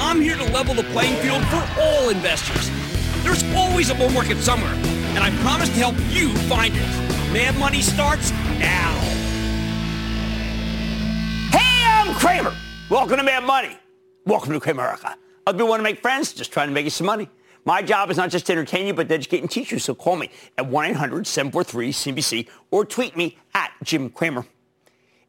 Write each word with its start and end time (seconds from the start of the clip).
I'm 0.00 0.20
here 0.20 0.36
to 0.36 0.44
level 0.52 0.74
the 0.74 0.84
playing 0.84 1.16
field 1.16 1.44
for 1.46 1.66
all 1.80 2.10
investors. 2.10 2.70
There's 3.24 3.42
always 3.56 3.90
a 3.90 3.96
bull 3.96 4.10
market 4.10 4.38
somewhere, 4.38 4.72
and 4.72 5.18
I 5.18 5.30
promise 5.42 5.68
to 5.70 5.74
help 5.74 5.96
you 6.10 6.32
find 6.48 6.72
it. 6.72 6.86
Mad 7.32 7.58
Money 7.58 7.82
starts 7.82 8.30
now. 8.30 8.92
Hey, 11.50 11.84
I'm 11.84 12.14
Cramer. 12.14 12.54
Welcome 12.88 13.16
to 13.16 13.24
Mad 13.24 13.42
Money. 13.42 13.76
Welcome 14.24 14.52
to 14.52 14.60
Cramerica. 14.60 15.16
Other 15.48 15.58
people 15.58 15.68
want 15.68 15.80
to 15.80 15.84
make 15.84 16.00
friends, 16.00 16.32
just 16.32 16.52
trying 16.52 16.68
to 16.68 16.74
make 16.74 16.84
you 16.84 16.90
some 16.90 17.06
money. 17.06 17.28
My 17.64 17.82
job 17.82 18.08
is 18.08 18.16
not 18.16 18.30
just 18.30 18.46
to 18.46 18.52
entertain 18.52 18.86
you, 18.86 18.94
but 18.94 19.08
to 19.08 19.14
educate 19.16 19.40
and 19.40 19.50
teach 19.50 19.72
you. 19.72 19.80
So 19.80 19.96
call 19.96 20.14
me 20.14 20.30
at 20.56 20.66
1-800-743-CNBC 20.66 22.46
or 22.70 22.84
tweet 22.84 23.16
me 23.16 23.36
at 23.52 23.72
Jim 23.82 24.10
Cramer. 24.10 24.46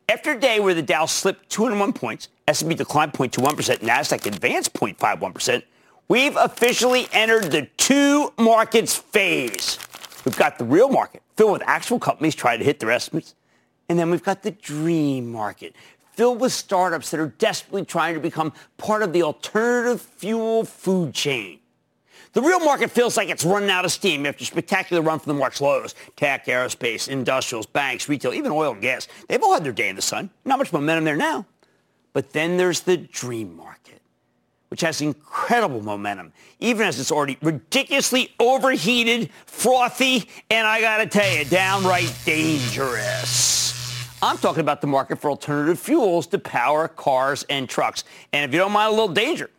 After 0.08 0.32
a 0.32 0.40
day 0.40 0.60
where 0.60 0.76
the 0.76 0.84
Dow 0.84 1.06
slipped 1.06 1.50
201 1.50 1.94
points, 1.94 2.30
S&P 2.50 2.74
declined 2.74 3.14
0.21%, 3.14 3.78
NASDAQ 3.78 4.26
advanced 4.26 4.74
0.51%, 4.74 5.62
we've 6.08 6.36
officially 6.36 7.08
entered 7.14 7.52
the 7.52 7.68
two 7.78 8.34
markets 8.40 8.98
phase. 8.98 9.78
We've 10.26 10.36
got 10.36 10.58
the 10.58 10.66
real 10.66 10.90
market 10.90 11.22
filled 11.38 11.52
with 11.52 11.64
actual 11.68 12.00
companies 12.00 12.34
trying 12.34 12.58
to 12.58 12.66
hit 12.66 12.80
their 12.80 12.90
estimates. 12.90 13.36
And 13.88 14.00
then 14.00 14.10
we've 14.10 14.24
got 14.24 14.42
the 14.42 14.50
dream 14.50 15.32
market 15.32 15.76
filled 16.14 16.42
with 16.42 16.52
startups 16.52 17.12
that 17.12 17.20
are 17.20 17.34
desperately 17.38 17.86
trying 17.86 18.16
to 18.16 18.20
become 18.20 18.52
part 18.78 19.04
of 19.04 19.14
the 19.14 19.22
alternative 19.22 20.02
fuel 20.02 20.66
food 20.66 21.14
chain. 21.14 21.60
The 22.34 22.42
real 22.42 22.60
market 22.60 22.90
feels 22.90 23.16
like 23.16 23.30
it's 23.30 23.46
running 23.46 23.70
out 23.70 23.86
of 23.86 23.92
steam 23.92 24.26
after 24.26 24.42
a 24.42 24.46
spectacular 24.46 25.04
run 25.04 25.20
from 25.20 25.34
the 25.36 25.40
March 25.40 25.62
lows. 25.62 25.94
Tech, 26.16 26.48
aerospace, 26.48 27.08
industrials, 27.08 27.68
banks, 27.68 28.10
retail, 28.10 28.34
even 28.34 28.52
oil 28.52 28.74
and 28.74 28.82
gas. 28.82 29.08
They've 29.28 29.42
all 29.42 29.54
had 29.54 29.64
their 29.64 29.72
day 29.72 29.90
in 29.90 29.96
the 29.96 30.02
sun. 30.02 30.32
Not 30.46 30.58
much 30.58 30.74
momentum 30.74 31.06
there 31.06 31.16
now. 31.16 31.46
But 32.14 32.32
then 32.34 32.58
there's 32.58 32.82
the 32.82 32.98
dream 32.98 33.56
market, 33.56 34.02
which 34.70 34.82
has 34.82 35.02
incredible 35.02 35.82
momentum, 35.82 36.34
even 36.60 36.88
as 36.88 37.00
it's 37.00 37.12
already 37.12 37.38
ridiculously 37.42 38.34
overheated, 38.40 39.30
frothy, 39.46 40.28
and 40.50 40.68
I 40.68 40.82
got 40.82 40.98
to 40.98 41.06
tell 41.06 41.38
you, 41.38 41.46
downright 41.46 42.14
dangerous. 42.26 43.60
I'm 44.22 44.38
talking 44.38 44.62
about 44.62 44.82
the 44.82 44.88
market 44.88 45.20
for 45.20 45.30
alternative 45.30 45.80
fuels 45.80 46.28
to 46.28 46.40
power 46.40 46.88
cars 46.88 47.46
and 47.50 47.70
trucks. 47.70 48.04
And 48.34 48.44
if 48.44 48.54
you 48.54 48.60
don't 48.60 48.74
mind 48.74 48.90
a 48.90 48.92
little 48.92 49.14
danger, 49.14 49.50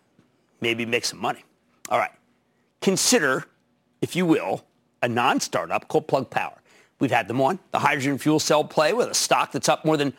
maybe 0.61 0.85
make 0.85 1.05
some 1.07 1.19
money. 1.19 1.45
All 1.89 1.99
right. 1.99 2.11
Consider, 2.83 3.47
if 4.03 4.15
you 4.15 4.27
will, 4.27 4.65
a 5.03 5.09
non-startup 5.09 5.89
called 5.89 6.09
Plug 6.09 6.29
Power. 6.29 6.61
We've 6.99 7.11
had 7.11 7.27
them 7.29 7.41
on, 7.41 7.59
the 7.71 7.79
hydrogen 7.79 8.19
fuel 8.19 8.39
cell 8.39 8.63
play 8.63 8.93
with 8.93 9.09
a 9.09 9.15
stock 9.15 9.53
that's 9.53 9.71
up 9.71 9.87
more 9.87 9.97
than 9.97 10.13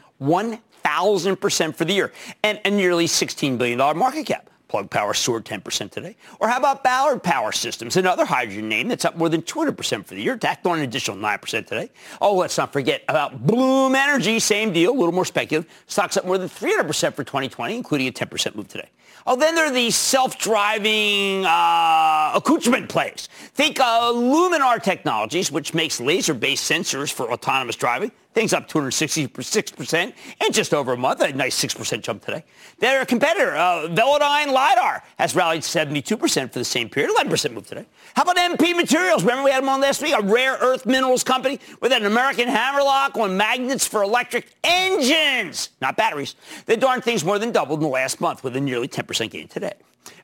1,000% 0.84 1.75
for 1.75 1.86
the 1.86 1.94
year 1.94 2.12
and 2.44 2.59
a 2.66 2.69
nearly 2.69 3.06
$16 3.06 3.58
billion 3.58 3.78
market 3.78 4.25
cap. 4.25 4.50
Plug 4.72 4.90
Power 4.90 5.14
soared 5.14 5.44
10% 5.44 5.92
today. 5.92 6.16
Or 6.40 6.47
how 6.47 6.58
about 6.58 6.81
Ballard 6.81 7.22
Power 7.22 7.52
Systems, 7.52 7.97
another 7.97 8.24
hydrogen 8.24 8.69
name 8.69 8.88
that's 8.88 9.03
up 9.03 9.18
more 9.18 9.28
than 9.28 9.42
200% 9.42 10.06
for 10.06 10.14
the 10.16 10.22
year, 10.22 10.38
tacked 10.38 10.66
on 10.66 10.78
an 10.78 10.86
additional 10.86 11.18
9% 11.18 11.68
today. 11.68 11.90
Oh, 12.22 12.36
let's 12.36 12.58
not 12.58 12.72
forget 12.72 13.03
about 13.09 13.46
Bloom 13.46 13.96
Energy, 13.96 14.40
same 14.40 14.72
deal, 14.72 14.92
a 14.92 14.97
little 14.97 15.12
more 15.12 15.25
speculative. 15.25 15.69
Stocks 15.88 16.16
up 16.16 16.25
more 16.25 16.38
than 16.38 16.47
300% 16.47 16.88
for 17.13 17.25
2020, 17.25 17.75
including 17.75 18.08
a 18.08 18.13
10% 18.13 18.56
move 18.56 18.69
today. 18.69 18.88
Oh, 19.28 19.36
then 19.36 19.56
there 19.56 19.66
are 19.66 19.74
these 19.74 19.98
self-driving 19.98 21.46
uh, 21.46 22.31
accoutrement 22.34 22.88
plays. 22.88 23.28
Think 23.53 23.78
uh, 23.81 24.13
Luminar 24.13 24.81
Technologies, 24.81 25.52
which 25.52 25.74
makes 25.74 26.00
laser-based 26.00 26.72
sensors 26.72 27.12
for 27.12 27.31
autonomous 27.31 27.75
driving. 27.75 28.12
Things 28.34 28.53
up 28.53 28.69
266% 28.69 30.14
in 30.46 30.52
just 30.53 30.74
over 30.74 30.94
a 30.94 30.97
month. 30.97 31.19
A 31.22 31.34
nice 31.34 31.62
6% 31.62 32.02
jump 32.02 32.24
today. 32.24 32.46
Their 32.80 33.06
competitor, 33.06 33.56
uh, 33.56 33.88
Velodyne 33.90 34.53
LiDAR, 34.53 35.03
has 35.19 35.36
rallied 35.36 35.64
72% 35.64 36.53
for 36.53 36.59
the 36.59 36.64
same 36.64 36.90
period. 36.90 37.14
11% 37.14 37.53
move 37.53 37.68
today. 37.68 37.86
How 38.16 38.24
about 38.24 38.38
MP 38.38 38.74
Materials? 38.74 39.24
Remember 39.24 39.44
we 39.44 39.52
had 39.52 39.64
them 39.64 39.69
on 39.69 39.81
last 39.81 40.02
week? 40.02 40.14
A 40.18 40.22
rare 40.22 40.58
earth 40.62 40.86
minerals 40.86 41.25
company 41.25 41.59
with 41.81 41.92
an 41.92 42.06
American 42.06 42.47
hammerlock 42.47 43.18
on 43.18 43.36
magnets 43.36 43.86
for 43.86 44.02
electric 44.02 44.48
engines, 44.63 45.72
not 45.81 45.98
batteries. 45.98 46.36
They 46.66 46.78
darn 46.78 47.02
things 47.02 47.25
more 47.25 47.38
than 47.38 47.52
doubled 47.52 47.80
in 47.80 47.84
the 47.84 47.90
last 47.90 48.22
month 48.22 48.46
with 48.46 48.56
a 48.56 48.62
nearly 48.62 48.88
10% 48.88 49.30
gain 49.30 49.50
today. 49.50 49.74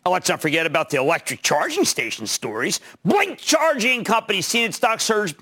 Now, 0.06 0.14
let's 0.14 0.30
not 0.30 0.42
forget 0.42 0.66
about 0.66 0.90
the 0.90 0.98
electric 0.98 1.42
charging 1.42 1.84
station 1.84 2.26
stories. 2.26 2.80
Blink 3.04 3.38
Charging 3.38 4.06
Company 4.06 4.42
seen 4.42 4.64
its 4.64 4.78
stock 4.78 5.02
surge, 5.02 5.36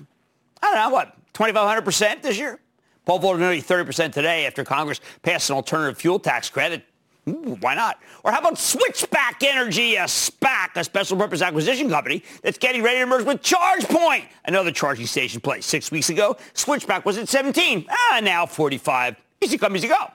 I 0.60 0.66
don't 0.66 0.74
know, 0.74 0.90
what, 0.90 1.15
2,500% 1.36 2.22
this 2.22 2.38
year. 2.38 2.58
Paul 3.04 3.18
voted 3.18 3.40
nearly 3.40 3.60
30% 3.60 4.12
today 4.12 4.46
after 4.46 4.64
Congress 4.64 5.00
passed 5.22 5.50
an 5.50 5.56
alternative 5.56 5.98
fuel 5.98 6.18
tax 6.18 6.48
credit. 6.48 6.82
Ooh, 7.28 7.56
why 7.60 7.74
not? 7.74 7.98
Or 8.24 8.32
how 8.32 8.38
about 8.38 8.56
Switchback 8.56 9.42
Energy, 9.42 9.96
a 9.96 10.04
SPAC, 10.04 10.76
a 10.76 10.84
special 10.84 11.16
purpose 11.16 11.42
acquisition 11.42 11.90
company 11.90 12.22
that's 12.42 12.56
getting 12.56 12.82
ready 12.82 13.00
to 13.00 13.06
merge 13.06 13.24
with 13.24 13.42
ChargePoint, 13.42 14.26
another 14.44 14.70
charging 14.70 15.06
station 15.06 15.40
place. 15.40 15.66
Six 15.66 15.90
weeks 15.90 16.08
ago, 16.08 16.36
Switchback 16.54 17.04
was 17.04 17.18
at 17.18 17.28
17. 17.28 17.86
Ah, 17.90 18.20
now 18.22 18.46
45. 18.46 19.16
Easy 19.42 19.58
come, 19.58 19.76
easy 19.76 19.88
go. 19.88 20.10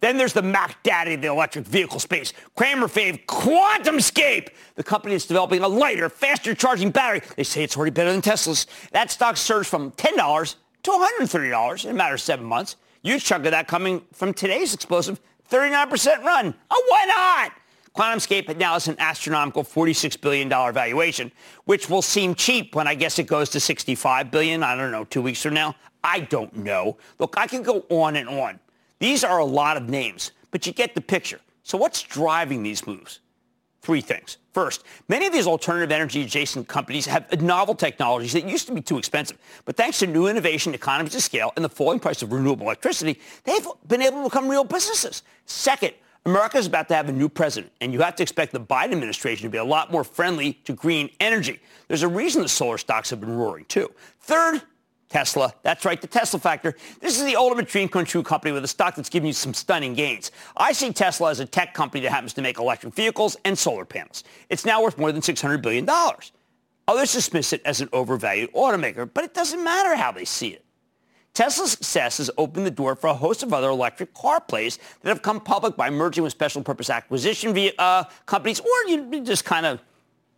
Then 0.00 0.18
there's 0.18 0.34
the 0.34 0.42
Mac 0.42 0.82
Daddy 0.82 1.14
of 1.14 1.22
the 1.22 1.28
electric 1.28 1.64
vehicle 1.64 2.00
space. 2.00 2.32
Cramer 2.54 2.86
fave 2.86 3.24
QuantumScape, 3.24 4.48
the 4.74 4.84
company 4.84 5.14
that's 5.14 5.24
developing 5.26 5.62
a 5.62 5.68
lighter, 5.68 6.08
faster 6.08 6.54
charging 6.54 6.90
battery. 6.90 7.22
They 7.36 7.44
say 7.44 7.64
it's 7.64 7.76
already 7.76 7.92
better 7.92 8.12
than 8.12 8.20
Tesla's. 8.20 8.66
That 8.92 9.10
stock 9.10 9.36
surged 9.36 9.68
from 9.68 9.92
$10 9.92 10.54
to 10.86 10.92
$130 10.92 11.84
in 11.84 11.90
a 11.90 11.94
matter 11.94 12.14
of 12.14 12.20
seven 12.20 12.46
months. 12.46 12.76
Huge 13.02 13.24
chunk 13.24 13.44
of 13.44 13.50
that 13.50 13.66
coming 13.66 14.02
from 14.12 14.32
today's 14.32 14.72
explosive 14.72 15.20
39% 15.50 16.22
run. 16.22 16.54
Oh, 16.70 16.84
why 16.88 17.04
not? 17.06 17.52
QuantumScape 17.96 18.56
now 18.56 18.74
has 18.74 18.86
an 18.88 18.96
astronomical 18.98 19.64
$46 19.64 20.20
billion 20.20 20.48
valuation, 20.48 21.32
which 21.64 21.90
will 21.90 22.02
seem 22.02 22.34
cheap 22.34 22.74
when 22.74 22.86
I 22.86 22.94
guess 22.94 23.18
it 23.18 23.26
goes 23.26 23.50
to 23.50 23.60
65 23.60 24.30
billion. 24.30 24.62
I 24.62 24.76
don't 24.76 24.92
know, 24.92 25.04
two 25.04 25.22
weeks 25.22 25.42
from 25.42 25.54
now. 25.54 25.74
I 26.04 26.20
don't 26.20 26.54
know. 26.54 26.98
Look, 27.18 27.34
I 27.36 27.46
can 27.46 27.62
go 27.62 27.84
on 27.88 28.14
and 28.14 28.28
on. 28.28 28.60
These 29.00 29.24
are 29.24 29.38
a 29.38 29.44
lot 29.44 29.76
of 29.76 29.88
names, 29.88 30.32
but 30.52 30.66
you 30.66 30.72
get 30.72 30.94
the 30.94 31.00
picture. 31.00 31.40
So 31.64 31.78
what's 31.78 32.02
driving 32.02 32.62
these 32.62 32.86
moves? 32.86 33.20
Three 33.86 34.00
things. 34.00 34.38
First, 34.52 34.82
many 35.08 35.28
of 35.28 35.32
these 35.32 35.46
alternative 35.46 35.92
energy 35.92 36.22
adjacent 36.22 36.66
companies 36.66 37.06
have 37.06 37.40
novel 37.40 37.72
technologies 37.72 38.32
that 38.32 38.48
used 38.48 38.66
to 38.66 38.74
be 38.74 38.80
too 38.80 38.98
expensive. 38.98 39.38
But 39.64 39.76
thanks 39.76 40.00
to 40.00 40.08
new 40.08 40.26
innovation, 40.26 40.74
economies 40.74 41.14
of 41.14 41.22
scale, 41.22 41.52
and 41.54 41.64
the 41.64 41.68
falling 41.68 42.00
price 42.00 42.20
of 42.20 42.32
renewable 42.32 42.66
electricity, 42.66 43.20
they've 43.44 43.64
been 43.86 44.02
able 44.02 44.24
to 44.24 44.24
become 44.24 44.48
real 44.48 44.64
businesses. 44.64 45.22
Second, 45.44 45.92
America 46.24 46.58
is 46.58 46.66
about 46.66 46.88
to 46.88 46.96
have 46.96 47.08
a 47.08 47.12
new 47.12 47.28
president, 47.28 47.72
and 47.80 47.92
you 47.92 48.00
have 48.00 48.16
to 48.16 48.24
expect 48.24 48.50
the 48.50 48.58
Biden 48.58 48.90
administration 48.90 49.44
to 49.44 49.50
be 49.50 49.58
a 49.58 49.64
lot 49.64 49.92
more 49.92 50.02
friendly 50.02 50.54
to 50.64 50.72
green 50.72 51.08
energy. 51.20 51.60
There's 51.86 52.02
a 52.02 52.08
reason 52.08 52.42
the 52.42 52.48
solar 52.48 52.78
stocks 52.78 53.10
have 53.10 53.20
been 53.20 53.36
roaring, 53.36 53.66
too. 53.66 53.92
Third, 54.18 54.62
Tesla. 55.08 55.54
That's 55.62 55.84
right, 55.84 56.00
the 56.00 56.06
Tesla 56.06 56.40
factor. 56.40 56.74
This 57.00 57.18
is 57.18 57.24
the 57.24 57.36
ultimate 57.36 57.68
dream 57.68 57.88
come 57.88 58.04
true 58.04 58.22
company 58.22 58.52
with 58.52 58.64
a 58.64 58.68
stock 58.68 58.96
that's 58.96 59.08
giving 59.08 59.28
you 59.28 59.32
some 59.32 59.54
stunning 59.54 59.94
gains. 59.94 60.32
I 60.56 60.72
see 60.72 60.92
Tesla 60.92 61.30
as 61.30 61.40
a 61.40 61.46
tech 61.46 61.74
company 61.74 62.02
that 62.02 62.10
happens 62.10 62.32
to 62.34 62.42
make 62.42 62.58
electric 62.58 62.94
vehicles 62.94 63.36
and 63.44 63.56
solar 63.56 63.84
panels. 63.84 64.24
It's 64.48 64.64
now 64.64 64.82
worth 64.82 64.98
more 64.98 65.12
than 65.12 65.22
$600 65.22 65.62
billion. 65.62 65.88
Others 66.88 67.12
dismiss 67.12 67.52
it 67.52 67.62
as 67.64 67.80
an 67.80 67.88
overvalued 67.92 68.52
automaker, 68.52 69.08
but 69.12 69.24
it 69.24 69.34
doesn't 69.34 69.62
matter 69.62 69.96
how 69.96 70.12
they 70.12 70.24
see 70.24 70.48
it. 70.48 70.64
Tesla's 71.34 71.72
success 71.72 72.16
has 72.16 72.30
opened 72.38 72.64
the 72.64 72.70
door 72.70 72.96
for 72.96 73.08
a 73.08 73.14
host 73.14 73.42
of 73.42 73.52
other 73.52 73.68
electric 73.68 74.14
car 74.14 74.40
plays 74.40 74.78
that 75.02 75.10
have 75.10 75.20
come 75.20 75.38
public 75.38 75.76
by 75.76 75.90
merging 75.90 76.24
with 76.24 76.32
special 76.32 76.62
purpose 76.62 76.88
acquisition 76.88 77.52
via, 77.52 77.72
uh, 77.78 78.04
companies, 78.24 78.58
or 78.58 78.88
you 78.88 79.20
just 79.22 79.44
kind 79.44 79.66
of 79.66 79.80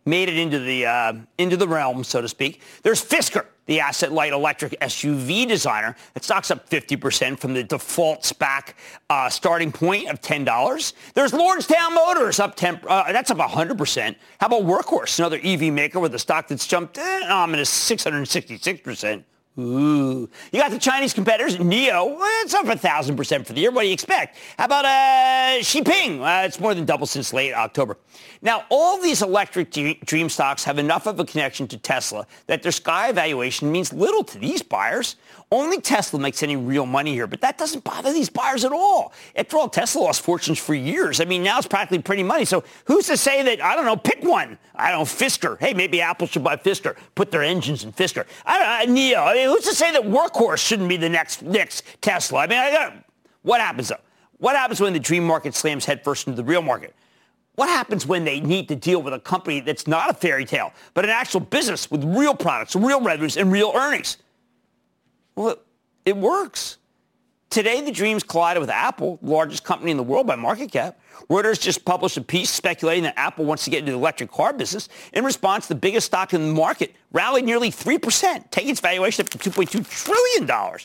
made 0.05 0.27
it 0.27 0.37
into 0.37 0.59
the 0.59 0.85
uh, 0.85 1.13
into 1.37 1.55
the 1.55 1.67
realm, 1.67 2.03
so 2.03 2.21
to 2.21 2.27
speak. 2.27 2.61
There's 2.83 3.01
Fisker, 3.03 3.45
the 3.69 3.79
asset-light 3.79 4.33
electric 4.33 4.71
SUV 4.81 5.47
designer, 5.47 5.95
that 6.15 6.23
stocks 6.23 6.49
up 6.49 6.67
50% 6.67 7.39
from 7.39 7.53
the 7.53 7.63
default 7.63 8.23
SPAC 8.23 8.73
uh, 9.11 9.29
starting 9.29 9.71
point 9.71 10.09
of 10.09 10.19
$10. 10.21 10.93
There's 11.13 11.33
Lordstown 11.33 11.93
Motors 11.93 12.39
up 12.39 12.55
10. 12.55 12.81
Uh, 12.87 13.13
that's 13.13 13.29
up 13.29 13.37
100%. 13.37 14.15
How 14.39 14.47
about 14.47 14.63
Workhorse, 14.63 15.19
another 15.19 15.39
EV 15.43 15.71
maker 15.71 15.99
with 15.99 16.15
a 16.15 16.19
stock 16.19 16.47
that's 16.47 16.65
jumped 16.65 16.97
eh, 16.97 17.27
ominous 17.29 17.69
666%. 17.69 19.23
Ooh. 19.57 20.29
You 20.51 20.59
got 20.59 20.71
the 20.71 20.79
Chinese 20.79 21.13
competitors, 21.13 21.57
NIO. 21.57 22.15
It's 22.43 22.53
up 22.53 22.67
a 22.67 22.77
thousand 22.77 23.17
percent 23.17 23.45
for 23.45 23.53
the 23.53 23.61
year. 23.61 23.71
What 23.71 23.81
do 23.81 23.87
you 23.87 23.93
expect? 23.93 24.37
How 24.57 24.65
about 24.65 24.85
uh, 24.85 25.59
Xpeng? 25.59 26.21
Uh, 26.21 26.45
it's 26.45 26.59
more 26.59 26.73
than 26.73 26.85
double 26.85 27.07
since 27.07 27.33
late 27.33 27.53
October. 27.53 27.97
Now, 28.41 28.65
all 28.69 29.01
these 29.01 29.21
electric 29.21 29.71
dream 29.71 30.29
stocks 30.29 30.63
have 30.63 30.77
enough 30.77 31.07
of 31.07 31.19
a 31.19 31.25
connection 31.25 31.67
to 31.69 31.77
Tesla 31.77 32.25
that 32.47 32.63
their 32.63 32.71
sky 32.71 33.11
valuation 33.11 33.71
means 33.71 33.91
little 33.91 34.23
to 34.23 34.37
these 34.37 34.61
buyers. 34.61 35.17
Only 35.51 35.81
Tesla 35.81 36.19
makes 36.19 36.43
any 36.43 36.55
real 36.55 36.85
money 36.85 37.13
here, 37.13 37.25
but 37.25 37.41
that 37.41 37.57
doesn't 37.57 37.83
bother 37.83 38.13
these 38.13 38.29
buyers 38.29 38.63
at 38.63 38.71
all. 38.71 39.13
After 39.35 39.57
all, 39.57 39.67
Tesla 39.67 40.01
lost 40.01 40.21
fortunes 40.21 40.59
for 40.59 40.75
years. 40.75 41.19
I 41.19 41.25
mean, 41.25 41.41
now 41.41 41.57
it's 41.57 41.67
practically 41.67 42.03
pretty 42.03 42.21
money. 42.21 42.45
So 42.45 42.63
who's 42.85 43.07
to 43.07 43.17
say 43.17 43.41
that, 43.41 43.63
I 43.63 43.75
don't 43.75 43.85
know, 43.85 43.95
pick 43.95 44.23
one. 44.23 44.59
I 44.75 44.91
don't 44.91 44.99
know, 44.99 45.05
Fisker. 45.05 45.59
Hey, 45.59 45.73
maybe 45.73 46.01
Apple 46.01 46.27
should 46.27 46.43
buy 46.43 46.55
Fisker, 46.55 46.95
put 47.15 47.31
their 47.31 47.41
engines 47.41 47.83
in 47.83 47.91
Fisker. 47.91 48.27
I 48.45 48.83
don't 48.85 48.93
know, 48.93 49.01
NIO. 49.01 49.25
I 49.25 49.33
mean, 49.33 49.49
who's 49.49 49.63
to 49.63 49.73
say 49.73 49.91
that 49.91 50.03
Workhorse 50.03 50.59
shouldn't 50.59 50.87
be 50.87 50.97
the 50.97 51.09
next, 51.09 51.41
next 51.41 51.83
Tesla? 51.99 52.41
I 52.41 52.47
mean, 52.47 52.59
I 52.59 52.71
got, 52.71 52.93
what 53.41 53.59
happens 53.59 53.87
though? 53.87 53.97
What 54.37 54.55
happens 54.55 54.79
when 54.79 54.93
the 54.93 54.99
dream 54.99 55.25
market 55.25 55.55
slams 55.55 55.83
headfirst 55.83 56.27
into 56.27 56.37
the 56.37 56.47
real 56.47 56.61
market? 56.61 56.93
What 57.55 57.69
happens 57.69 58.05
when 58.05 58.23
they 58.23 58.39
need 58.39 58.67
to 58.69 58.75
deal 58.75 59.01
with 59.01 59.13
a 59.13 59.19
company 59.19 59.61
that's 59.61 59.87
not 59.87 60.11
a 60.11 60.13
fairy 60.13 60.45
tale, 60.45 60.73
but 60.93 61.03
an 61.05 61.11
actual 61.11 61.41
business 61.41 61.89
with 61.89 62.03
real 62.05 62.35
products, 62.35 62.75
real 62.75 63.01
revenues, 63.01 63.35
and 63.35 63.51
real 63.51 63.73
earnings? 63.75 64.17
Well, 65.39 65.55
it 66.03 66.17
works. 66.17 66.79
Today, 67.49 67.79
the 67.79 67.93
dreams 67.93 68.23
collided 68.23 68.59
with 68.59 68.69
Apple, 68.69 69.19
the 69.21 69.29
largest 69.29 69.63
company 69.63 69.89
in 69.89 69.95
the 69.95 70.03
world 70.03 70.27
by 70.27 70.35
market 70.35 70.69
cap. 70.69 70.99
Reuters 71.29 71.61
just 71.61 71.85
published 71.85 72.17
a 72.17 72.21
piece 72.21 72.49
speculating 72.49 73.03
that 73.03 73.13
Apple 73.15 73.45
wants 73.45 73.63
to 73.63 73.69
get 73.69 73.79
into 73.79 73.93
the 73.93 73.97
electric 73.97 74.29
car 74.31 74.51
business. 74.51 74.89
In 75.13 75.23
response, 75.23 75.67
the 75.67 75.75
biggest 75.75 76.07
stock 76.07 76.33
in 76.33 76.45
the 76.45 76.53
market 76.53 76.93
rallied 77.13 77.45
nearly 77.45 77.71
3%, 77.71 78.51
taking 78.51 78.71
its 78.71 78.81
valuation 78.81 79.25
up 79.25 79.29
to 79.29 79.37
$2.2 79.37 79.89
trillion. 79.89 80.77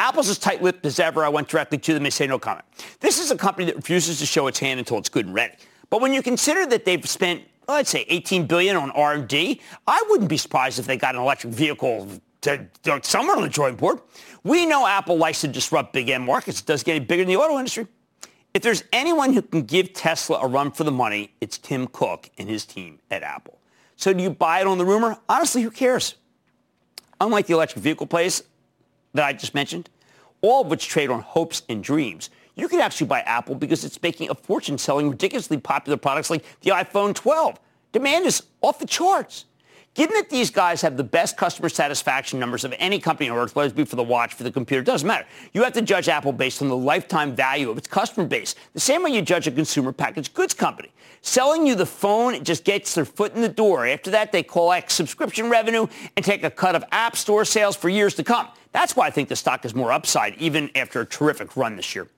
Apple's 0.00 0.28
as 0.28 0.38
tight-lipped 0.38 0.84
as 0.84 0.98
ever. 0.98 1.24
I 1.24 1.28
went 1.28 1.46
directly 1.46 1.78
to 1.78 1.94
them. 1.94 2.02
They 2.02 2.10
say 2.10 2.26
no 2.26 2.40
comment. 2.40 2.64
This 2.98 3.20
is 3.20 3.30
a 3.30 3.36
company 3.36 3.66
that 3.66 3.76
refuses 3.76 4.18
to 4.18 4.26
show 4.26 4.48
its 4.48 4.58
hand 4.58 4.80
until 4.80 4.98
it's 4.98 5.10
good 5.10 5.26
and 5.26 5.34
ready. 5.34 5.54
But 5.90 6.00
when 6.00 6.12
you 6.12 6.24
consider 6.24 6.66
that 6.66 6.84
they've 6.84 7.08
spent, 7.08 7.44
let's 7.68 7.90
say, 7.90 8.04
18 8.08 8.48
billion 8.48 8.74
on 8.74 8.90
R&D, 8.90 9.60
I 9.86 10.04
wouldn't 10.08 10.28
be 10.28 10.38
surprised 10.38 10.80
if 10.80 10.86
they 10.88 10.96
got 10.96 11.14
an 11.14 11.20
electric 11.20 11.52
vehicle 11.52 12.08
to, 12.42 12.66
to 12.82 13.00
somewhere 13.02 13.36
on 13.36 13.42
the 13.42 13.48
drawing 13.48 13.76
board. 13.76 14.00
We 14.44 14.66
know 14.66 14.86
Apple 14.86 15.16
likes 15.16 15.40
to 15.40 15.48
disrupt 15.48 15.92
big 15.92 16.10
end 16.10 16.24
markets. 16.24 16.60
It 16.60 16.66
does 16.66 16.82
get 16.82 17.06
bigger 17.08 17.22
in 17.22 17.28
the 17.28 17.36
auto 17.36 17.58
industry. 17.58 17.86
If 18.54 18.62
there's 18.62 18.84
anyone 18.92 19.32
who 19.32 19.40
can 19.40 19.62
give 19.62 19.94
Tesla 19.94 20.40
a 20.42 20.46
run 20.46 20.72
for 20.72 20.84
the 20.84 20.92
money, 20.92 21.32
it's 21.40 21.56
Tim 21.56 21.86
Cook 21.86 22.28
and 22.36 22.48
his 22.48 22.66
team 22.66 22.98
at 23.10 23.22
Apple. 23.22 23.58
So 23.96 24.12
do 24.12 24.22
you 24.22 24.30
buy 24.30 24.60
it 24.60 24.66
on 24.66 24.78
the 24.78 24.84
rumor? 24.84 25.16
Honestly, 25.28 25.62
who 25.62 25.70
cares? 25.70 26.16
Unlike 27.20 27.46
the 27.46 27.54
electric 27.54 27.82
vehicle 27.82 28.06
plays 28.06 28.42
that 29.14 29.24
I 29.24 29.32
just 29.32 29.54
mentioned, 29.54 29.88
all 30.42 30.62
of 30.62 30.66
which 30.68 30.88
trade 30.88 31.08
on 31.08 31.20
hopes 31.20 31.62
and 31.68 31.82
dreams, 31.82 32.28
you 32.56 32.68
can 32.68 32.80
actually 32.80 33.06
buy 33.06 33.20
Apple 33.20 33.54
because 33.54 33.84
it's 33.84 34.02
making 34.02 34.28
a 34.28 34.34
fortune 34.34 34.76
selling 34.76 35.08
ridiculously 35.08 35.56
popular 35.56 35.96
products 35.96 36.28
like 36.28 36.44
the 36.60 36.70
iPhone 36.70 37.14
12. 37.14 37.58
Demand 37.92 38.26
is 38.26 38.42
off 38.60 38.78
the 38.78 38.86
charts. 38.86 39.46
Given 39.94 40.14
that 40.16 40.30
these 40.30 40.48
guys 40.48 40.80
have 40.80 40.96
the 40.96 41.04
best 41.04 41.36
customer 41.36 41.68
satisfaction 41.68 42.38
numbers 42.38 42.64
of 42.64 42.72
any 42.78 42.98
company 42.98 43.28
on 43.28 43.36
earth, 43.36 43.54
whether 43.54 43.68
it 43.68 43.76
be 43.76 43.84
for 43.84 43.96
the 43.96 44.02
watch, 44.02 44.32
for 44.32 44.42
the 44.42 44.50
computer, 44.50 44.80
it 44.80 44.86
doesn't 44.86 45.06
matter. 45.06 45.26
You 45.52 45.62
have 45.64 45.74
to 45.74 45.82
judge 45.82 46.08
Apple 46.08 46.32
based 46.32 46.62
on 46.62 46.68
the 46.68 46.76
lifetime 46.76 47.36
value 47.36 47.68
of 47.68 47.76
its 47.76 47.88
customer 47.88 48.26
base, 48.26 48.54
the 48.72 48.80
same 48.80 49.02
way 49.02 49.10
you 49.10 49.20
judge 49.20 49.46
a 49.46 49.50
consumer 49.50 49.92
packaged 49.92 50.32
goods 50.32 50.54
company. 50.54 50.90
Selling 51.20 51.66
you 51.66 51.74
the 51.74 51.84
phone 51.84 52.34
it 52.34 52.42
just 52.42 52.64
gets 52.64 52.94
their 52.94 53.04
foot 53.04 53.34
in 53.34 53.42
the 53.42 53.50
door. 53.50 53.86
After 53.86 54.10
that, 54.12 54.32
they 54.32 54.42
collect 54.42 54.90
subscription 54.92 55.50
revenue 55.50 55.86
and 56.16 56.24
take 56.24 56.42
a 56.42 56.50
cut 56.50 56.74
of 56.74 56.84
App 56.90 57.14
Store 57.14 57.44
sales 57.44 57.76
for 57.76 57.90
years 57.90 58.14
to 58.14 58.24
come. 58.24 58.48
That's 58.72 58.96
why 58.96 59.08
I 59.08 59.10
think 59.10 59.28
the 59.28 59.36
stock 59.36 59.66
is 59.66 59.74
more 59.74 59.92
upside, 59.92 60.36
even 60.36 60.70
after 60.74 61.02
a 61.02 61.06
terrific 61.06 61.54
run 61.54 61.76
this 61.76 61.94
year. 61.94 62.08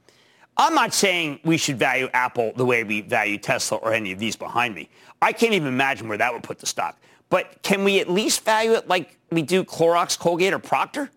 I'm 0.57 0.75
not 0.75 0.95
saying 0.95 1.41
we 1.45 1.57
should 1.57 1.81
value 1.81 2.09
Apple 2.15 2.53
the 2.55 2.65
way 2.65 2.85
we 2.85 3.01
value 3.01 3.37
Tesla 3.37 3.79
or 3.79 3.93
any 3.93 4.13
of 4.13 4.21
these 4.21 4.37
behind 4.37 4.77
me. 4.77 4.89
I 5.21 5.33
can't 5.33 5.55
even 5.55 5.67
imagine 5.67 6.07
where 6.07 6.19
that 6.19 6.33
would 6.33 6.45
put 6.45 6.61
the 6.61 6.67
stock. 6.67 6.97
But 7.31 7.63
can 7.63 7.85
we 7.85 8.01
at 8.01 8.09
least 8.09 8.45
value 8.45 8.73
it 8.73 8.89
like 8.89 9.19
we 9.31 9.43
do 9.43 9.65
Clorox, 9.65 10.19
Colgate, 10.19 10.53
or 10.53 10.59
Procter? 10.59 11.11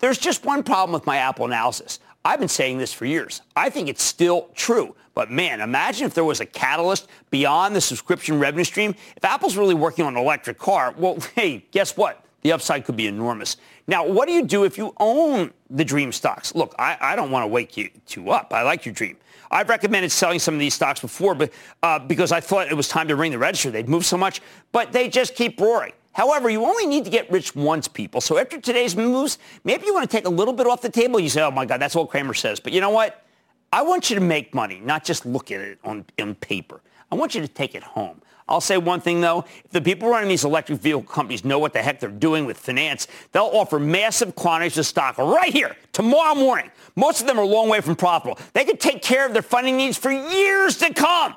There's 0.00 0.18
just 0.18 0.44
one 0.44 0.62
problem 0.62 0.92
with 0.92 1.06
my 1.06 1.18
Apple 1.18 1.44
analysis. 1.44 2.00
I've 2.24 2.38
been 2.38 2.48
saying 2.48 2.78
this 2.78 2.92
for 2.92 3.04
years. 3.04 3.42
I 3.54 3.70
think 3.70 3.88
it's 3.88 4.02
still 4.02 4.48
true. 4.54 4.96
But 5.14 5.30
man, 5.30 5.60
imagine 5.60 6.06
if 6.06 6.14
there 6.14 6.24
was 6.24 6.40
a 6.40 6.46
catalyst 6.46 7.08
beyond 7.30 7.76
the 7.76 7.80
subscription 7.80 8.40
revenue 8.40 8.64
stream. 8.64 8.94
If 9.16 9.24
Apple's 9.24 9.56
really 9.56 9.74
working 9.74 10.04
on 10.04 10.16
an 10.16 10.22
electric 10.22 10.58
car, 10.58 10.94
well, 10.96 11.18
hey, 11.34 11.66
guess 11.70 11.96
what? 11.96 12.23
The 12.44 12.52
upside 12.52 12.84
could 12.84 12.96
be 12.96 13.06
enormous. 13.06 13.56
Now, 13.86 14.06
what 14.06 14.28
do 14.28 14.34
you 14.34 14.44
do 14.44 14.64
if 14.64 14.76
you 14.76 14.94
own 15.00 15.52
the 15.70 15.84
dream 15.84 16.12
stocks? 16.12 16.54
Look, 16.54 16.74
I, 16.78 16.96
I 17.00 17.16
don't 17.16 17.30
want 17.30 17.42
to 17.42 17.46
wake 17.48 17.76
you, 17.76 17.88
you 18.10 18.30
up. 18.30 18.52
I 18.52 18.62
like 18.62 18.84
your 18.84 18.94
dream. 18.94 19.16
I've 19.50 19.70
recommended 19.70 20.12
selling 20.12 20.38
some 20.38 20.52
of 20.52 20.60
these 20.60 20.74
stocks 20.74 21.00
before, 21.00 21.34
but 21.34 21.52
uh, 21.82 21.98
because 21.98 22.32
I 22.32 22.40
thought 22.40 22.68
it 22.68 22.74
was 22.74 22.86
time 22.86 23.08
to 23.08 23.16
ring 23.16 23.32
the 23.32 23.38
register. 23.38 23.70
They'd 23.70 23.88
moved 23.88 24.04
so 24.04 24.18
much, 24.18 24.42
but 24.72 24.92
they 24.92 25.08
just 25.08 25.34
keep 25.34 25.58
roaring. 25.58 25.92
However, 26.12 26.50
you 26.50 26.64
only 26.64 26.86
need 26.86 27.04
to 27.04 27.10
get 27.10 27.30
rich 27.30 27.56
once, 27.56 27.88
people. 27.88 28.20
So 28.20 28.38
after 28.38 28.60
today's 28.60 28.94
moves, 28.94 29.38
maybe 29.64 29.86
you 29.86 29.94
want 29.94 30.08
to 30.08 30.14
take 30.14 30.26
a 30.26 30.30
little 30.30 30.54
bit 30.54 30.66
off 30.66 30.82
the 30.82 30.90
table. 30.90 31.18
You 31.18 31.30
say, 31.30 31.42
oh 31.42 31.50
my 31.50 31.64
God, 31.64 31.80
that's 31.80 31.94
what 31.94 32.10
Cramer 32.10 32.34
says. 32.34 32.60
But 32.60 32.72
you 32.72 32.80
know 32.80 32.90
what? 32.90 33.24
I 33.72 33.82
want 33.82 34.10
you 34.10 34.16
to 34.16 34.20
make 34.20 34.54
money, 34.54 34.80
not 34.80 35.02
just 35.02 35.24
look 35.24 35.50
at 35.50 35.60
it 35.60 35.78
on, 35.82 36.04
on 36.20 36.34
paper. 36.36 36.82
I 37.10 37.14
want 37.14 37.34
you 37.34 37.40
to 37.40 37.48
take 37.48 37.74
it 37.74 37.82
home. 37.82 38.20
I'll 38.46 38.60
say 38.60 38.76
one 38.76 39.00
thing 39.00 39.20
though, 39.20 39.44
if 39.64 39.70
the 39.70 39.80
people 39.80 40.08
running 40.08 40.28
these 40.28 40.44
electric 40.44 40.80
vehicle 40.80 41.02
companies 41.02 41.44
know 41.44 41.58
what 41.58 41.72
the 41.72 41.82
heck 41.82 42.00
they're 42.00 42.10
doing 42.10 42.44
with 42.44 42.58
finance, 42.58 43.08
they'll 43.32 43.44
offer 43.44 43.78
massive 43.78 44.34
quantities 44.34 44.76
of 44.76 44.86
stock 44.86 45.16
right 45.16 45.52
here 45.52 45.76
tomorrow 45.92 46.34
morning. 46.34 46.70
Most 46.94 47.22
of 47.22 47.26
them 47.26 47.38
are 47.38 47.42
a 47.42 47.46
long 47.46 47.68
way 47.68 47.80
from 47.80 47.96
profitable. 47.96 48.38
They 48.52 48.64
could 48.64 48.80
take 48.80 49.02
care 49.02 49.26
of 49.26 49.32
their 49.32 49.42
funding 49.42 49.76
needs 49.76 49.96
for 49.96 50.10
years 50.10 50.76
to 50.78 50.92
come. 50.92 51.34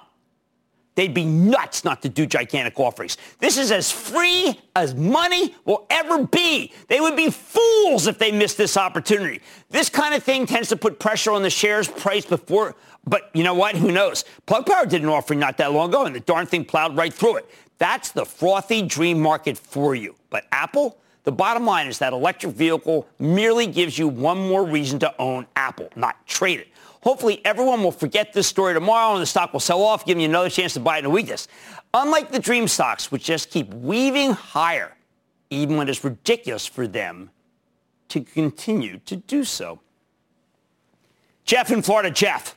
They'd 0.96 1.14
be 1.14 1.26
nuts 1.26 1.86
not 1.86 2.02
to 2.02 2.10
do 2.10 2.26
gigantic 2.26 2.80
offerings. 2.80 3.18
This 3.38 3.60
is 3.60 3.72
as 3.72 3.92
free 3.92 4.60
as 4.76 4.96
money 4.96 5.56
will 5.64 5.86
ever 5.92 6.26
be. 6.26 6.74
They 6.88 7.00
would 7.00 7.16
be 7.16 7.30
fools 7.30 8.08
if 8.08 8.18
they 8.18 8.32
missed 8.32 8.58
this 8.58 8.76
opportunity. 8.76 9.42
This 9.70 9.90
kind 9.90 10.16
of 10.16 10.24
thing 10.24 10.48
tends 10.48 10.70
to 10.70 10.76
put 10.76 10.98
pressure 10.98 11.32
on 11.32 11.44
the 11.44 11.52
shares 11.52 11.88
price 11.88 12.26
before 12.26 12.76
but 13.08 13.32
you 13.34 13.44
know 13.44 13.54
what? 13.54 13.76
Who 13.76 13.92
knows? 13.92 14.26
Plug 14.46 14.66
Power 14.66 14.86
did 14.86 15.02
an 15.02 15.08
offering 15.08 15.40
not 15.40 15.58
that 15.58 15.72
long 15.72 15.90
ago, 15.90 16.06
and 16.06 16.16
the 16.16 16.20
darn 16.20 16.46
thing 16.46 16.66
plowed 16.66 16.96
right 16.96 17.14
through 17.14 17.38
it. 17.38 17.50
That's 17.78 18.12
the 18.12 18.26
frothy 18.26 18.82
dream 18.82 19.20
market 19.20 19.58
for 19.58 19.96
you. 19.96 20.16
But 20.30 20.46
Apple, 20.52 20.98
the 21.24 21.32
bottom 21.32 21.66
line 21.66 21.88
is 21.88 22.00
that 22.00 22.14
electric 22.14 22.54
vehicle 22.54 23.08
merely 23.18 23.66
gives 23.68 23.98
you 23.98 24.08
one 24.08 24.38
more 24.38 24.66
reason 24.66 25.00
to 25.00 25.16
own 25.20 25.48
Apple, 25.56 25.90
not 25.96 26.26
trade 26.28 26.60
it. 26.60 26.68
Hopefully 27.02 27.42
everyone 27.46 27.82
will 27.84 27.92
forget 27.92 28.34
this 28.34 28.48
story 28.48 28.74
tomorrow 28.74 29.14
and 29.14 29.22
the 29.22 29.26
stock 29.26 29.54
will 29.54 29.60
sell 29.62 29.82
off, 29.84 30.06
giving 30.06 30.22
you 30.22 30.28
another 30.28 30.50
chance 30.50 30.74
to 30.74 30.80
buy 30.80 30.98
it 30.98 31.00
in 31.00 31.06
a 31.06 31.10
weakness. 31.10 31.48
Unlike 31.94 32.32
the 32.32 32.40
dream 32.40 32.68
stocks, 32.68 33.12
which 33.12 33.24
just 33.24 33.50
keep 33.50 33.74
weaving 33.74 34.34
higher, 34.34 34.98
even 35.50 35.78
when 35.78 35.88
it's 35.88 36.04
ridiculous 36.04 36.66
for 36.66 36.88
them 36.88 37.30
to 38.10 38.22
continue 38.22 38.98
to 39.06 39.16
do 39.16 39.46
so. 39.46 39.80
Jeff 41.46 41.72
in 41.72 41.82
Florida. 41.82 42.12
Jeff. 42.12 42.57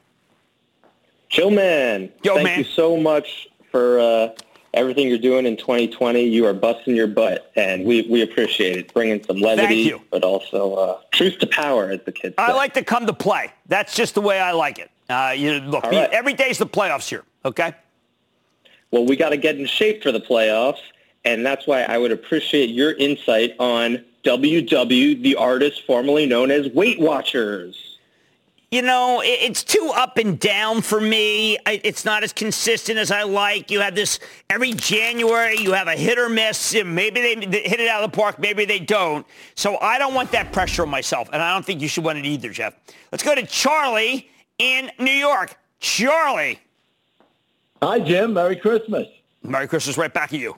Joe 1.31 1.49
man, 1.49 2.11
Yo, 2.25 2.35
thank 2.35 2.45
man. 2.45 2.59
you 2.59 2.65
so 2.65 2.97
much 2.97 3.49
for 3.71 4.01
uh, 4.01 4.29
everything 4.75 5.07
you're 5.07 5.17
doing 5.17 5.47
in 5.47 5.57
2020. 5.57 6.25
You 6.25 6.45
are 6.45 6.53
busting 6.53 6.97
your 6.97 7.07
butt, 7.07 7.53
and 7.55 7.85
we, 7.85 8.03
we 8.03 8.21
appreciate 8.21 8.77
it, 8.77 8.93
bringing 8.93 9.23
some 9.23 9.37
levity, 9.37 9.95
but 10.11 10.25
also 10.25 10.75
uh, 10.75 11.01
truth 11.13 11.39
to 11.39 11.47
power, 11.47 11.91
as 11.91 12.01
the 12.05 12.11
kids 12.11 12.35
say. 12.37 12.43
I 12.43 12.53
like 12.53 12.75
to 12.75 12.83
come 12.83 13.07
to 13.07 13.13
play. 13.13 13.53
That's 13.67 13.95
just 13.95 14.17
the 14.17 14.21
way 14.21 14.41
I 14.41 14.51
like 14.51 14.81
it. 14.81 14.91
Uh, 15.09 15.33
you 15.37 15.61
look, 15.61 15.85
right. 15.85 16.11
every 16.11 16.35
day's 16.35 16.59
the 16.59 16.67
playoffs 16.67 17.09
here. 17.09 17.23
Okay. 17.45 17.75
Well, 18.91 19.07
we 19.07 19.15
got 19.15 19.29
to 19.29 19.37
get 19.37 19.57
in 19.57 19.67
shape 19.67 20.03
for 20.03 20.11
the 20.11 20.21
playoffs, 20.21 20.81
and 21.25 21.47
that's 21.47 21.65
why 21.65 21.83
I 21.83 21.97
would 21.97 22.11
appreciate 22.11 22.71
your 22.71 22.93
insight 22.95 23.55
on 23.61 24.05
WW, 24.25 25.23
the 25.23 25.37
artist 25.37 25.87
formerly 25.87 26.27
known 26.27 26.51
as 26.51 26.69
Weight 26.71 26.99
Watchers 26.99 27.90
you 28.71 28.83
know, 28.83 29.21
it's 29.25 29.65
too 29.65 29.93
up 29.97 30.17
and 30.17 30.39
down 30.39 30.81
for 30.81 31.01
me. 31.01 31.59
It's 31.67 32.05
not 32.05 32.23
as 32.23 32.33
consistent 32.33 32.99
as 32.99 33.11
I 33.11 33.25
like. 33.25 33.69
You 33.69 33.81
have 33.81 33.97
this 33.97 34.21
every 34.49 34.73
January, 34.73 35.59
you 35.59 35.73
have 35.73 35.89
a 35.89 35.97
hit 35.97 36.19
or 36.19 36.29
miss. 36.29 36.73
Maybe 36.73 37.21
they 37.21 37.35
hit 37.35 37.81
it 37.81 37.89
out 37.89 38.05
of 38.05 38.13
the 38.13 38.17
park, 38.17 38.39
maybe 38.39 38.65
they 38.65 38.79
don't. 38.79 39.27
So 39.57 39.77
I 39.79 39.99
don't 39.99 40.15
want 40.15 40.31
that 40.33 40.53
pressure 40.53 40.83
on 40.83 40.89
myself, 40.89 41.29
and 41.33 41.43
I 41.43 41.53
don't 41.53 41.67
think 41.67 41.81
you 41.81 41.89
should 41.89 42.05
want 42.05 42.19
it 42.19 42.25
either, 42.25 42.51
Jeff. 42.51 42.75
Let's 43.11 43.25
go 43.25 43.35
to 43.35 43.45
Charlie 43.45 44.31
in 44.59 44.91
New 45.01 45.11
York. 45.11 45.57
Charlie. 45.81 46.61
Hi, 47.83 47.99
Jim. 47.99 48.35
Merry 48.35 48.57
Christmas. 48.57 49.09
Merry 49.43 49.67
Christmas 49.67 49.97
right 49.97 50.13
back 50.13 50.33
at 50.33 50.39
you. 50.39 50.57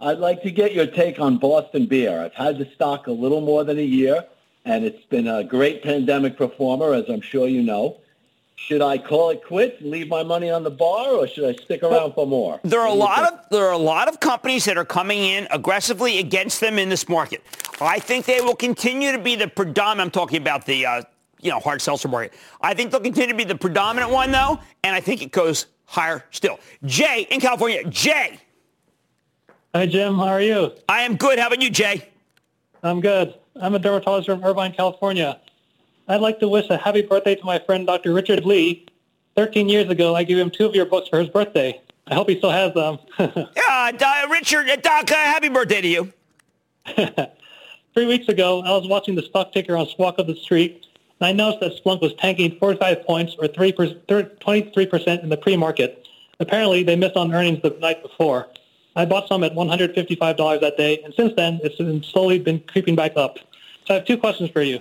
I'd 0.00 0.18
like 0.18 0.42
to 0.44 0.50
get 0.50 0.72
your 0.72 0.86
take 0.86 1.18
on 1.18 1.38
Boston 1.38 1.86
Beer. 1.86 2.18
I've 2.20 2.34
had 2.34 2.56
the 2.56 2.70
stock 2.74 3.08
a 3.08 3.12
little 3.12 3.40
more 3.40 3.64
than 3.64 3.78
a 3.78 3.82
year 3.82 4.24
and 4.68 4.84
it's 4.84 5.04
been 5.06 5.26
a 5.26 5.42
great 5.42 5.82
pandemic 5.82 6.36
performer, 6.36 6.92
as 6.92 7.08
I'm 7.08 7.22
sure 7.22 7.48
you 7.48 7.62
know. 7.62 7.96
Should 8.56 8.82
I 8.82 8.98
call 8.98 9.30
it 9.30 9.42
quits 9.44 9.80
and 9.80 9.90
leave 9.90 10.08
my 10.08 10.22
money 10.22 10.50
on 10.50 10.62
the 10.62 10.70
bar, 10.70 11.08
or 11.08 11.26
should 11.26 11.44
I 11.44 11.54
stick 11.62 11.82
around 11.82 11.92
well, 11.92 12.12
for 12.12 12.26
more? 12.26 12.60
There 12.64 12.80
are 12.80 12.88
a 12.88 12.92
lot 12.92 13.24
think? 13.24 13.40
of 13.40 13.50
there 13.50 13.64
are 13.64 13.72
a 13.72 13.78
lot 13.78 14.08
of 14.08 14.20
companies 14.20 14.66
that 14.66 14.76
are 14.76 14.84
coming 14.84 15.24
in 15.24 15.48
aggressively 15.50 16.18
against 16.18 16.60
them 16.60 16.78
in 16.78 16.88
this 16.88 17.08
market. 17.08 17.42
I 17.80 17.98
think 17.98 18.26
they 18.26 18.40
will 18.40 18.56
continue 18.56 19.12
to 19.12 19.18
be 19.18 19.36
the 19.36 19.48
predominant. 19.48 20.08
I'm 20.08 20.10
talking 20.10 20.42
about 20.42 20.66
the 20.66 20.84
uh, 20.84 21.02
you 21.40 21.50
know 21.50 21.60
hard 21.60 21.80
seltzer 21.80 22.08
market. 22.08 22.34
I 22.60 22.74
think 22.74 22.90
they'll 22.90 23.00
continue 23.00 23.32
to 23.32 23.38
be 23.38 23.44
the 23.44 23.56
predominant 23.56 24.12
one 24.12 24.32
though, 24.32 24.60
and 24.82 24.94
I 24.94 25.00
think 25.00 25.22
it 25.22 25.32
goes 25.32 25.66
higher 25.86 26.24
still. 26.30 26.58
Jay 26.84 27.26
in 27.30 27.40
California. 27.40 27.88
Jay. 27.88 28.38
Hi 29.74 29.86
Jim, 29.86 30.16
how 30.16 30.24
are 30.24 30.42
you? 30.42 30.72
I 30.88 31.02
am 31.02 31.16
good. 31.16 31.38
How 31.38 31.46
about 31.46 31.62
you, 31.62 31.70
Jay? 31.70 32.08
I'm 32.82 33.00
good. 33.00 33.37
I'm 33.60 33.74
a 33.74 33.78
dermatologist 33.78 34.28
from 34.28 34.44
Irvine, 34.44 34.72
California. 34.72 35.38
I'd 36.06 36.20
like 36.20 36.38
to 36.40 36.48
wish 36.48 36.70
a 36.70 36.76
happy 36.76 37.02
birthday 37.02 37.34
to 37.34 37.44
my 37.44 37.58
friend 37.58 37.86
Dr. 37.86 38.12
Richard 38.12 38.44
Lee. 38.44 38.86
13 39.36 39.68
years 39.68 39.88
ago, 39.88 40.14
I 40.14 40.24
gave 40.24 40.38
him 40.38 40.50
two 40.50 40.66
of 40.66 40.74
your 40.74 40.86
books 40.86 41.08
for 41.08 41.18
his 41.18 41.28
birthday. 41.28 41.80
I 42.06 42.14
hope 42.14 42.28
he 42.28 42.38
still 42.38 42.50
has 42.50 42.72
them. 42.74 42.98
yeah, 43.18 43.90
uh, 44.00 44.28
Richard, 44.30 44.68
uh, 44.68 44.76
Doc, 44.76 45.10
uh, 45.10 45.14
happy 45.14 45.48
birthday 45.48 45.80
to 45.80 45.88
you. 45.88 46.12
Three 47.94 48.06
weeks 48.06 48.28
ago, 48.28 48.62
I 48.62 48.70
was 48.70 48.88
watching 48.88 49.14
the 49.14 49.22
stock 49.22 49.52
ticker 49.52 49.76
on 49.76 49.86
Squawk 49.88 50.18
of 50.18 50.26
the 50.26 50.36
Street, 50.36 50.86
and 51.20 51.26
I 51.26 51.32
noticed 51.32 51.60
that 51.60 51.84
Splunk 51.84 52.00
was 52.00 52.14
tanking 52.14 52.56
45 52.58 53.04
points 53.04 53.36
or 53.38 53.48
3 53.48 53.72
23% 53.72 55.22
in 55.22 55.28
the 55.28 55.36
pre-market. 55.36 56.06
Apparently, 56.40 56.82
they 56.84 56.96
missed 56.96 57.16
on 57.16 57.34
earnings 57.34 57.60
the 57.62 57.70
night 57.80 58.02
before. 58.02 58.48
I 58.96 59.04
bought 59.04 59.28
some 59.28 59.44
at 59.44 59.54
$155 59.54 60.60
that 60.60 60.76
day, 60.76 61.00
and 61.04 61.12
since 61.14 61.32
then, 61.36 61.60
it's 61.62 61.76
been 61.76 62.02
slowly 62.02 62.38
been 62.38 62.60
creeping 62.60 62.96
back 62.96 63.16
up. 63.16 63.38
So 63.88 63.94
I 63.94 63.96
have 63.96 64.06
two 64.06 64.18
questions 64.18 64.50
for 64.50 64.60
you. 64.60 64.80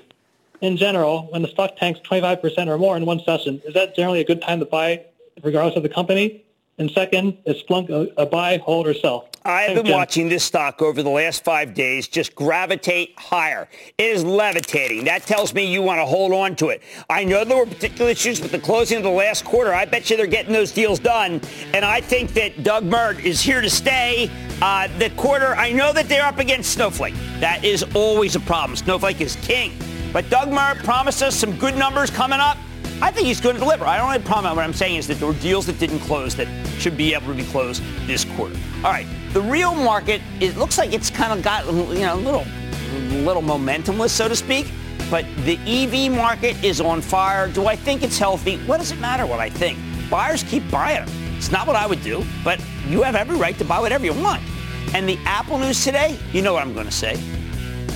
In 0.59 0.75
general, 0.75 1.27
when 1.31 1.41
the 1.41 1.47
stock 1.47 1.77
tanks 1.77 2.01
25% 2.01 2.67
or 2.67 2.77
more 2.77 2.97
in 2.97 3.05
one 3.05 3.21
session, 3.21 3.61
is 3.63 3.73
that 3.73 3.95
generally 3.95 4.19
a 4.19 4.25
good 4.25 4.41
time 4.41 4.59
to 4.59 4.65
buy 4.65 5.05
regardless 5.43 5.77
of 5.77 5.83
the 5.83 5.89
company? 5.89 6.43
And 6.77 6.91
second, 6.91 7.37
is 7.45 7.63
Splunk 7.63 7.89
a, 7.89 8.21
a 8.21 8.25
buy, 8.25 8.57
hold, 8.57 8.85
or 8.85 8.93
sell? 8.93 9.29
I 9.45 9.61
have 9.61 9.81
been 9.81 9.93
watching 9.93 10.27
this 10.27 10.43
stock 10.43 10.81
over 10.81 11.01
the 11.01 11.09
last 11.09 11.45
five 11.45 11.73
days 11.73 12.09
just 12.09 12.35
gravitate 12.35 13.17
higher. 13.17 13.69
It 13.97 14.03
is 14.03 14.25
levitating. 14.25 15.05
That 15.05 15.23
tells 15.23 15.53
me 15.53 15.71
you 15.71 15.81
want 15.81 16.01
to 16.01 16.05
hold 16.05 16.33
on 16.33 16.57
to 16.57 16.67
it. 16.67 16.83
I 17.09 17.23
know 17.23 17.45
there 17.45 17.57
were 17.57 17.65
particular 17.65 18.11
issues 18.11 18.41
with 18.41 18.51
the 18.51 18.59
closing 18.59 18.97
of 18.97 19.03
the 19.03 19.09
last 19.09 19.45
quarter. 19.45 19.73
I 19.73 19.85
bet 19.85 20.09
you 20.09 20.17
they're 20.17 20.27
getting 20.27 20.51
those 20.51 20.73
deals 20.73 20.99
done. 20.99 21.39
And 21.73 21.85
I 21.85 22.01
think 22.01 22.33
that 22.33 22.63
Doug 22.63 22.83
Merritt 22.83 23.23
is 23.23 23.39
here 23.39 23.61
to 23.61 23.69
stay. 23.69 24.29
Uh, 24.61 24.87
the 24.97 25.11
quarter, 25.11 25.55
I 25.55 25.71
know 25.71 25.93
that 25.93 26.09
they're 26.09 26.25
up 26.25 26.39
against 26.39 26.71
Snowflake. 26.71 27.13
That 27.39 27.63
is 27.63 27.83
always 27.93 28.35
a 28.35 28.39
problem. 28.39 28.75
Snowflake 28.75 29.21
is 29.21 29.35
king. 29.37 29.77
But 30.11 30.29
Doug 30.29 30.49
Merritt 30.51 30.79
promised 30.79 31.21
us 31.21 31.35
some 31.35 31.55
good 31.57 31.75
numbers 31.75 32.09
coming 32.09 32.39
up. 32.39 32.57
I 32.99 33.11
think 33.11 33.27
he's 33.27 33.39
going 33.39 33.53
to 33.53 33.59
deliver. 33.59 33.85
I 33.85 33.97
don't 33.97 34.11
have 34.11 34.23
a 34.23 34.25
problem. 34.25 34.55
What 34.55 34.65
I'm 34.65 34.73
saying 34.73 34.95
is 34.95 35.07
that 35.07 35.19
there 35.19 35.27
were 35.27 35.35
deals 35.35 35.67
that 35.67 35.77
didn't 35.77 35.99
close 35.99 36.35
that 36.37 36.47
should 36.79 36.97
be 36.97 37.13
able 37.13 37.27
to 37.27 37.35
be 37.35 37.43
closed 37.43 37.83
this 38.07 38.25
quarter. 38.25 38.55
All 38.77 38.91
right, 38.91 39.05
the 39.33 39.41
real 39.41 39.75
market, 39.75 40.21
it 40.39 40.57
looks 40.57 40.79
like 40.79 40.91
it's 40.93 41.11
kind 41.11 41.31
of 41.31 41.43
got 41.43 41.67
you 41.67 41.99
know 41.99 42.15
a 42.15 42.17
little, 42.17 42.45
little 43.23 43.43
momentumless, 43.43 44.09
so 44.09 44.27
to 44.27 44.35
speak. 44.35 44.71
But 45.11 45.25
the 45.45 45.59
EV 45.67 46.11
market 46.11 46.61
is 46.63 46.81
on 46.81 47.01
fire. 47.01 47.47
Do 47.47 47.67
I 47.67 47.75
think 47.75 48.01
it's 48.01 48.17
healthy? 48.17 48.57
What 48.65 48.79
does 48.79 48.91
it 48.91 48.99
matter 48.99 49.27
what 49.27 49.39
I 49.39 49.51
think? 49.51 49.77
Buyers 50.09 50.41
keep 50.41 50.69
buying 50.71 51.05
them. 51.05 51.26
It's 51.37 51.51
not 51.51 51.67
what 51.67 51.75
I 51.75 51.85
would 51.85 52.01
do, 52.01 52.25
but 52.43 52.61
you 52.87 53.03
have 53.03 53.15
every 53.15 53.37
right 53.37 53.57
to 53.59 53.65
buy 53.65 53.79
whatever 53.79 54.05
you 54.05 54.13
want. 54.13 54.41
And 54.93 55.07
the 55.07 55.17
Apple 55.25 55.59
news 55.59 55.83
today, 55.83 56.17
you 56.33 56.41
know 56.41 56.53
what 56.53 56.63
I'm 56.63 56.73
going 56.73 56.87
to 56.87 56.91
say. 56.91 57.19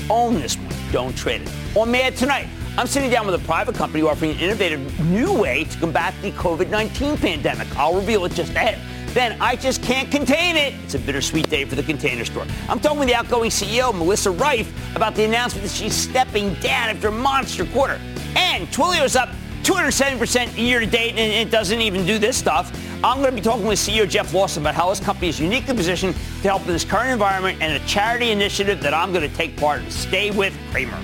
Own 0.10 0.36
this 0.36 0.58
one. 0.58 0.74
Don't 0.92 1.18
trade 1.18 1.42
it. 1.42 1.50
On 1.76 1.90
Mad 1.90 2.16
Tonight, 2.16 2.48
I'm 2.78 2.88
sitting 2.88 3.10
down 3.10 3.26
with 3.26 3.36
a 3.36 3.46
private 3.46 3.76
company 3.76 4.04
offering 4.04 4.32
an 4.32 4.40
innovative 4.40 5.00
new 5.06 5.34
way 5.34 5.64
to 5.66 5.78
combat 5.80 6.14
the 6.22 6.32
COVID 6.32 6.70
19 6.70 7.18
pandemic. 7.18 7.68
I'll 7.78 7.96
reveal 7.96 8.26
it 8.26 8.34
just 8.34 8.54
ahead. 8.54 8.80
Then 9.14 9.42
I 9.42 9.58
just 9.58 9.84
can't 9.84 10.10
contain 10.10 10.56
it. 10.56 10.74
It's 10.86 10.96
a 10.96 11.00
bittersweet 11.00 11.50
day 11.50 11.66
for 11.66 11.76
the 11.76 11.84
container 11.84 12.24
store. 12.24 12.46
I'm 12.70 12.80
talking 12.80 13.00
with 13.00 13.10
the 13.10 13.16
outgoing 13.16 13.50
CEO, 13.50 13.94
Melissa 13.94 14.30
Reiff, 14.30 14.68
about 14.96 15.16
the 15.16 15.26
announcement 15.26 15.68
that 15.68 15.74
she's 15.74 15.94
stepping 15.94 16.54
down 16.56 16.90
after 16.90 17.10
a 17.10 17.12
monster 17.12 17.66
quarter. 17.66 18.00
And 18.38 18.68
Twilio's 18.70 19.18
up 19.18 19.30
270% 19.64 20.58
year 20.58 20.80
to 20.80 20.86
date, 20.86 21.12
and 21.18 21.48
it 21.48 21.52
doesn't 21.52 21.82
even 21.82 22.06
do 22.06 22.18
this 22.20 22.38
stuff. 22.38 22.72
I'm 23.04 23.18
going 23.18 23.32
to 23.32 23.36
be 23.36 23.42
talking 23.42 23.66
with 23.66 23.80
CEO 23.80 24.08
Jeff 24.08 24.32
Lawson 24.32 24.62
about 24.62 24.76
how 24.76 24.92
his 24.92 25.00
company 25.00 25.30
is 25.30 25.40
uniquely 25.40 25.76
positioned 25.76 26.14
to 26.14 26.48
help 26.48 26.62
in 26.62 26.68
this 26.68 26.86
current 26.86 27.10
environment 27.10 27.60
and 27.60 27.74
a 27.74 27.86
charity 27.88 28.30
initiative 28.30 28.80
that 28.82 28.94
I'm 28.94 29.12
going 29.12 29.28
to 29.28 29.36
take 29.36 29.58
part 29.58 29.82
in. 29.82 29.90
Stay 29.90 30.30
with 30.30 30.56
Cramer. 30.70 31.00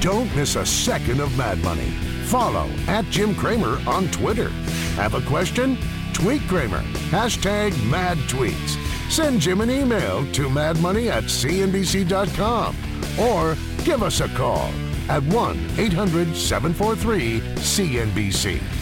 Don't 0.00 0.34
miss 0.34 0.56
a 0.56 0.66
second 0.66 1.20
of 1.20 1.36
Mad 1.38 1.62
Money. 1.62 1.90
Follow 2.24 2.68
at 2.88 3.04
Jim 3.04 3.36
Cramer 3.36 3.80
on 3.86 4.08
Twitter. 4.08 4.48
Have 4.96 5.14
a 5.14 5.22
question? 5.22 5.78
Tweet 6.12 6.42
Cramer. 6.48 6.82
Hashtag 7.10 7.72
mad 7.88 8.18
tweets. 8.28 8.76
Send 9.12 9.40
Jim 9.40 9.60
an 9.60 9.70
email 9.70 10.26
to 10.32 10.48
madmoney 10.48 11.08
at 11.08 11.24
cnbc.com 11.24 12.76
or 13.20 13.56
give 13.84 14.02
us 14.02 14.20
a 14.20 14.28
call 14.30 14.72
at 15.08 15.22
1 15.22 15.70
800 15.78 16.34
743 16.34 17.40
CNBC. 17.40 18.81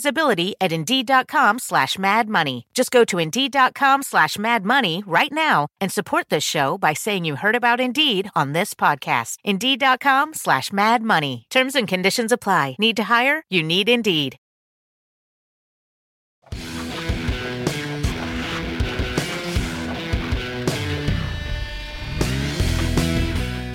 visibility 0.00 0.54
at 0.60 0.72
Indeed.com 0.72 1.58
slash 1.58 1.98
Mad 1.98 2.28
Money. 2.28 2.66
Just 2.72 2.90
go 2.90 3.04
to 3.04 3.18
Indeed.com 3.18 4.02
slash 4.02 4.38
Mad 4.38 4.64
Money 4.64 5.04
right 5.06 5.32
now 5.32 5.68
and 5.80 5.92
support 5.92 6.30
this 6.30 6.44
show 6.44 6.78
by 6.78 6.94
saying 6.94 7.26
you 7.26 7.36
heard 7.36 7.56
about 7.56 7.80
Indeed 7.80 8.30
on 8.34 8.52
this 8.52 8.72
podcast. 8.72 9.36
Indeed.com 9.44 10.32
slash 10.34 10.72
Mad 10.72 11.02
Money. 11.02 11.46
Terms 11.50 11.74
and 11.76 11.86
conditions 11.86 12.32
apply. 12.32 12.76
Need 12.78 12.96
to 12.96 13.04
hire? 13.04 13.42
You 13.50 13.62
need 13.62 13.88
Indeed. 13.90 14.36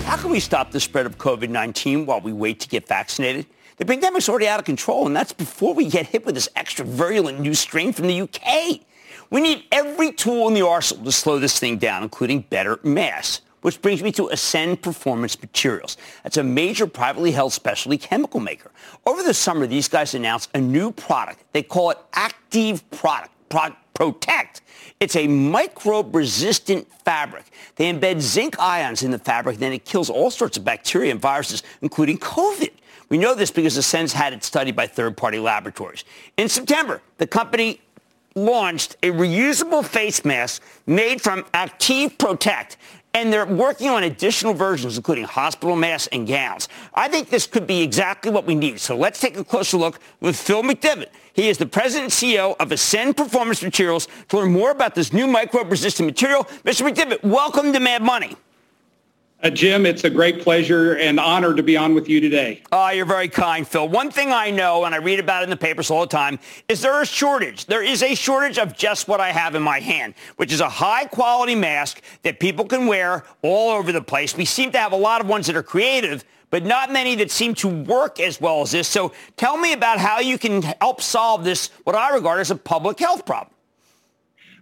How 0.06 0.16
can 0.16 0.30
we 0.30 0.40
stop 0.40 0.72
the 0.72 0.80
spread 0.80 1.06
of 1.06 1.18
COVID-19 1.18 2.06
while 2.06 2.20
we 2.20 2.32
wait 2.32 2.58
to 2.60 2.68
get 2.68 2.88
vaccinated? 2.88 3.46
The 3.76 3.84
pandemic's 3.84 4.28
already 4.28 4.48
out 4.48 4.58
of 4.58 4.64
control, 4.64 5.06
and 5.06 5.14
that's 5.14 5.34
before 5.34 5.74
we 5.74 5.86
get 5.88 6.06
hit 6.06 6.24
with 6.24 6.34
this 6.34 6.48
extra 6.56 6.84
virulent 6.84 7.40
new 7.40 7.52
strain 7.52 7.92
from 7.92 8.06
the 8.06 8.22
UK. 8.22 8.80
We 9.28 9.40
need 9.42 9.64
every 9.70 10.12
tool 10.12 10.48
in 10.48 10.54
the 10.54 10.66
arsenal 10.66 11.04
to 11.04 11.12
slow 11.12 11.38
this 11.38 11.58
thing 11.58 11.76
down, 11.76 12.02
including 12.02 12.40
better 12.40 12.78
masks. 12.82 13.42
Which 13.60 13.82
brings 13.82 14.02
me 14.02 14.12
to 14.12 14.28
Ascend 14.28 14.80
Performance 14.80 15.40
Materials. 15.40 15.96
That's 16.22 16.36
a 16.36 16.44
major 16.44 16.86
privately 16.86 17.32
held 17.32 17.52
specialty 17.52 17.98
chemical 17.98 18.38
maker. 18.38 18.70
Over 19.04 19.24
the 19.24 19.34
summer, 19.34 19.66
these 19.66 19.88
guys 19.88 20.14
announced 20.14 20.50
a 20.54 20.60
new 20.60 20.92
product. 20.92 21.42
They 21.52 21.64
call 21.64 21.90
it 21.90 21.98
Active 22.12 22.88
Product, 22.92 23.32
Pro- 23.48 23.74
Protect. 23.92 24.60
It's 25.00 25.16
a 25.16 25.26
microbe-resistant 25.26 26.86
fabric. 27.04 27.44
They 27.74 27.92
embed 27.92 28.20
zinc 28.20 28.58
ions 28.60 29.02
in 29.02 29.10
the 29.10 29.18
fabric, 29.18 29.54
and 29.54 29.62
then 29.62 29.72
it 29.72 29.84
kills 29.84 30.10
all 30.10 30.30
sorts 30.30 30.56
of 30.56 30.64
bacteria 30.64 31.10
and 31.10 31.20
viruses, 31.20 31.64
including 31.82 32.18
COVID. 32.18 32.70
We 33.08 33.18
know 33.18 33.34
this 33.34 33.50
because 33.50 33.76
Ascend's 33.76 34.12
had 34.12 34.32
it 34.32 34.42
studied 34.42 34.74
by 34.74 34.86
third-party 34.86 35.38
laboratories. 35.38 36.04
In 36.36 36.48
September, 36.48 37.00
the 37.18 37.26
company 37.26 37.80
launched 38.34 38.96
a 39.02 39.10
reusable 39.10 39.84
face 39.84 40.24
mask 40.24 40.62
made 40.86 41.20
from 41.20 41.42
Acteev 41.54 42.18
Protect. 42.18 42.76
And 43.14 43.32
they're 43.32 43.46
working 43.46 43.88
on 43.88 44.02
additional 44.02 44.52
versions, 44.52 44.98
including 44.98 45.24
hospital 45.24 45.74
masks 45.74 46.06
and 46.12 46.28
gowns. 46.28 46.68
I 46.92 47.08
think 47.08 47.30
this 47.30 47.46
could 47.46 47.66
be 47.66 47.80
exactly 47.80 48.30
what 48.30 48.44
we 48.44 48.54
need. 48.54 48.78
So 48.78 48.94
let's 48.94 49.18
take 49.18 49.38
a 49.38 49.44
closer 49.44 49.78
look 49.78 50.00
with 50.20 50.36
Phil 50.36 50.62
McDivitt. 50.62 51.06
He 51.32 51.48
is 51.48 51.56
the 51.56 51.64
president 51.64 52.12
and 52.12 52.30
CEO 52.30 52.54
of 52.60 52.72
Ascend 52.72 53.16
Performance 53.16 53.62
Materials 53.62 54.06
to 54.28 54.36
learn 54.36 54.52
more 54.52 54.70
about 54.70 54.94
this 54.94 55.14
new 55.14 55.26
microbe-resistant 55.26 56.06
material. 56.06 56.44
Mr. 56.64 56.86
McDivitt, 56.86 57.22
welcome 57.22 57.72
to 57.72 57.80
Mad 57.80 58.02
Money. 58.02 58.36
Uh, 59.42 59.50
Jim, 59.50 59.84
it's 59.84 60.02
a 60.02 60.10
great 60.10 60.40
pleasure 60.40 60.96
and 60.96 61.20
honor 61.20 61.54
to 61.54 61.62
be 61.62 61.76
on 61.76 61.94
with 61.94 62.08
you 62.08 62.20
today. 62.20 62.62
Oh, 62.72 62.88
you're 62.88 63.04
very 63.04 63.28
kind, 63.28 63.68
Phil. 63.68 63.86
One 63.86 64.10
thing 64.10 64.32
I 64.32 64.50
know, 64.50 64.84
and 64.84 64.94
I 64.94 64.98
read 64.98 65.20
about 65.20 65.42
it 65.42 65.44
in 65.44 65.50
the 65.50 65.56
papers 65.56 65.90
all 65.90 66.00
the 66.00 66.06
time, 66.08 66.40
is 66.68 66.80
there 66.80 67.00
a 67.00 67.06
shortage. 67.06 67.66
There 67.66 67.82
is 67.82 68.02
a 68.02 68.14
shortage 68.14 68.58
of 68.58 68.76
just 68.76 69.08
what 69.08 69.20
I 69.20 69.30
have 69.30 69.54
in 69.54 69.62
my 69.62 69.78
hand, 69.78 70.14
which 70.36 70.52
is 70.52 70.60
a 70.60 70.68
high-quality 70.68 71.54
mask 71.54 72.02
that 72.22 72.40
people 72.40 72.64
can 72.64 72.86
wear 72.86 73.24
all 73.42 73.70
over 73.70 73.92
the 73.92 74.02
place. 74.02 74.36
We 74.36 74.46
seem 74.46 74.72
to 74.72 74.78
have 74.78 74.92
a 74.92 74.96
lot 74.96 75.20
of 75.20 75.28
ones 75.28 75.46
that 75.48 75.54
are 75.54 75.62
creative, 75.62 76.24
but 76.50 76.64
not 76.64 76.90
many 76.90 77.14
that 77.16 77.30
seem 77.30 77.54
to 77.56 77.68
work 77.68 78.18
as 78.18 78.40
well 78.40 78.62
as 78.62 78.72
this. 78.72 78.88
So 78.88 79.12
tell 79.36 79.58
me 79.58 79.74
about 79.74 79.98
how 79.98 80.18
you 80.18 80.38
can 80.38 80.62
help 80.62 81.02
solve 81.02 81.44
this, 81.44 81.68
what 81.84 81.94
I 81.94 82.12
regard 82.14 82.40
as 82.40 82.50
a 82.50 82.56
public 82.56 82.98
health 82.98 83.26
problem. 83.26 83.52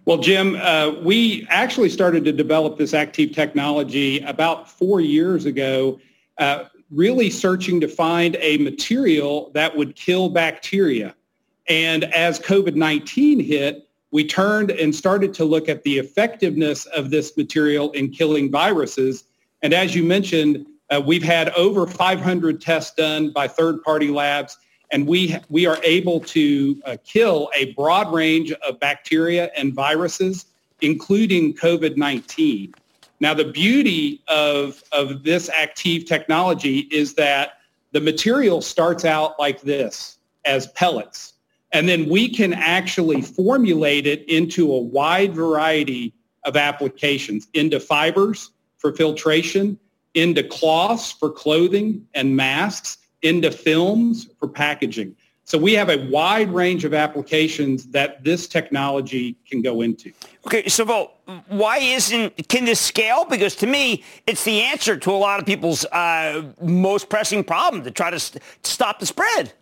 Well, 0.05 0.19
Jim, 0.19 0.55
uh, 0.57 0.91
we 1.01 1.47
actually 1.49 1.89
started 1.89 2.23
to 2.25 2.31
develop 2.31 2.77
this 2.77 2.93
active 2.93 3.31
technology 3.31 4.19
about 4.19 4.69
four 4.69 5.01
years 5.01 5.45
ago, 5.45 5.99
uh, 6.37 6.65
really 6.91 7.31
searching 7.31 7.81
to 7.81 7.87
find 7.87 8.37
a 8.39 8.57
material 8.57 9.49
that 9.55 9.75
would 9.75 9.95
kill 9.95 10.29
bacteria. 10.29 11.15
And 11.67 12.03
as 12.03 12.39
COVID-19 12.39 13.43
hit, 13.43 13.89
we 14.11 14.23
turned 14.27 14.69
and 14.69 14.93
started 14.93 15.33
to 15.33 15.43
look 15.43 15.67
at 15.67 15.81
the 15.81 15.97
effectiveness 15.97 16.85
of 16.85 17.09
this 17.09 17.35
material 17.35 17.91
in 17.93 18.11
killing 18.11 18.51
viruses. 18.51 19.23
And 19.63 19.73
as 19.73 19.95
you 19.95 20.03
mentioned, 20.03 20.67
uh, 20.91 21.01
we've 21.03 21.23
had 21.23 21.49
over 21.49 21.87
500 21.87 22.61
tests 22.61 22.93
done 22.93 23.31
by 23.31 23.47
third-party 23.47 24.09
labs 24.09 24.55
and 24.91 25.07
we 25.07 25.35
we 25.49 25.65
are 25.65 25.77
able 25.83 26.19
to 26.21 26.81
uh, 26.85 26.97
kill 27.03 27.49
a 27.55 27.73
broad 27.73 28.13
range 28.13 28.51
of 28.51 28.79
bacteria 28.79 29.51
and 29.55 29.73
viruses, 29.73 30.45
including 30.81 31.53
COVID-19. 31.53 32.73
Now, 33.19 33.33
the 33.33 33.45
beauty 33.45 34.21
of 34.27 34.83
of 34.91 35.23
this 35.23 35.49
active 35.49 36.05
technology 36.05 36.79
is 36.91 37.15
that 37.15 37.59
the 37.91 38.01
material 38.01 38.61
starts 38.61 39.05
out 39.05 39.39
like 39.39 39.61
this 39.61 40.17
as 40.45 40.67
pellets, 40.67 41.33
and 41.71 41.87
then 41.87 42.09
we 42.09 42.29
can 42.29 42.53
actually 42.53 43.21
formulate 43.21 44.05
it 44.05 44.27
into 44.29 44.71
a 44.71 44.79
wide 44.79 45.33
variety 45.33 46.13
of 46.43 46.55
applications, 46.55 47.47
into 47.53 47.79
fibers 47.79 48.51
for 48.77 48.93
filtration, 48.93 49.79
into 50.13 50.43
cloths 50.43 51.11
for 51.11 51.29
clothing 51.29 52.05
and 52.13 52.35
masks 52.35 52.97
into 53.25 53.51
films 53.51 54.29
for 54.39 54.47
packaging. 54.47 55.15
So 55.43 55.57
we 55.59 55.73
have 55.73 55.89
a 55.89 55.97
wide 56.09 56.49
range 56.49 56.85
of 56.85 56.93
applications 56.93 57.85
that 57.87 58.23
this 58.23 58.47
technology 58.47 59.35
can 59.47 59.61
go 59.61 59.81
into. 59.81 60.11
Okay, 60.47 60.67
so 60.67 60.85
Vol, 60.85 61.13
why 61.47 61.77
isn't 61.77 62.47
can 62.47 62.65
this 62.65 62.79
scale? 62.79 63.25
Because 63.25 63.55
to 63.57 63.67
me, 63.67 64.03
it's 64.25 64.43
the 64.43 64.61
answer 64.61 64.97
to 64.97 65.11
a 65.11 65.13
lot 65.13 65.39
of 65.39 65.45
people's 65.45 65.85
uh, 65.85 66.51
most 66.61 67.09
pressing 67.09 67.43
problem 67.43 67.83
to 67.83 67.91
try 67.91 68.09
to 68.09 68.19
st- 68.19 68.41
stop 68.63 68.99
the 68.99 69.05
spread. 69.05 69.53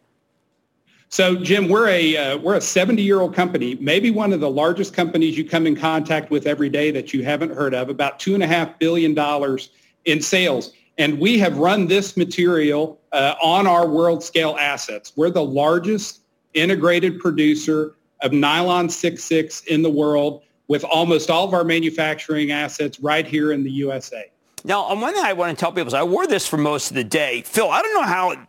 So, 1.10 1.36
Jim, 1.36 1.68
we're 1.68 1.90
a 1.90 2.18
uh, 2.18 2.38
we're 2.38 2.56
a 2.56 2.62
70 2.62 3.02
year 3.02 3.20
old 3.20 3.36
company, 3.36 3.76
maybe 3.76 4.10
one 4.10 4.32
of 4.32 4.40
the 4.40 4.50
largest 4.50 4.94
companies 4.94 5.38
you 5.38 5.44
come 5.48 5.68
in 5.68 5.76
contact 5.76 6.32
with 6.32 6.48
every 6.48 6.70
day 6.70 6.92
that 6.92 7.14
you 7.14 7.24
haven't 7.24 7.54
heard 7.54 7.74
of. 7.74 7.90
About 7.90 8.20
two 8.20 8.34
and 8.34 8.42
a 8.42 8.48
half 8.48 8.80
billion 8.80 9.14
dollars 9.14 9.70
in 10.06 10.22
sales. 10.22 10.74
And 10.98 11.20
we 11.20 11.40
have 11.40 11.58
run 11.58 11.88
this 11.88 12.16
material 12.16 13.00
uh, 13.14 13.36
on 13.42 13.68
our 13.68 13.88
world 13.88 14.24
scale 14.24 14.58
assets. 14.60 15.14
We're 15.16 15.30
the 15.30 15.44
largest 15.44 16.22
integrated 16.54 17.20
producer 17.20 17.96
of 18.22 18.34
nylon 18.34 18.88
6.6 18.88 19.68
in 19.68 19.82
the 19.82 19.90
world 19.90 20.44
with 20.68 20.84
almost 20.84 21.30
all 21.30 21.48
of 21.48 21.54
our 21.54 21.64
manufacturing 21.64 22.52
assets 22.52 23.00
right 23.00 23.26
here 23.26 23.52
in 23.52 23.64
the 23.64 23.72
USA. 23.72 24.30
Now, 24.64 24.82
on 24.84 25.02
one 25.02 25.14
thing 25.14 25.24
I 25.24 25.34
want 25.34 25.58
to 25.58 25.60
tell 25.60 25.72
people 25.72 25.88
is 25.88 25.94
I 25.94 26.04
wore 26.04 26.26
this 26.26 26.48
for 26.48 26.58
most 26.58 26.90
of 26.90 26.96
the 26.96 27.04
day. 27.04 27.42
Phil, 27.46 27.70
I 27.70 27.82
don't 27.82 27.94
know 27.94 28.08
how, 28.08 28.32
it, 28.32 28.40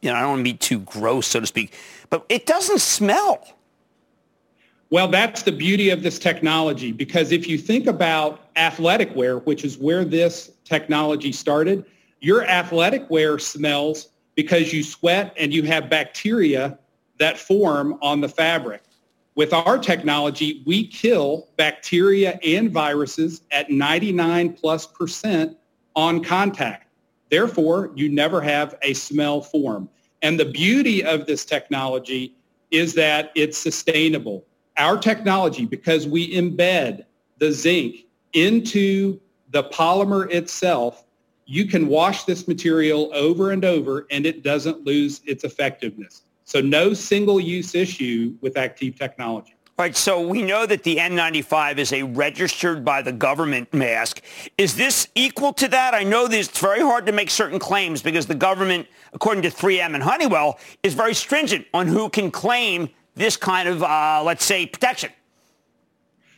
you 0.00 0.10
know, 0.10 0.14
I 0.14 0.20
don't 0.20 0.30
want 0.30 0.40
to 0.40 0.44
be 0.44 0.54
too 0.54 0.80
gross, 0.80 1.26
so 1.26 1.40
to 1.40 1.46
speak, 1.46 1.74
but 2.08 2.24
it 2.28 2.46
doesn't 2.46 2.80
smell. 2.80 3.46
Well, 4.90 5.08
that's 5.08 5.42
the 5.42 5.52
beauty 5.52 5.90
of 5.90 6.02
this 6.02 6.18
technology 6.18 6.92
because 6.92 7.30
if 7.30 7.46
you 7.46 7.58
think 7.58 7.86
about 7.86 8.48
athletic 8.56 9.14
wear, 9.14 9.38
which 9.38 9.64
is 9.64 9.76
where 9.76 10.04
this 10.04 10.52
technology 10.64 11.32
started, 11.32 11.84
your 12.20 12.44
athletic 12.44 13.08
wear 13.10 13.38
smells 13.38 14.08
because 14.34 14.72
you 14.72 14.82
sweat 14.82 15.34
and 15.38 15.52
you 15.52 15.62
have 15.64 15.88
bacteria 15.90 16.78
that 17.18 17.38
form 17.38 17.98
on 18.02 18.20
the 18.20 18.28
fabric. 18.28 18.82
With 19.36 19.52
our 19.52 19.78
technology, 19.78 20.62
we 20.64 20.86
kill 20.86 21.48
bacteria 21.56 22.38
and 22.44 22.70
viruses 22.70 23.42
at 23.50 23.70
99 23.70 24.52
plus 24.52 24.86
percent 24.86 25.56
on 25.96 26.22
contact. 26.22 26.88
Therefore, 27.30 27.90
you 27.96 28.08
never 28.08 28.40
have 28.40 28.76
a 28.82 28.94
smell 28.94 29.40
form. 29.40 29.88
And 30.22 30.38
the 30.38 30.44
beauty 30.44 31.04
of 31.04 31.26
this 31.26 31.44
technology 31.44 32.36
is 32.70 32.94
that 32.94 33.32
it's 33.34 33.58
sustainable. 33.58 34.44
Our 34.76 34.98
technology, 34.98 35.66
because 35.66 36.06
we 36.06 36.34
embed 36.34 37.04
the 37.38 37.52
zinc 37.52 38.06
into 38.32 39.20
the 39.50 39.64
polymer 39.64 40.30
itself, 40.30 41.03
you 41.46 41.66
can 41.66 41.88
wash 41.88 42.24
this 42.24 42.48
material 42.48 43.10
over 43.14 43.50
and 43.50 43.64
over 43.64 44.06
and 44.10 44.26
it 44.26 44.42
doesn't 44.42 44.84
lose 44.84 45.20
its 45.24 45.44
effectiveness. 45.44 46.22
So 46.44 46.60
no 46.60 46.94
single 46.94 47.40
use 47.40 47.74
issue 47.74 48.34
with 48.40 48.54
Acteev 48.54 48.98
technology. 48.98 49.54
Right, 49.76 49.96
so 49.96 50.24
we 50.24 50.40
know 50.42 50.66
that 50.66 50.84
the 50.84 50.98
N95 50.98 51.78
is 51.78 51.92
a 51.92 52.04
registered 52.04 52.84
by 52.84 53.02
the 53.02 53.10
government 53.10 53.74
mask. 53.74 54.22
Is 54.56 54.76
this 54.76 55.08
equal 55.16 55.52
to 55.54 55.66
that? 55.66 55.94
I 55.94 56.04
know 56.04 56.28
this, 56.28 56.48
it's 56.48 56.60
very 56.60 56.80
hard 56.80 57.06
to 57.06 57.12
make 57.12 57.28
certain 57.28 57.58
claims 57.58 58.00
because 58.00 58.26
the 58.26 58.36
government, 58.36 58.86
according 59.12 59.42
to 59.42 59.50
3M 59.50 59.94
and 59.94 60.02
Honeywell, 60.02 60.60
is 60.84 60.94
very 60.94 61.12
stringent 61.12 61.66
on 61.74 61.88
who 61.88 62.08
can 62.08 62.30
claim 62.30 62.88
this 63.16 63.36
kind 63.36 63.68
of, 63.68 63.82
uh, 63.82 64.22
let's 64.24 64.44
say, 64.44 64.64
protection. 64.64 65.10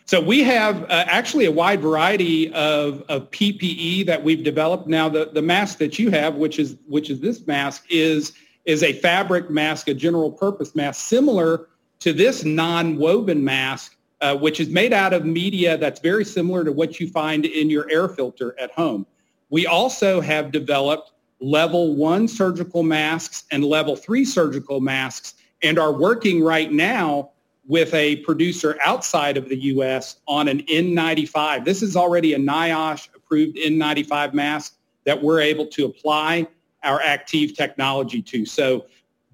So 0.07 0.21
we 0.21 0.45
have 0.45 0.85
uh, 0.85 1.05
actually 1.09 1.47
a 1.47 1.51
wide 1.51 1.81
variety 1.81 2.53
of, 2.53 3.03
of 3.09 3.29
PPE 3.33 4.07
that 4.07 4.23
we've 4.23 4.45
developed. 4.45 4.87
Now, 4.87 5.09
the, 5.09 5.31
the 5.33 5.43
mask 5.43 5.79
that 5.79 5.99
you 5.99 6.11
have, 6.13 6.37
which 6.37 6.61
is 6.61 6.77
which 6.87 7.11
is 7.11 7.21
this 7.21 7.45
mask, 7.47 7.87
is 7.91 8.33
is 8.67 8.85
a 8.85 8.93
fabric 8.95 9.51
mask, 9.51 9.89
a 9.89 9.95
general 9.95 10.31
purpose 10.31 10.77
mask, 10.77 11.05
similar 11.05 11.67
to 11.99 12.13
this 12.13 12.45
non-woven 12.45 13.43
mask, 13.43 13.97
uh, 14.21 14.37
which 14.37 14.61
is 14.61 14.69
made 14.69 14.93
out 14.93 15.13
of 15.13 15.25
media 15.25 15.77
that's 15.77 16.01
very 16.01 16.25
similar 16.25 16.65
to 16.65 16.71
what 16.71 17.01
you 17.01 17.09
find 17.09 17.45
in 17.45 17.69
your 17.69 17.91
air 17.91 18.09
filter 18.09 18.55
at 18.61 18.71
home. 18.73 19.07
We 19.51 19.67
also 19.67 20.21
have 20.21 20.53
developed 20.53 21.13
level 21.41 21.97
one 21.97 22.29
surgical 22.29 22.85
masks 22.85 23.45
and 23.51 23.65
level 23.65 23.97
three 23.97 24.25
surgical 24.25 24.81
masks 24.81 25.35
and 25.63 25.81
are 25.81 25.93
working 25.93 26.43
right 26.43 26.71
now 26.71 27.31
with 27.69 27.93
a 27.95 28.17
producer 28.17 28.79
outside 28.85 29.37
of 29.37 29.49
the 29.49 29.57
U.S. 29.57 30.17
on 30.29 30.49
an 30.49 30.63
N95. 30.63 31.65
This 31.65 31.83
is 31.83 31.97
already 31.97 32.35
a 32.35 32.39
NIOSH 32.39 33.09
approved 33.15 33.57
N95 33.57 34.35
mask 34.35 34.77
that 35.05 35.21
we're 35.21 35.41
able 35.41 35.67
to 35.67 35.85
apply 35.85 36.47
our 36.83 37.01
active 37.03 37.55
technology 37.55 38.23
to. 38.23 38.47
So 38.47 38.87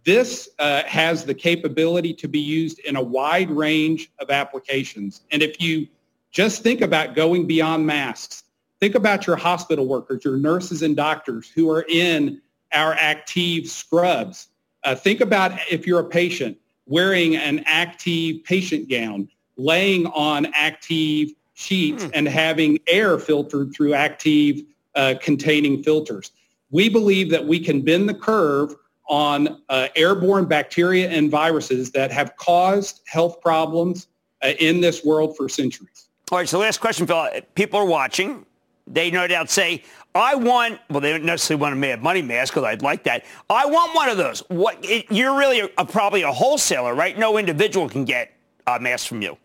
this 0.04 0.48
uh, 0.58 0.82
has 0.84 1.24
the 1.24 1.34
capability 1.34 2.14
to 2.14 2.28
be 2.28 2.40
used 2.40 2.78
in 2.80 2.96
a 2.96 3.02
wide 3.02 3.50
range 3.50 4.10
of 4.18 4.30
applications. 4.30 5.22
And 5.30 5.42
if 5.42 5.60
you 5.60 5.86
just 6.30 6.62
think 6.62 6.80
about 6.80 7.14
going 7.14 7.46
beyond 7.46 7.86
masks, 7.86 8.44
think 8.80 8.94
about 8.94 9.26
your 9.26 9.36
hospital 9.36 9.86
workers, 9.86 10.24
your 10.24 10.36
nurses 10.36 10.82
and 10.82 10.96
doctors 10.96 11.50
who 11.50 11.70
are 11.70 11.84
in 11.88 12.40
our 12.72 12.94
active 12.94 13.68
scrubs. 13.68 14.48
Uh, 14.82 14.94
think 14.94 15.20
about 15.20 15.52
if 15.70 15.86
you're 15.86 16.00
a 16.00 16.04
patient 16.04 16.56
wearing 16.92 17.36
an 17.36 17.62
active 17.64 18.44
patient 18.44 18.86
gown, 18.90 19.26
laying 19.56 20.04
on 20.08 20.46
active 20.52 21.30
sheets 21.54 22.04
mm. 22.04 22.10
and 22.12 22.28
having 22.28 22.78
air 22.86 23.18
filtered 23.18 23.74
through 23.74 23.94
active 23.94 24.60
uh, 24.94 25.14
containing 25.22 25.82
filters. 25.82 26.32
We 26.70 26.90
believe 26.90 27.30
that 27.30 27.46
we 27.46 27.60
can 27.60 27.80
bend 27.80 28.10
the 28.10 28.14
curve 28.14 28.74
on 29.08 29.62
uh, 29.70 29.88
airborne 29.96 30.44
bacteria 30.44 31.08
and 31.08 31.30
viruses 31.30 31.92
that 31.92 32.12
have 32.12 32.36
caused 32.36 33.00
health 33.06 33.40
problems 33.40 34.08
uh, 34.42 34.48
in 34.58 34.82
this 34.82 35.02
world 35.02 35.34
for 35.34 35.48
centuries. 35.48 36.08
All 36.30 36.36
right, 36.36 36.48
so 36.48 36.58
last 36.58 36.82
question, 36.82 37.06
Phil. 37.06 37.26
People 37.54 37.80
are 37.80 37.86
watching. 37.86 38.44
They 38.86 39.10
no 39.10 39.26
doubt 39.26 39.48
say, 39.48 39.82
I 40.14 40.34
want, 40.34 40.78
well, 40.90 41.00
they 41.00 41.10
don't 41.10 41.24
necessarily 41.24 41.60
want 41.60 41.84
a 41.84 41.96
Money 41.96 42.22
mask, 42.22 42.52
because 42.52 42.66
I'd 42.66 42.82
like 42.82 43.04
that. 43.04 43.24
I 43.48 43.66
want 43.66 43.94
one 43.94 44.08
of 44.08 44.18
those. 44.18 44.40
What? 44.48 44.78
It, 44.82 45.06
you're 45.10 45.38
really 45.38 45.60
a, 45.60 45.68
a, 45.78 45.86
probably 45.86 46.22
a 46.22 46.32
wholesaler, 46.32 46.94
right? 46.94 47.18
No 47.18 47.38
individual 47.38 47.88
can 47.88 48.04
get 48.04 48.32
a 48.66 48.78
mask 48.78 49.06
from 49.06 49.22
you. 49.22 49.38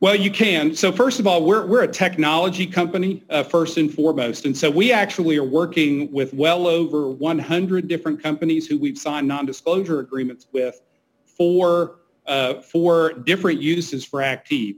Well, 0.00 0.16
you 0.16 0.30
can. 0.32 0.74
So 0.74 0.90
first 0.90 1.20
of 1.20 1.26
all, 1.28 1.44
we're, 1.44 1.64
we're 1.64 1.84
a 1.84 1.88
technology 1.88 2.66
company, 2.66 3.22
uh, 3.30 3.44
first 3.44 3.76
and 3.76 3.92
foremost. 3.92 4.46
And 4.46 4.56
so 4.56 4.68
we 4.68 4.92
actually 4.92 5.36
are 5.36 5.44
working 5.44 6.10
with 6.10 6.34
well 6.34 6.66
over 6.66 7.08
100 7.08 7.86
different 7.86 8.20
companies 8.20 8.66
who 8.66 8.78
we've 8.78 8.98
signed 8.98 9.28
non-disclosure 9.28 10.00
agreements 10.00 10.48
with 10.52 10.80
for, 11.24 12.00
uh, 12.26 12.54
for 12.54 13.12
different 13.12 13.60
uses 13.60 14.04
for 14.04 14.20
Acteev. 14.20 14.76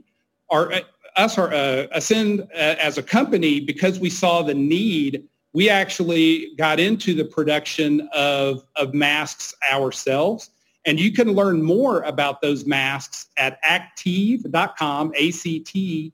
Our, 0.51 0.71
us, 1.15 1.37
our, 1.37 1.53
uh, 1.53 1.87
Ascend 1.91 2.41
uh, 2.41 2.75
as 2.79 2.97
a 2.97 3.03
company, 3.03 3.59
because 3.59 3.99
we 3.99 4.09
saw 4.09 4.41
the 4.41 4.53
need, 4.53 5.23
we 5.53 5.69
actually 5.69 6.53
got 6.57 6.79
into 6.79 7.13
the 7.13 7.25
production 7.25 8.09
of, 8.13 8.65
of 8.75 8.93
masks 8.93 9.53
ourselves. 9.71 10.49
And 10.85 10.99
you 10.99 11.11
can 11.13 11.31
learn 11.31 11.63
more 11.63 12.01
about 12.03 12.41
those 12.41 12.65
masks 12.65 13.27
at 13.37 13.63
acteev.com, 13.63 15.13
A-C-T-E-E-V.com, 15.15 16.09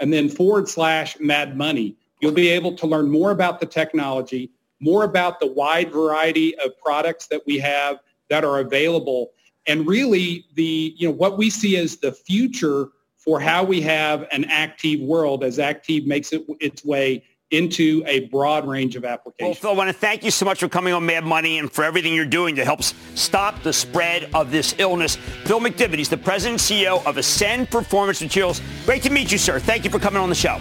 and 0.00 0.12
then 0.12 0.28
forward 0.28 0.68
slash 0.68 1.16
mad 1.20 1.56
money. 1.56 1.96
You'll 2.20 2.32
be 2.32 2.48
able 2.48 2.74
to 2.76 2.86
learn 2.86 3.08
more 3.10 3.30
about 3.30 3.60
the 3.60 3.66
technology, 3.66 4.50
more 4.80 5.04
about 5.04 5.38
the 5.38 5.46
wide 5.46 5.92
variety 5.92 6.58
of 6.58 6.76
products 6.78 7.28
that 7.28 7.42
we 7.46 7.58
have 7.58 8.00
that 8.30 8.44
are 8.44 8.58
available, 8.58 9.30
and 9.66 9.86
really 9.86 10.46
the, 10.54 10.94
you 10.96 11.06
know, 11.06 11.14
what 11.14 11.38
we 11.38 11.50
see 11.50 11.76
as 11.76 11.98
the 11.98 12.10
future 12.12 12.88
for 13.24 13.40
how 13.40 13.64
we 13.64 13.80
have 13.82 14.26
an 14.32 14.44
active 14.46 15.00
world 15.00 15.44
as 15.44 15.58
active 15.58 16.06
makes 16.06 16.32
it, 16.32 16.44
its 16.60 16.84
way 16.84 17.22
into 17.52 18.02
a 18.06 18.20
broad 18.28 18.66
range 18.66 18.96
of 18.96 19.04
applications. 19.04 19.62
Well, 19.62 19.72
Phil, 19.72 19.82
I 19.82 19.84
want 19.84 19.88
to 19.88 19.98
thank 20.00 20.24
you 20.24 20.30
so 20.30 20.46
much 20.46 20.58
for 20.58 20.68
coming 20.68 20.94
on 20.94 21.04
Mad 21.04 21.22
Money 21.22 21.58
and 21.58 21.70
for 21.70 21.84
everything 21.84 22.14
you're 22.14 22.24
doing 22.24 22.56
to 22.56 22.64
help 22.64 22.82
stop 22.82 23.62
the 23.62 23.74
spread 23.74 24.30
of 24.34 24.50
this 24.50 24.74
illness. 24.78 25.16
Phil 25.44 25.60
McDivitt, 25.60 25.98
he's 25.98 26.08
the 26.08 26.16
president 26.16 26.70
and 26.70 26.80
CEO 26.80 27.04
of 27.06 27.18
Ascend 27.18 27.70
Performance 27.70 28.22
Materials. 28.22 28.60
Great 28.86 29.02
to 29.02 29.10
meet 29.10 29.30
you, 29.30 29.38
sir. 29.38 29.60
Thank 29.60 29.84
you 29.84 29.90
for 29.90 29.98
coming 29.98 30.20
on 30.20 30.30
the 30.30 30.34
show. 30.34 30.58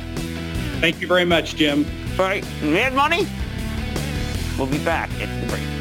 Thank 0.81 0.99
you 0.99 1.07
very 1.07 1.25
much, 1.25 1.55
Jim. 1.55 1.85
All 2.19 2.25
right, 2.25 2.45
Mad 2.61 2.93
Money. 2.93 3.25
We'll 4.57 4.67
be 4.67 4.83
back 4.83 5.09
at 5.21 5.41
the 5.41 5.47
break. 5.47 5.80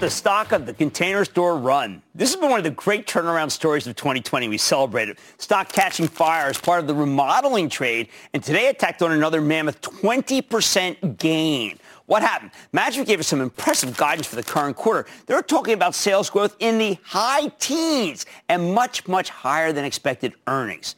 The 0.00 0.08
stock 0.08 0.52
of 0.52 0.64
the 0.64 0.72
container 0.72 1.26
store 1.26 1.58
run. 1.58 2.00
This 2.14 2.30
has 2.30 2.40
been 2.40 2.48
one 2.48 2.58
of 2.58 2.64
the 2.64 2.70
great 2.70 3.06
turnaround 3.06 3.50
stories 3.50 3.86
of 3.86 3.96
2020 3.96 4.48
we 4.48 4.56
celebrated. 4.56 5.18
Stock 5.36 5.70
catching 5.70 6.08
fire 6.08 6.48
as 6.48 6.56
part 6.56 6.80
of 6.80 6.86
the 6.86 6.94
remodeling 6.94 7.68
trade, 7.68 8.08
and 8.32 8.42
today 8.42 8.68
it 8.68 8.78
tacked 8.78 9.02
on 9.02 9.12
another 9.12 9.42
mammoth 9.42 9.82
20% 9.82 11.18
gain. 11.18 11.78
What 12.06 12.22
happened? 12.22 12.50
Management 12.72 13.08
gave 13.08 13.20
us 13.20 13.26
some 13.26 13.42
impressive 13.42 13.94
guidance 13.94 14.26
for 14.26 14.36
the 14.36 14.42
current 14.42 14.74
quarter. 14.74 15.06
They're 15.26 15.42
talking 15.42 15.74
about 15.74 15.94
sales 15.94 16.30
growth 16.30 16.56
in 16.60 16.78
the 16.78 16.98
high 17.04 17.48
teens 17.58 18.24
and 18.48 18.74
much, 18.74 19.06
much 19.06 19.28
higher 19.28 19.70
than 19.70 19.84
expected 19.84 20.32
earnings. 20.46 20.96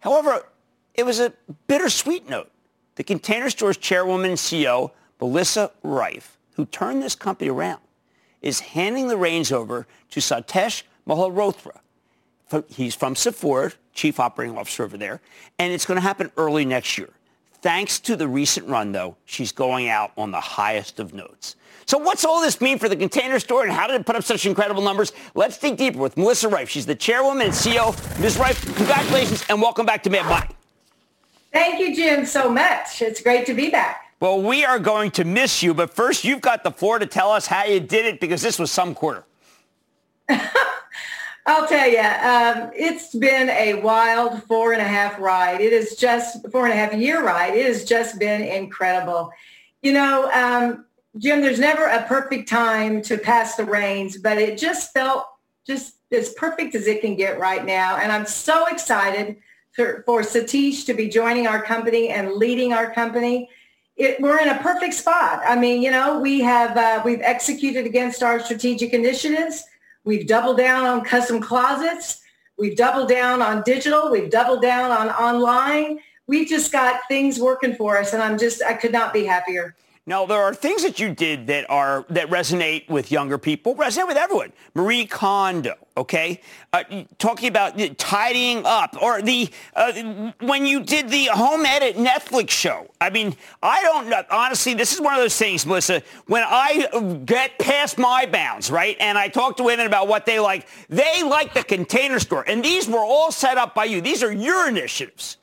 However, 0.00 0.44
it 0.94 1.04
was 1.06 1.20
a 1.20 1.32
bittersweet 1.68 2.28
note. 2.28 2.50
The 2.96 3.04
container 3.04 3.48
store's 3.48 3.78
chairwoman 3.78 4.30
and 4.30 4.38
CEO 4.38 4.90
Melissa 5.18 5.70
Reiff, 5.82 6.36
who 6.56 6.66
turned 6.66 7.02
this 7.02 7.14
company 7.14 7.48
around, 7.48 7.80
is 8.42 8.60
handing 8.60 9.08
the 9.08 9.16
reins 9.16 9.50
over 9.50 9.86
to 10.10 10.20
Satish 10.20 10.82
Malhotra. 11.06 11.78
He's 12.68 12.94
from 12.94 13.16
Sephora, 13.16 13.72
chief 13.94 14.20
operating 14.20 14.58
officer 14.58 14.84
over 14.84 14.98
there, 14.98 15.20
and 15.58 15.72
it's 15.72 15.86
going 15.86 15.96
to 15.96 16.02
happen 16.02 16.30
early 16.36 16.64
next 16.64 16.98
year. 16.98 17.08
Thanks 17.62 18.00
to 18.00 18.16
the 18.16 18.28
recent 18.28 18.68
run, 18.68 18.92
though, 18.92 19.16
she's 19.24 19.52
going 19.52 19.88
out 19.88 20.12
on 20.18 20.32
the 20.32 20.40
highest 20.40 20.98
of 20.98 21.14
notes. 21.14 21.56
So 21.86 21.98
what's 21.98 22.24
all 22.24 22.40
this 22.40 22.60
mean 22.60 22.78
for 22.78 22.88
the 22.88 22.96
container 22.96 23.38
store 23.38 23.64
and 23.64 23.72
how 23.72 23.86
did 23.86 24.00
it 24.00 24.06
put 24.06 24.16
up 24.16 24.24
such 24.24 24.46
incredible 24.46 24.82
numbers? 24.82 25.12
Let's 25.34 25.58
dig 25.58 25.76
deeper 25.76 25.98
with 25.98 26.16
Melissa 26.16 26.48
Reiff. 26.48 26.68
She's 26.68 26.86
the 26.86 26.94
chairwoman 26.94 27.46
and 27.46 27.54
CEO. 27.54 27.92
Ms. 28.20 28.36
Reiff, 28.36 28.76
congratulations 28.76 29.44
and 29.48 29.60
welcome 29.60 29.86
back 29.86 30.02
to 30.04 30.10
Mad 30.10 30.26
Money. 30.26 30.48
Thank 31.52 31.80
you, 31.80 31.94
Jim, 31.94 32.24
so 32.24 32.50
much. 32.50 33.02
It's 33.02 33.20
great 33.20 33.46
to 33.46 33.54
be 33.54 33.68
back. 33.68 34.11
Well, 34.22 34.40
we 34.40 34.64
are 34.64 34.78
going 34.78 35.10
to 35.12 35.24
miss 35.24 35.64
you, 35.64 35.74
but 35.74 35.90
first 35.90 36.22
you've 36.22 36.40
got 36.40 36.62
the 36.62 36.70
floor 36.70 37.00
to 37.00 37.06
tell 37.06 37.32
us 37.32 37.48
how 37.48 37.64
you 37.64 37.80
did 37.80 38.06
it 38.06 38.20
because 38.20 38.40
this 38.40 38.56
was 38.56 38.70
some 38.70 38.94
quarter. 38.94 39.24
I'll 41.44 41.66
tell 41.66 41.88
you, 41.88 41.98
um, 41.98 42.70
it's 42.72 43.12
been 43.16 43.50
a 43.50 43.82
wild 43.82 44.44
four 44.44 44.74
and 44.74 44.80
a 44.80 44.84
half 44.84 45.18
ride. 45.18 45.60
It 45.60 45.72
is 45.72 45.96
just 45.96 46.48
four 46.52 46.66
and 46.66 46.72
a 46.72 46.76
half 46.76 46.94
year 46.94 47.26
ride. 47.26 47.56
It 47.56 47.66
has 47.66 47.84
just 47.84 48.20
been 48.20 48.42
incredible. 48.42 49.32
You 49.82 49.92
know, 49.94 50.30
um, 50.30 50.84
Jim, 51.18 51.40
there's 51.40 51.58
never 51.58 51.86
a 51.86 52.04
perfect 52.04 52.48
time 52.48 53.02
to 53.02 53.18
pass 53.18 53.56
the 53.56 53.64
reins, 53.64 54.18
but 54.18 54.38
it 54.38 54.56
just 54.56 54.92
felt 54.92 55.26
just 55.66 55.96
as 56.12 56.32
perfect 56.34 56.76
as 56.76 56.86
it 56.86 57.00
can 57.00 57.16
get 57.16 57.40
right 57.40 57.64
now. 57.66 57.96
And 57.96 58.12
I'm 58.12 58.26
so 58.26 58.66
excited 58.66 59.38
for, 59.72 60.04
for 60.06 60.20
Satish 60.20 60.86
to 60.86 60.94
be 60.94 61.08
joining 61.08 61.48
our 61.48 61.60
company 61.60 62.10
and 62.10 62.34
leading 62.34 62.72
our 62.72 62.92
company. 62.92 63.48
It, 63.96 64.20
we're 64.20 64.40
in 64.40 64.48
a 64.48 64.58
perfect 64.58 64.94
spot. 64.94 65.42
I 65.46 65.54
mean, 65.54 65.82
you 65.82 65.90
know, 65.90 66.18
we 66.18 66.40
have 66.40 66.76
uh, 66.76 67.02
we've 67.04 67.20
executed 67.20 67.86
against 67.86 68.22
our 68.22 68.40
strategic 68.40 68.92
initiatives. 68.92 69.64
We've 70.04 70.26
doubled 70.26 70.56
down 70.56 70.84
on 70.84 71.04
custom 71.04 71.40
closets. 71.40 72.20
We've 72.58 72.76
doubled 72.76 73.08
down 73.08 73.42
on 73.42 73.62
digital. 73.62 74.10
We've 74.10 74.30
doubled 74.30 74.62
down 74.62 74.90
on 74.90 75.10
online. 75.10 75.98
We've 76.26 76.48
just 76.48 76.72
got 76.72 77.00
things 77.08 77.38
working 77.38 77.74
for 77.74 77.98
us, 77.98 78.12
and 78.12 78.22
I'm 78.22 78.38
just 78.38 78.62
I 78.62 78.74
could 78.74 78.92
not 78.92 79.12
be 79.12 79.24
happier. 79.24 79.74
Now, 80.04 80.26
there 80.26 80.42
are 80.42 80.52
things 80.52 80.82
that 80.82 80.98
you 80.98 81.14
did 81.14 81.46
that 81.46 81.70
are 81.70 82.04
that 82.08 82.28
resonate 82.28 82.90
with 82.90 83.12
younger 83.12 83.38
people, 83.38 83.76
resonate 83.76 84.08
with 84.08 84.16
everyone. 84.16 84.52
Marie 84.74 85.06
Kondo, 85.06 85.76
okay, 85.96 86.40
uh, 86.72 86.82
talking 87.18 87.48
about 87.48 87.78
tidying 87.98 88.62
up, 88.66 89.00
or 89.00 89.22
the 89.22 89.48
uh, 89.76 90.32
when 90.40 90.66
you 90.66 90.82
did 90.82 91.08
the 91.08 91.26
home 91.26 91.64
edit 91.64 91.94
Netflix 91.94 92.50
show. 92.50 92.90
I 93.00 93.10
mean, 93.10 93.36
I 93.62 93.80
don't 93.82 94.08
know. 94.08 94.24
Honestly, 94.28 94.74
this 94.74 94.92
is 94.92 95.00
one 95.00 95.14
of 95.14 95.20
those 95.20 95.38
things, 95.38 95.64
Melissa. 95.64 96.02
When 96.26 96.42
I 96.44 97.20
get 97.24 97.60
past 97.60 97.96
my 97.96 98.26
bounds, 98.26 98.72
right, 98.72 98.96
and 98.98 99.16
I 99.16 99.28
talk 99.28 99.56
to 99.58 99.62
women 99.62 99.86
about 99.86 100.08
what 100.08 100.26
they 100.26 100.40
like, 100.40 100.66
they 100.88 101.22
like 101.22 101.54
the 101.54 101.62
Container 101.62 102.18
Store, 102.18 102.42
and 102.48 102.64
these 102.64 102.88
were 102.88 103.04
all 103.04 103.30
set 103.30 103.56
up 103.56 103.72
by 103.72 103.84
you. 103.84 104.00
These 104.00 104.24
are 104.24 104.32
your 104.32 104.68
initiatives. 104.68 105.36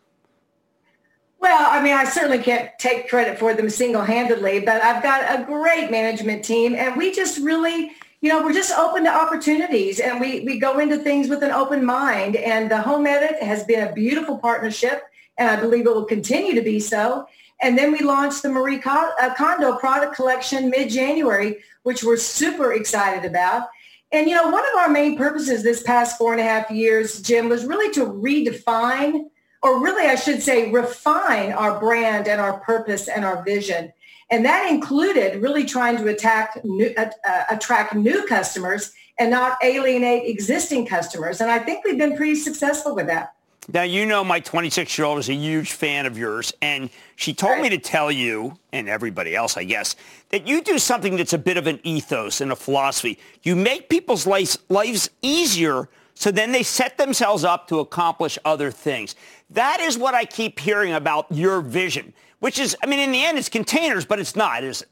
Well, 1.39 1.69
I 1.71 1.81
mean, 1.81 1.93
I 1.93 2.03
certainly 2.03 2.39
can't 2.39 2.69
take 2.79 3.07
credit 3.07 3.39
for 3.39 3.53
them 3.53 3.69
single-handedly, 3.69 4.59
but 4.61 4.81
I've 4.83 5.01
got 5.01 5.39
a 5.39 5.45
great 5.45 5.89
management 5.89 6.43
team 6.43 6.75
and 6.75 6.97
we 6.97 7.13
just 7.13 7.39
really, 7.39 7.93
you 8.19 8.27
know, 8.27 8.43
we're 8.43 8.53
just 8.53 8.77
open 8.77 9.05
to 9.05 9.09
opportunities 9.09 10.01
and 10.01 10.19
we, 10.19 10.41
we 10.41 10.59
go 10.59 10.79
into 10.79 10.97
things 10.97 11.29
with 11.29 11.41
an 11.41 11.51
open 11.51 11.85
mind. 11.85 12.35
And 12.35 12.69
the 12.69 12.81
Home 12.81 13.07
Edit 13.07 13.41
has 13.41 13.63
been 13.63 13.87
a 13.87 13.93
beautiful 13.93 14.37
partnership 14.37 15.03
and 15.37 15.49
I 15.49 15.55
believe 15.55 15.85
it 15.85 15.95
will 15.95 16.03
continue 16.03 16.55
to 16.55 16.61
be 16.61 16.77
so. 16.81 17.25
And 17.61 17.77
then 17.77 17.93
we 17.93 17.99
launched 17.99 18.41
the 18.41 18.49
Marie 18.49 18.81
uh, 18.85 19.33
Kondo 19.35 19.77
product 19.77 20.15
collection 20.15 20.69
mid-January, 20.69 21.57
which 21.83 22.03
we're 22.03 22.17
super 22.17 22.73
excited 22.73 23.23
about. 23.23 23.69
And, 24.11 24.27
you 24.27 24.35
know, 24.35 24.49
one 24.49 24.63
of 24.73 24.79
our 24.79 24.89
main 24.89 25.17
purposes 25.17 25.63
this 25.63 25.83
past 25.83 26.17
four 26.17 26.33
and 26.33 26.41
a 26.41 26.43
half 26.43 26.69
years, 26.69 27.21
Jim, 27.21 27.47
was 27.47 27.65
really 27.65 27.93
to 27.93 28.05
redefine 28.05 29.29
or 29.61 29.81
really 29.83 30.07
I 30.07 30.15
should 30.15 30.41
say 30.41 30.71
refine 30.71 31.51
our 31.51 31.79
brand 31.79 32.27
and 32.27 32.39
our 32.39 32.59
purpose 32.59 33.07
and 33.07 33.25
our 33.25 33.43
vision. 33.43 33.91
And 34.31 34.45
that 34.45 34.69
included 34.69 35.41
really 35.41 35.65
trying 35.65 35.97
to 35.97 36.07
attack 36.07 36.63
new, 36.63 36.93
uh, 36.97 37.09
uh, 37.27 37.43
attract 37.49 37.95
new 37.95 38.25
customers 38.27 38.91
and 39.17 39.31
not 39.31 39.57
alienate 39.63 40.29
existing 40.29 40.85
customers. 40.85 41.41
And 41.41 41.51
I 41.51 41.59
think 41.59 41.83
we've 41.83 41.97
been 41.97 42.15
pretty 42.15 42.35
successful 42.35 42.95
with 42.95 43.07
that. 43.07 43.33
Now, 43.71 43.83
you 43.83 44.05
know 44.05 44.23
my 44.23 44.41
26-year-old 44.41 45.19
is 45.19 45.29
a 45.29 45.33
huge 45.33 45.73
fan 45.73 46.07
of 46.07 46.17
yours, 46.17 46.51
and 46.59 46.89
she 47.15 47.35
told 47.35 47.53
right. 47.53 47.63
me 47.63 47.69
to 47.69 47.77
tell 47.77 48.11
you, 48.11 48.57
and 48.71 48.89
everybody 48.89 49.35
else, 49.35 49.57
I 49.57 49.63
guess, 49.63 49.95
that 50.29 50.47
you 50.47 50.63
do 50.63 50.79
something 50.79 51.17
that's 51.17 51.33
a 51.33 51.37
bit 51.37 51.55
of 51.55 51.67
an 51.67 51.79
ethos 51.83 52.41
and 52.41 52.51
a 52.51 52.55
philosophy. 52.55 53.19
You 53.43 53.55
make 53.55 53.89
people's 53.89 54.25
lives, 54.25 54.57
lives 54.69 55.11
easier 55.21 55.87
so 56.19 56.31
then 56.31 56.51
they 56.51 56.63
set 56.63 56.97
themselves 56.97 57.45
up 57.45 57.69
to 57.69 57.79
accomplish 57.79 58.37
other 58.43 58.71
things. 58.71 59.15
That 59.51 59.79
is 59.79 59.97
what 59.97 60.13
I 60.13 60.25
keep 60.25 60.59
hearing 60.59 60.93
about 60.93 61.25
your 61.31 61.61
vision, 61.61 62.13
which 62.39 62.59
is, 62.59 62.75
I 62.83 62.85
mean, 62.85 62.99
in 62.99 63.11
the 63.11 63.23
end, 63.23 63.37
it's 63.37 63.49
containers, 63.49 64.05
but 64.05 64.19
it's 64.19 64.35
not, 64.35 64.63
is 64.63 64.83
it? 64.83 64.89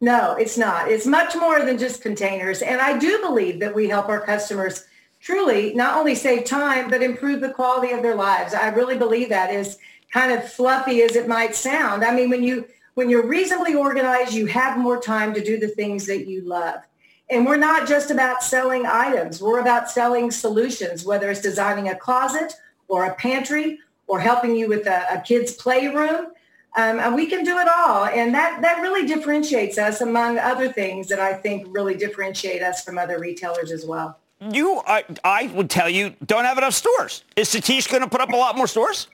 No, 0.00 0.34
it's 0.34 0.56
not. 0.56 0.90
It's 0.90 1.06
much 1.06 1.34
more 1.34 1.64
than 1.64 1.78
just 1.78 2.02
containers. 2.02 2.62
And 2.62 2.80
I 2.80 2.98
do 2.98 3.20
believe 3.20 3.60
that 3.60 3.74
we 3.74 3.88
help 3.88 4.08
our 4.08 4.20
customers 4.20 4.84
truly 5.20 5.74
not 5.74 5.96
only 5.96 6.14
save 6.14 6.44
time, 6.44 6.88
but 6.88 7.02
improve 7.02 7.40
the 7.40 7.50
quality 7.50 7.92
of 7.92 8.02
their 8.02 8.14
lives. 8.14 8.54
I 8.54 8.68
really 8.68 8.96
believe 8.96 9.28
that 9.28 9.52
is 9.52 9.78
kind 10.12 10.32
of 10.32 10.50
fluffy 10.50 11.02
as 11.02 11.16
it 11.16 11.28
might 11.28 11.54
sound. 11.54 12.04
I 12.04 12.14
mean, 12.14 12.30
when 12.30 12.42
you 12.42 12.66
when 12.94 13.08
you're 13.08 13.26
reasonably 13.26 13.76
organized, 13.76 14.34
you 14.34 14.46
have 14.46 14.76
more 14.76 15.00
time 15.00 15.32
to 15.34 15.44
do 15.44 15.56
the 15.56 15.68
things 15.68 16.06
that 16.06 16.26
you 16.26 16.40
love. 16.42 16.80
And 17.30 17.46
we're 17.46 17.56
not 17.56 17.86
just 17.86 18.10
about 18.10 18.42
selling 18.42 18.86
items. 18.86 19.40
We're 19.40 19.60
about 19.60 19.88
selling 19.88 20.32
solutions, 20.32 21.04
whether 21.04 21.30
it's 21.30 21.40
designing 21.40 21.88
a 21.88 21.94
closet 21.94 22.54
or 22.88 23.04
a 23.04 23.14
pantry 23.14 23.78
or 24.06 24.18
helping 24.18 24.56
you 24.56 24.68
with 24.68 24.86
a, 24.86 25.06
a 25.14 25.20
kid's 25.20 25.52
playroom. 25.52 26.28
Um, 26.76 27.00
and 27.00 27.14
we 27.14 27.26
can 27.26 27.44
do 27.44 27.58
it 27.58 27.68
all. 27.68 28.06
And 28.06 28.34
that, 28.34 28.60
that 28.62 28.80
really 28.80 29.06
differentiates 29.06 29.78
us 29.78 30.00
among 30.00 30.38
other 30.38 30.70
things 30.70 31.08
that 31.08 31.18
I 31.18 31.34
think 31.34 31.66
really 31.70 31.94
differentiate 31.96 32.62
us 32.62 32.82
from 32.84 32.98
other 32.98 33.18
retailers 33.18 33.72
as 33.72 33.84
well. 33.84 34.18
You, 34.52 34.82
I, 34.86 35.04
I 35.24 35.50
would 35.54 35.68
tell 35.68 35.88
you, 35.88 36.14
don't 36.26 36.44
have 36.44 36.58
enough 36.58 36.74
stores. 36.74 37.24
Is 37.36 37.48
Satish 37.48 37.90
going 37.90 38.02
to 38.02 38.08
put 38.08 38.20
up 38.20 38.30
a 38.30 38.36
lot 38.36 38.56
more 38.56 38.68
stores? 38.68 39.08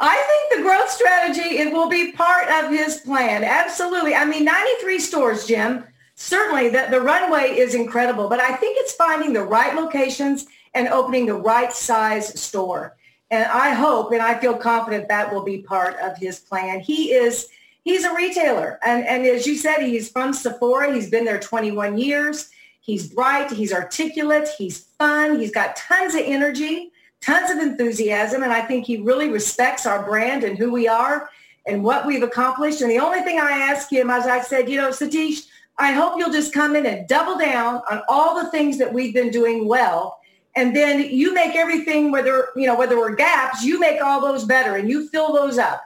I 0.00 0.46
think 0.50 0.60
the 0.60 0.68
growth 0.68 0.90
strategy, 0.90 1.58
it 1.58 1.72
will 1.72 1.88
be 1.88 2.12
part 2.12 2.48
of 2.48 2.70
his 2.70 2.96
plan. 2.98 3.44
Absolutely. 3.44 4.14
I 4.14 4.24
mean, 4.24 4.44
93 4.44 4.98
stores, 4.98 5.46
Jim 5.46 5.84
certainly 6.14 6.68
the, 6.68 6.86
the 6.90 7.00
runway 7.00 7.56
is 7.56 7.74
incredible, 7.74 8.28
but 8.28 8.40
I 8.40 8.54
think 8.56 8.76
it's 8.80 8.92
finding 8.92 9.32
the 9.32 9.42
right 9.42 9.74
locations 9.74 10.46
and 10.74 10.88
opening 10.88 11.26
the 11.26 11.34
right 11.34 11.72
size 11.72 12.38
store. 12.40 12.96
And 13.30 13.44
I 13.44 13.70
hope 13.70 14.12
and 14.12 14.22
I 14.22 14.38
feel 14.38 14.56
confident 14.56 15.08
that 15.08 15.32
will 15.32 15.44
be 15.44 15.62
part 15.62 15.96
of 16.00 16.16
his 16.16 16.38
plan. 16.40 16.80
He 16.80 17.12
is 17.12 17.48
he's 17.84 18.04
a 18.04 18.14
retailer. 18.14 18.78
And, 18.84 19.06
and 19.06 19.24
as 19.26 19.46
you 19.46 19.56
said, 19.56 19.80
he's 19.80 20.10
from 20.10 20.32
Sephora. 20.32 20.92
He's 20.92 21.10
been 21.10 21.24
there 21.24 21.40
21 21.40 21.98
years. 21.98 22.50
He's 22.80 23.08
bright. 23.08 23.50
He's 23.50 23.72
articulate. 23.72 24.48
He's 24.58 24.80
fun. 24.98 25.38
He's 25.38 25.52
got 25.52 25.76
tons 25.76 26.14
of 26.14 26.22
energy, 26.24 26.92
tons 27.22 27.50
of 27.50 27.58
enthusiasm. 27.58 28.42
And 28.42 28.52
I 28.52 28.60
think 28.60 28.84
he 28.84 28.98
really 28.98 29.28
respects 29.28 29.86
our 29.86 30.04
brand 30.04 30.44
and 30.44 30.58
who 30.58 30.70
we 30.70 30.86
are 30.86 31.30
and 31.66 31.82
what 31.82 32.06
we've 32.06 32.22
accomplished. 32.22 32.82
And 32.82 32.90
the 32.90 32.98
only 32.98 33.20
thing 33.20 33.38
I 33.38 33.52
ask 33.52 33.90
him, 33.90 34.10
as 34.10 34.26
I 34.26 34.40
said, 34.40 34.68
you 34.68 34.76
know, 34.76 34.90
Satish, 34.90 35.46
I 35.78 35.92
hope 35.92 36.18
you'll 36.18 36.30
just 36.30 36.52
come 36.52 36.76
in 36.76 36.86
and 36.86 37.08
double 37.08 37.38
down 37.38 37.82
on 37.90 38.02
all 38.08 38.42
the 38.42 38.50
things 38.50 38.78
that 38.78 38.92
we've 38.92 39.14
been 39.14 39.30
doing 39.30 39.66
well. 39.66 40.20
And 40.56 40.74
then 40.74 41.00
you 41.10 41.34
make 41.34 41.56
everything, 41.56 42.12
whether, 42.12 42.48
you 42.54 42.66
know, 42.66 42.76
whether 42.76 42.96
we're 42.96 43.14
gaps, 43.14 43.64
you 43.64 43.80
make 43.80 44.00
all 44.00 44.20
those 44.20 44.44
better 44.44 44.76
and 44.76 44.88
you 44.88 45.08
fill 45.08 45.32
those 45.32 45.58
up. 45.58 45.82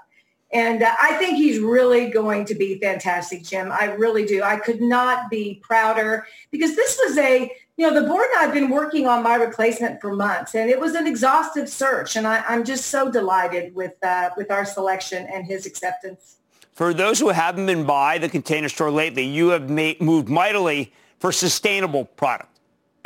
And 0.50 0.83
uh, 0.83 0.94
I 1.00 1.14
think 1.14 1.37
he's 1.37 1.59
really 1.59 2.09
going 2.09 2.46
to 2.46 2.54
be 2.54 2.78
fantastic, 2.78 3.42
Jim. 3.42 3.70
I 3.70 3.87
really 3.87 4.24
do. 4.24 4.42
I 4.42 4.57
could 4.57 4.81
not 4.81 5.31
be 5.31 5.61
prouder 5.62 6.26
because 6.50 6.74
this 6.74 6.98
was 7.07 7.18
a, 7.18 7.52
you 7.76 7.87
know, 7.87 7.98
the 7.98 8.07
board 8.07 8.26
and 8.31 8.40
I 8.40 8.44
have 8.44 8.54
been 8.54 8.70
working 8.70 9.07
on 9.07 9.22
my 9.22 9.35
replacement 9.35 10.00
for 10.00 10.14
months 10.14 10.54
and 10.54 10.70
it 10.70 10.81
was 10.81 10.94
an 10.94 11.07
exhaustive 11.07 11.68
search. 11.68 12.16
And 12.16 12.26
I, 12.26 12.42
am 12.52 12.64
just 12.64 12.87
so 12.87 13.11
delighted 13.11 13.74
with, 13.74 14.02
uh, 14.02 14.31
with 14.37 14.50
our 14.50 14.64
selection 14.64 15.26
and 15.26 15.46
his 15.46 15.66
acceptance. 15.66 16.37
For 16.72 16.94
those 16.94 17.18
who 17.18 17.28
haven't 17.28 17.66
been 17.66 17.85
by 17.85 18.18
the 18.18 18.28
container 18.28 18.68
store 18.68 18.90
lately, 18.90 19.24
you 19.24 19.48
have 19.48 19.68
made, 19.68 20.00
moved 20.00 20.28
mightily 20.28 20.92
for 21.18 21.31
sustainable 21.33 22.04
product. 22.04 22.58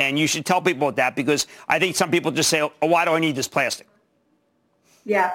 And 0.03 0.19
you 0.19 0.27
should 0.27 0.45
tell 0.45 0.61
people 0.61 0.87
about 0.89 0.97
that 0.97 1.15
because 1.15 1.47
I 1.67 1.79
think 1.79 1.95
some 1.95 2.11
people 2.11 2.31
just 2.31 2.49
say, 2.49 2.61
oh, 2.61 2.71
why 2.81 3.05
do 3.05 3.11
I 3.11 3.19
need 3.19 3.35
this 3.35 3.47
plastic? 3.47 3.87
Yeah. 5.05 5.31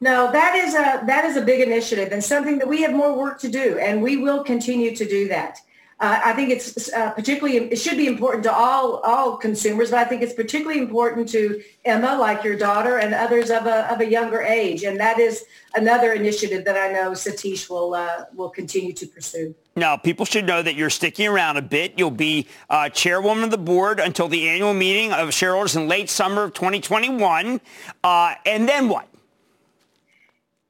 No, 0.00 0.30
that 0.30 0.54
is 0.54 0.74
a 0.74 1.04
that 1.06 1.24
is 1.24 1.36
a 1.36 1.42
big 1.42 1.60
initiative 1.60 2.12
and 2.12 2.22
something 2.22 2.58
that 2.58 2.68
we 2.68 2.82
have 2.82 2.92
more 2.92 3.16
work 3.18 3.40
to 3.40 3.48
do, 3.48 3.78
and 3.78 4.00
we 4.00 4.16
will 4.16 4.44
continue 4.44 4.94
to 4.94 5.04
do 5.04 5.28
that. 5.28 5.58
Uh, 6.00 6.20
I 6.24 6.32
think 6.32 6.50
it's 6.50 6.92
uh, 6.92 7.10
particularly, 7.10 7.56
it 7.56 7.76
should 7.76 7.96
be 7.96 8.06
important 8.06 8.44
to 8.44 8.52
all, 8.52 8.98
all 8.98 9.36
consumers, 9.36 9.90
but 9.90 9.98
I 9.98 10.04
think 10.04 10.22
it's 10.22 10.32
particularly 10.32 10.78
important 10.78 11.28
to 11.30 11.60
Emma, 11.84 12.16
like 12.16 12.44
your 12.44 12.56
daughter, 12.56 12.98
and 12.98 13.12
others 13.12 13.50
of 13.50 13.66
a, 13.66 13.92
of 13.92 14.00
a 14.00 14.06
younger 14.06 14.40
age. 14.40 14.84
And 14.84 15.00
that 15.00 15.18
is 15.18 15.44
another 15.74 16.12
initiative 16.12 16.64
that 16.66 16.76
I 16.76 16.92
know 16.92 17.10
Satish 17.12 17.68
will, 17.68 17.94
uh, 17.94 18.26
will 18.32 18.48
continue 18.48 18.92
to 18.92 19.06
pursue. 19.06 19.56
Now, 19.74 19.96
people 19.96 20.24
should 20.24 20.46
know 20.46 20.62
that 20.62 20.76
you're 20.76 20.90
sticking 20.90 21.26
around 21.26 21.56
a 21.56 21.62
bit. 21.62 21.94
You'll 21.96 22.12
be 22.12 22.46
uh, 22.70 22.90
chairwoman 22.90 23.44
of 23.44 23.50
the 23.50 23.58
board 23.58 23.98
until 23.98 24.28
the 24.28 24.48
annual 24.48 24.74
meeting 24.74 25.12
of 25.12 25.34
shareholders 25.34 25.74
in 25.74 25.88
late 25.88 26.10
summer 26.10 26.44
of 26.44 26.54
2021. 26.54 27.60
Uh, 28.04 28.34
and 28.46 28.68
then 28.68 28.88
what? 28.88 29.08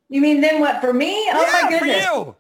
You 0.09 0.23
mean 0.23 0.41
then 0.41 0.61
what 0.61 0.81
for 0.81 0.95
me? 0.95 1.13
Oh 1.13 1.43
yeah, 1.43 1.63
my 1.63 1.69
goodness. 1.69 2.07
For 2.07 2.13
you. 2.13 2.37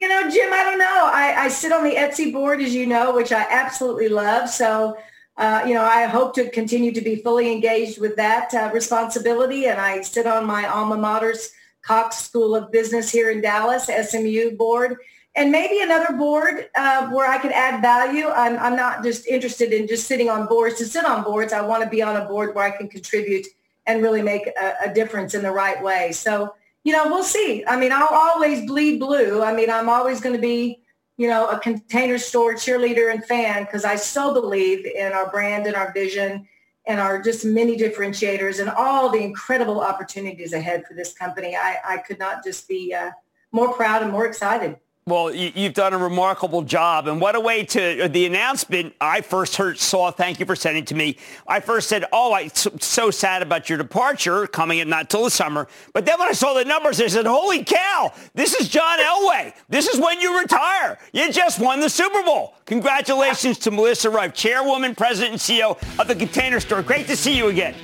You 0.00 0.08
know, 0.08 0.30
Jim, 0.30 0.50
I 0.50 0.64
don't 0.64 0.78
know. 0.78 1.10
I, 1.12 1.34
I 1.36 1.48
sit 1.48 1.72
on 1.72 1.84
the 1.84 1.94
Etsy 1.94 2.32
board, 2.32 2.62
as 2.62 2.74
you 2.74 2.86
know, 2.86 3.14
which 3.14 3.32
I 3.32 3.46
absolutely 3.50 4.08
love. 4.08 4.48
So, 4.48 4.96
uh, 5.36 5.62
you 5.66 5.74
know, 5.74 5.82
I 5.82 6.04
hope 6.04 6.34
to 6.36 6.48
continue 6.48 6.90
to 6.92 7.02
be 7.02 7.16
fully 7.16 7.52
engaged 7.52 8.00
with 8.00 8.16
that 8.16 8.54
uh, 8.54 8.70
responsibility. 8.72 9.66
And 9.66 9.78
I 9.78 10.00
sit 10.00 10.26
on 10.26 10.46
my 10.46 10.66
alma 10.66 10.96
mater's 10.96 11.50
Cox 11.82 12.16
School 12.16 12.56
of 12.56 12.72
Business 12.72 13.12
here 13.12 13.30
in 13.30 13.42
Dallas, 13.42 13.88
SMU 13.88 14.56
board, 14.56 14.96
and 15.36 15.52
maybe 15.52 15.82
another 15.82 16.16
board 16.16 16.70
uh, 16.76 17.08
where 17.10 17.28
I 17.28 17.36
could 17.36 17.52
add 17.52 17.82
value. 17.82 18.28
I'm, 18.28 18.58
I'm 18.58 18.76
not 18.76 19.02
just 19.04 19.26
interested 19.26 19.74
in 19.74 19.86
just 19.86 20.06
sitting 20.06 20.30
on 20.30 20.46
boards 20.46 20.78
to 20.78 20.86
sit 20.86 21.04
on 21.04 21.24
boards. 21.24 21.52
I 21.52 21.60
want 21.60 21.84
to 21.84 21.90
be 21.90 22.00
on 22.00 22.16
a 22.16 22.24
board 22.24 22.54
where 22.54 22.64
I 22.64 22.70
can 22.74 22.88
contribute 22.88 23.46
and 23.86 24.02
really 24.02 24.22
make 24.22 24.46
a, 24.46 24.74
a 24.86 24.94
difference 24.94 25.34
in 25.34 25.42
the 25.42 25.52
right 25.52 25.82
way. 25.82 26.12
So, 26.12 26.54
you 26.84 26.92
know, 26.92 27.06
we'll 27.08 27.22
see. 27.22 27.64
I 27.66 27.76
mean, 27.76 27.92
I'll 27.92 28.08
always 28.10 28.66
bleed 28.66 29.00
blue. 29.00 29.42
I 29.42 29.52
mean, 29.54 29.70
I'm 29.70 29.88
always 29.88 30.20
going 30.20 30.34
to 30.34 30.40
be, 30.40 30.80
you 31.16 31.28
know, 31.28 31.48
a 31.48 31.58
container 31.58 32.18
store 32.18 32.54
cheerleader 32.54 33.12
and 33.12 33.24
fan 33.24 33.64
because 33.64 33.84
I 33.84 33.96
so 33.96 34.32
believe 34.32 34.86
in 34.86 35.12
our 35.12 35.30
brand 35.30 35.66
and 35.66 35.76
our 35.76 35.92
vision 35.92 36.48
and 36.86 36.98
our 36.98 37.20
just 37.20 37.44
many 37.44 37.76
differentiators 37.76 38.60
and 38.60 38.70
all 38.70 39.10
the 39.10 39.22
incredible 39.22 39.80
opportunities 39.80 40.54
ahead 40.54 40.84
for 40.86 40.94
this 40.94 41.12
company. 41.12 41.54
I, 41.54 41.76
I 41.86 41.98
could 41.98 42.18
not 42.18 42.42
just 42.42 42.66
be 42.66 42.94
uh, 42.94 43.10
more 43.52 43.74
proud 43.74 44.02
and 44.02 44.10
more 44.10 44.26
excited. 44.26 44.78
Well, 45.10 45.34
you've 45.34 45.74
done 45.74 45.92
a 45.92 45.98
remarkable 45.98 46.62
job. 46.62 47.08
And 47.08 47.20
what 47.20 47.34
a 47.34 47.40
way 47.40 47.64
to, 47.64 48.04
uh, 48.04 48.08
the 48.08 48.26
announcement 48.26 48.94
I 49.00 49.22
first 49.22 49.56
heard, 49.56 49.76
saw, 49.76 50.12
thank 50.12 50.38
you 50.38 50.46
for 50.46 50.54
sending 50.54 50.84
to 50.84 50.94
me. 50.94 51.16
I 51.48 51.58
first 51.58 51.88
said, 51.88 52.04
oh, 52.12 52.32
I'm 52.32 52.48
so 52.54 53.10
sad 53.10 53.42
about 53.42 53.68
your 53.68 53.76
departure 53.76 54.46
coming 54.46 54.78
in 54.78 54.88
not 54.88 55.10
till 55.10 55.24
the 55.24 55.30
summer. 55.30 55.66
But 55.92 56.06
then 56.06 56.16
when 56.20 56.28
I 56.28 56.32
saw 56.32 56.54
the 56.54 56.64
numbers, 56.64 57.00
I 57.00 57.08
said, 57.08 57.26
holy 57.26 57.64
cow, 57.64 58.12
this 58.34 58.54
is 58.54 58.68
John 58.68 59.00
Elway. 59.00 59.52
This 59.68 59.88
is 59.88 59.98
when 59.98 60.20
you 60.20 60.38
retire. 60.38 60.96
You 61.12 61.32
just 61.32 61.58
won 61.58 61.80
the 61.80 61.90
Super 61.90 62.22
Bowl. 62.22 62.54
Congratulations 62.66 63.58
to 63.58 63.72
Melissa 63.72 64.10
Reiff, 64.10 64.32
chairwoman, 64.32 64.94
president, 64.94 65.32
and 65.32 65.40
CEO 65.40 65.76
of 65.98 66.06
the 66.06 66.14
Container 66.14 66.60
Store. 66.60 66.82
Great 66.82 67.08
to 67.08 67.16
see 67.16 67.36
you 67.36 67.48
again. 67.48 67.74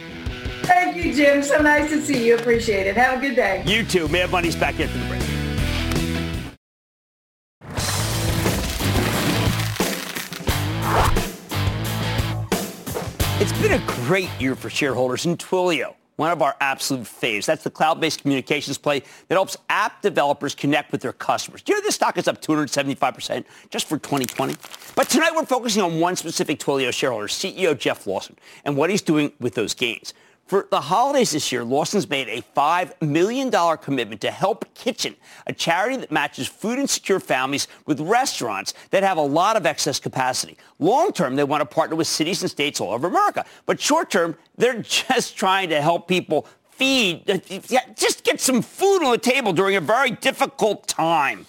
Thank 0.62 0.96
you, 0.96 1.12
Jim. 1.12 1.42
So 1.42 1.58
nice 1.60 1.90
to 1.90 2.00
see 2.00 2.24
you. 2.24 2.36
Appreciate 2.36 2.86
it. 2.86 2.96
Have 2.96 3.18
a 3.18 3.20
good 3.20 3.34
day. 3.34 3.64
You 3.66 3.84
too. 3.84 4.06
Mad 4.06 4.30
Money's 4.30 4.54
back 4.54 4.78
after 4.78 4.96
the 4.96 5.06
break. 5.06 5.35
It's 13.38 13.52
been 13.60 13.72
a 13.72 13.86
great 13.86 14.30
year 14.40 14.54
for 14.54 14.70
shareholders 14.70 15.26
in 15.26 15.36
Twilio, 15.36 15.94
one 16.16 16.32
of 16.32 16.40
our 16.40 16.56
absolute 16.58 17.02
faves. 17.04 17.44
That's 17.44 17.62
the 17.62 17.68
cloud-based 17.68 18.22
communications 18.22 18.78
play 18.78 19.00
that 19.00 19.34
helps 19.34 19.58
app 19.68 20.00
developers 20.00 20.54
connect 20.54 20.90
with 20.90 21.02
their 21.02 21.12
customers. 21.12 21.60
Do 21.60 21.74
you 21.74 21.78
know 21.78 21.84
this 21.84 21.96
stock 21.96 22.16
is 22.16 22.28
up 22.28 22.40
275% 22.40 23.44
just 23.68 23.88
for 23.88 23.98
2020? 23.98 24.54
But 24.94 25.10
tonight 25.10 25.32
we're 25.36 25.44
focusing 25.44 25.82
on 25.82 26.00
one 26.00 26.16
specific 26.16 26.58
Twilio 26.58 26.90
shareholder, 26.90 27.26
CEO 27.26 27.78
Jeff 27.78 28.06
Lawson, 28.06 28.36
and 28.64 28.74
what 28.74 28.88
he's 28.88 29.02
doing 29.02 29.30
with 29.38 29.54
those 29.54 29.74
gains. 29.74 30.14
For 30.46 30.68
the 30.70 30.80
holidays 30.80 31.32
this 31.32 31.50
year, 31.50 31.64
Lawson's 31.64 32.08
made 32.08 32.28
a 32.28 32.40
$5 32.56 33.02
million 33.02 33.50
commitment 33.78 34.20
to 34.20 34.30
Help 34.30 34.72
Kitchen, 34.74 35.16
a 35.44 35.52
charity 35.52 35.96
that 35.96 36.12
matches 36.12 36.46
food 36.46 36.78
insecure 36.78 37.18
families 37.18 37.66
with 37.84 38.00
restaurants 38.00 38.72
that 38.90 39.02
have 39.02 39.18
a 39.18 39.22
lot 39.22 39.56
of 39.56 39.66
excess 39.66 39.98
capacity. 39.98 40.56
Long 40.78 41.12
term, 41.12 41.34
they 41.34 41.42
want 41.42 41.62
to 41.62 41.66
partner 41.66 41.96
with 41.96 42.06
cities 42.06 42.42
and 42.42 42.50
states 42.50 42.80
all 42.80 42.92
over 42.92 43.08
America. 43.08 43.44
But 43.66 43.80
short 43.80 44.08
term, 44.08 44.36
they're 44.56 44.82
just 44.82 45.36
trying 45.36 45.68
to 45.70 45.82
help 45.82 46.06
people 46.06 46.46
feed, 46.70 47.28
uh, 47.28 47.38
just 47.96 48.22
get 48.22 48.40
some 48.40 48.62
food 48.62 49.02
on 49.02 49.10
the 49.10 49.18
table 49.18 49.52
during 49.52 49.74
a 49.74 49.80
very 49.80 50.12
difficult 50.12 50.86
time. 50.86 51.46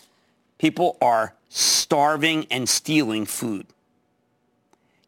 People 0.57 0.97
are 1.03 1.35
starving 1.49 2.47
and 2.49 2.67
stealing 2.67 3.27
food. 3.27 3.67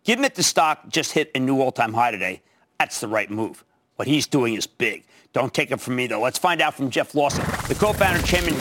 Given 0.04 0.22
that 0.22 0.36
the 0.36 0.44
stock 0.44 0.90
just 0.90 1.14
hit 1.14 1.32
a 1.34 1.40
new 1.40 1.60
all-time 1.60 1.94
high 1.94 2.12
today, 2.12 2.44
that's 2.78 3.00
the 3.00 3.08
right 3.08 3.32
move. 3.32 3.64
What 4.00 4.08
he's 4.08 4.28
doing 4.28 4.54
is 4.54 4.66
big. 4.66 5.04
Don't 5.34 5.54
take 5.54 5.72
it 5.72 5.82
from 5.82 5.98
me, 5.98 6.08
though. 6.08 6.22
Let's 6.22 6.38
find 6.40 6.62
out 6.62 6.74
from 6.74 6.90
Jeff 6.90 7.14
Lawson, 7.16 7.44
the 7.68 7.76
co-founder, 7.78 8.26
chairman, 8.26 8.54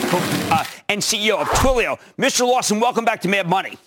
uh, 0.51 0.65
and 0.89 1.01
CEO 1.01 1.39
of 1.39 1.47
Twilio. 1.47 1.97
Mr. 2.17 2.41
Lawson, 2.41 2.81
welcome 2.81 3.05
back 3.05 3.21
to 3.21 3.29
Mad 3.29 3.47
Money. 3.47 3.77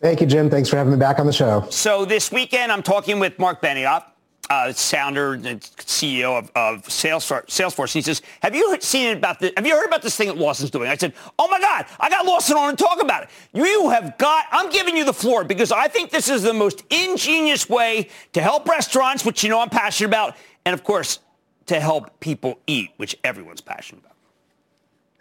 Thank 0.00 0.22
you, 0.22 0.26
Jim. 0.26 0.48
Thanks 0.48 0.70
for 0.70 0.78
having 0.78 0.94
me 0.94 0.98
back 0.98 1.18
on 1.18 1.26
the 1.26 1.32
show. 1.32 1.66
So 1.68 2.06
this 2.06 2.32
weekend, 2.32 2.72
I'm 2.72 2.82
talking 2.82 3.20
with 3.20 3.38
Marc 3.38 3.60
Benioff, 3.60 4.02
uh, 4.50 4.72
founder 4.72 5.34
and 5.34 5.60
CEO 5.62 6.36
of, 6.36 6.50
of 6.56 6.82
Salesforce, 6.82 7.46
Salesforce. 7.46 7.92
He 7.92 8.02
says, 8.02 8.20
"Have 8.42 8.54
you 8.54 8.76
seen 8.80 9.16
about 9.16 9.38
this? 9.38 9.52
Have 9.56 9.66
you 9.66 9.74
heard 9.74 9.86
about 9.86 10.02
this 10.02 10.16
thing 10.16 10.26
that 10.26 10.36
Lawson's 10.36 10.70
doing?" 10.70 10.90
I 10.90 10.96
said, 10.96 11.14
"Oh 11.38 11.48
my 11.48 11.60
God, 11.60 11.86
I 12.00 12.10
got 12.10 12.26
Lawson 12.26 12.56
on 12.56 12.76
to 12.76 12.84
talk 12.84 13.00
about 13.00 13.22
it. 13.22 13.30
You 13.52 13.88
have 13.90 14.18
got. 14.18 14.46
I'm 14.50 14.68
giving 14.70 14.96
you 14.96 15.04
the 15.04 15.14
floor 15.14 15.44
because 15.44 15.70
I 15.70 15.86
think 15.86 16.10
this 16.10 16.28
is 16.28 16.42
the 16.42 16.52
most 16.52 16.82
ingenious 16.90 17.68
way 17.68 18.08
to 18.32 18.42
help 18.42 18.68
restaurants, 18.68 19.24
which 19.24 19.44
you 19.44 19.50
know 19.50 19.60
I'm 19.60 19.70
passionate 19.70 20.08
about, 20.08 20.36
and 20.64 20.74
of 20.74 20.82
course, 20.82 21.20
to 21.66 21.78
help 21.78 22.18
people 22.18 22.58
eat, 22.66 22.90
which 22.96 23.16
everyone's 23.22 23.60
passionate 23.60 24.00
about." 24.00 24.09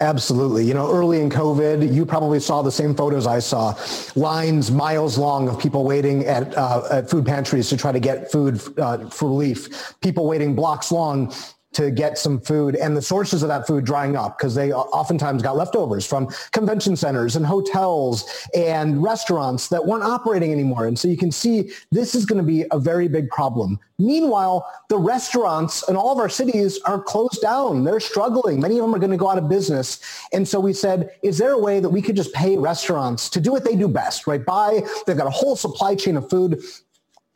Absolutely. 0.02 0.64
You 0.64 0.74
know, 0.74 0.90
early 0.90 1.20
in 1.20 1.30
COVID, 1.30 1.94
you 1.94 2.06
probably 2.06 2.40
saw 2.40 2.62
the 2.62 2.72
same 2.72 2.96
photos 2.96 3.28
I 3.28 3.40
saw. 3.40 3.76
Lines 4.16 4.72
miles 4.72 5.18
long 5.18 5.50
of 5.50 5.60
people 5.60 5.84
waiting 5.84 6.26
at, 6.26 6.58
uh, 6.58 6.84
at 6.90 7.10
food 7.10 7.26
pantries 7.26 7.68
to 7.70 7.76
try 7.76 7.92
to 7.92 8.00
get 8.00 8.32
food 8.32 8.62
uh, 8.80 9.10
for 9.10 9.28
relief. 9.28 9.96
People 10.00 10.26
waiting 10.26 10.56
blocks 10.56 10.90
long 10.92 11.34
to 11.74 11.92
get 11.92 12.18
some 12.18 12.40
food 12.40 12.76
and 12.76 12.98
the 12.98 13.02
sources 13.02 13.44
of 13.44 13.50
that 13.50 13.68
food 13.68 13.86
drying 13.86 14.16
up 14.16 14.38
because 14.38 14.56
they 14.56 14.74
oftentimes 14.74 15.44
got 15.44 15.56
leftovers 15.56 16.06
from 16.06 16.28
convention 16.52 16.96
centers 16.96 17.36
and 17.36 17.46
hotels 17.46 18.48
and 18.56 19.02
restaurants 19.04 19.68
that 19.68 19.86
weren't 19.86 20.04
operating 20.04 20.52
anymore. 20.52 20.88
And 20.88 20.98
so 20.98 21.08
you 21.08 21.18
can 21.18 21.32
see 21.32 21.72
this 21.92 22.16
is 22.16 22.26
going 22.26 22.44
to 22.44 22.48
be 22.48 22.66
a 22.72 22.80
very 22.80 23.08
big 23.08 23.30
problem. 23.30 23.80
Meanwhile, 24.00 24.66
the 24.88 24.98
restaurants 24.98 25.88
in 25.88 25.96
all 25.96 26.12
of 26.12 26.18
our 26.20 26.30
cities 26.30 26.80
are 26.86 27.02
closed 27.02 27.42
down. 27.42 27.84
They're 27.84 28.00
struggling. 28.00 28.60
Many 28.60 28.78
of 28.78 28.82
them 28.86 28.96
are 28.96 29.00
going 29.00 29.12
to 29.12 29.18
go 29.18 29.30
out 29.30 29.38
of 29.38 29.48
business. 29.50 30.00
And 30.34 30.48
so 30.48 30.60
we 30.60 30.74
said, 30.74 31.12
is 31.22 31.38
there 31.38 31.52
a 31.52 31.60
way 31.60 31.80
that 31.82 31.90
we 31.90 32.02
could 32.02 32.16
just 32.16 32.34
pay 32.34 32.58
restaurants 32.58 33.30
to 33.30 33.42
do 33.42 33.52
what 33.52 33.66
they 33.66 33.76
do 33.76 33.88
best, 33.88 34.26
right? 34.26 34.44
Buy, 34.44 34.82
they've 35.06 35.18
got 35.18 35.28
a 35.28 35.32
whole 35.32 35.56
supply 35.56 35.96
chain 35.96 36.16
of 36.16 36.30
food 36.30 36.64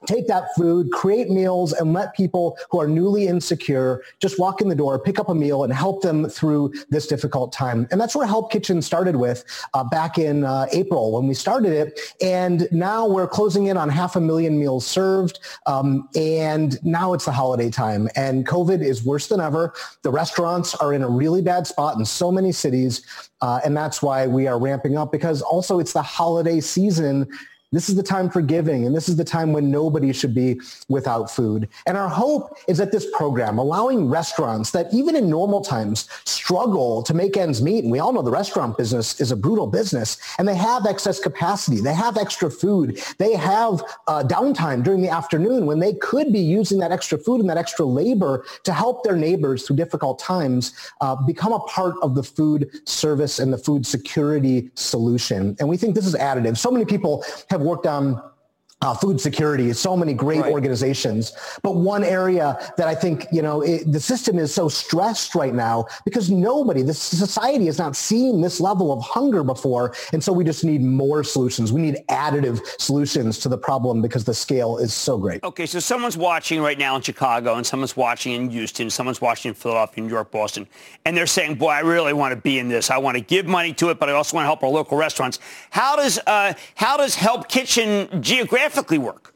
take 0.06 0.28
that 0.28 0.54
food, 0.56 0.92
create 0.92 1.30
meals, 1.30 1.74
and 1.74 1.94
let 1.94 2.14
people 2.16 2.58
who 2.70 2.80
are 2.80 2.88
newly 2.88 3.28
insecure 3.28 4.04
just 4.20 4.40
walk 4.40 4.62
in 4.62 4.70
the 4.70 4.76
door, 4.76 5.00
pick 5.00 5.20
up 5.20 5.30
a 5.30 5.36
meal, 5.36 5.64
and 5.64 5.74
help 5.74 6.02
them 6.02 6.30
through 6.30 6.74
this 6.90 7.08
difficult 7.08 7.52
time. 7.52 7.88
And 7.92 8.00
that's 8.00 8.16
where 8.16 8.28
Help 8.28 8.52
Kitchen 8.52 8.82
started 8.82 9.16
with 9.16 9.44
uh, 9.74 9.84
back 9.84 10.18
in 10.18 10.44
uh, 10.44 10.68
April 10.72 11.12
when 11.12 11.28
we 11.28 11.34
started 11.34 11.74
it. 11.74 12.00
And 12.22 12.68
now 12.72 13.08
we're 13.08 13.28
closing 13.28 13.68
in 13.68 13.78
on 13.78 13.90
half 13.90 14.16
a 14.16 14.22
million 14.22 14.60
meals 14.60 14.86
served. 14.86 15.40
Um, 15.66 16.10
and 16.16 16.84
now 16.84 17.14
it's 17.14 17.26
the 17.26 17.32
holiday 17.32 17.70
time. 17.70 18.10
And 18.16 18.46
COVID 18.46 18.84
is 18.84 19.04
worse 19.04 19.28
than 19.28 19.40
ever. 19.40 19.74
The 20.02 20.12
restaurants 20.12 20.76
are 20.76 20.94
in 20.94 21.04
a 21.04 21.10
really 21.10 21.42
bad 21.42 21.68
spot 21.68 21.98
in 21.98 22.06
so 22.06 22.32
many 22.32 22.52
cities. 22.52 23.06
Uh, 23.42 23.60
and 23.66 23.76
that's 23.76 24.02
why 24.02 24.26
we 24.26 24.48
are 24.48 24.58
ramping 24.58 24.98
up 24.98 25.12
because 25.12 25.42
also 25.42 25.80
it's 25.80 25.94
the 25.94 26.02
holiday 26.02 26.62
season 26.62 27.28
this 27.74 27.90
is 27.90 27.96
the 27.96 28.04
time 28.04 28.30
for 28.30 28.42
giving, 28.42 28.86
and 28.86 28.96
this 28.96 29.10
is 29.10 29.16
the 29.16 29.24
time 29.24 29.52
when 29.52 29.72
nobody 29.72 30.14
should 30.14 30.36
be 30.36 30.62
without 30.90 31.30
food. 31.30 31.68
And 31.88 31.98
our 31.98 32.08
hope 32.08 32.56
is 32.68 32.78
that 32.78 32.92
this 32.92 33.08
program, 33.12 33.58
allowing 33.58 34.10
restaurants 34.10 34.70
that 34.72 34.94
even 34.94 35.16
in 35.16 35.28
normal 35.30 35.62
times 35.62 36.08
struggle 36.24 37.02
to 37.04 37.14
make 37.16 37.36
ends 37.36 37.62
meet, 37.62 37.84
and 37.84 37.92
we 37.92 38.00
all 38.00 38.14
know 38.14 38.22
the 38.22 38.30
restaurant 38.30 38.78
business 38.78 39.20
is 39.20 39.32
a 39.32 39.36
brutal 39.36 39.66
business, 39.66 40.18
and 40.38 40.48
they 40.48 40.56
have 40.56 40.86
excess 40.86 41.20
capacity, 41.20 41.82
they 41.82 41.94
have 41.94 42.16
extra 42.16 42.52
food, 42.52 43.02
they 43.18 43.34
have 43.34 43.82
uh, 44.08 44.24
downtime 44.24 44.84
during 44.84 45.02
the 45.02 45.10
afternoon 45.10 45.66
when 45.66 45.80
they 45.80 45.94
could 45.96 46.32
be 46.32 46.40
using 46.40 46.78
that 46.78 46.92
extra 46.92 47.18
food 47.18 47.42
and 47.42 47.50
that 47.50 47.58
extra 47.58 47.86
labor 47.86 48.46
to 48.64 48.72
help 48.72 49.04
their 49.04 49.16
neighbors 49.16 49.66
through 49.66 49.76
difficult 49.76 50.20
times 50.20 50.74
uh, 51.02 51.16
become 51.26 51.54
a 51.54 51.60
part 51.62 51.96
of 52.04 52.14
the 52.14 52.22
food 52.22 52.70
service 52.86 53.40
and 53.40 53.52
the 53.52 53.58
food 53.58 53.84
security 53.84 54.70
solution. 54.76 55.56
And 55.60 55.68
we 55.68 55.78
think 55.78 55.96
this 55.96 56.06
is 56.06 56.16
additive. 56.16 56.56
So 56.58 56.70
many 56.70 56.86
people 56.86 57.26
have 57.50 57.63
worked 57.64 57.88
on 57.88 58.22
uh, 58.84 58.94
food 58.94 59.20
security, 59.20 59.72
so 59.72 59.96
many 59.96 60.14
great 60.14 60.42
right. 60.42 60.52
organizations. 60.52 61.34
But 61.62 61.76
one 61.78 62.04
area 62.04 62.74
that 62.78 62.88
I 62.88 62.96
think, 62.96 63.28
you 63.32 63.42
know, 63.42 63.62
it, 63.62 63.90
the 63.90 64.00
system 64.00 64.38
is 64.38 64.54
so 64.54 64.68
stressed 64.68 65.36
right 65.36 65.54
now 65.54 65.86
because 66.04 66.30
nobody, 66.30 66.82
this 66.82 67.00
society 67.00 67.66
has 67.68 67.80
not 67.80 67.96
seen 67.96 68.42
this 68.42 68.60
level 68.60 68.92
of 68.92 69.02
hunger 69.02 69.44
before. 69.44 69.96
And 70.12 70.22
so 70.22 70.34
we 70.34 70.44
just 70.44 70.66
need 70.66 70.82
more 70.82 71.24
solutions. 71.24 71.72
We 71.72 71.82
need 71.82 72.04
additive 72.10 72.60
solutions 72.78 73.40
to 73.40 73.50
the 73.50 73.58
problem 73.58 74.02
because 74.02 74.26
the 74.26 74.34
scale 74.34 74.78
is 74.78 74.94
so 74.94 75.18
great. 75.18 75.42
Okay, 75.44 75.66
so 75.66 75.80
someone's 75.80 76.18
watching 76.18 76.62
right 76.62 76.78
now 76.78 76.98
in 76.98 77.02
Chicago 77.02 77.56
and 77.56 77.66
someone's 77.66 77.96
watching 77.96 78.34
in 78.34 78.50
Houston, 78.50 78.90
someone's 78.90 79.22
watching 79.22 79.50
in 79.50 79.56
Philadelphia, 79.56 80.04
New 80.04 80.10
York, 80.10 80.30
Boston, 80.30 80.68
and 81.06 81.16
they're 81.16 81.26
saying, 81.26 81.56
boy, 81.56 81.70
I 81.70 81.80
really 81.80 82.12
want 82.12 82.36
to 82.36 82.42
be 82.42 82.60
in 82.60 82.68
this. 82.68 82.90
I 82.90 82.98
want 82.98 83.16
to 83.16 83.24
give 83.24 83.46
money 83.46 83.72
to 83.76 83.92
it, 83.92 84.00
but 84.00 84.10
I 84.10 84.12
also 84.12 84.36
want 84.36 84.44
to 84.44 84.48
help 84.48 84.62
our 84.62 84.70
local 84.70 84.98
restaurants. 84.98 85.40
How 85.70 85.96
does, 85.96 86.20
uh, 86.28 86.54
how 86.76 86.98
does 86.98 87.16
Help 87.16 87.48
Kitchen 87.48 88.22
geographically 88.22 88.73
geographically 88.74 88.98
work? 88.98 89.33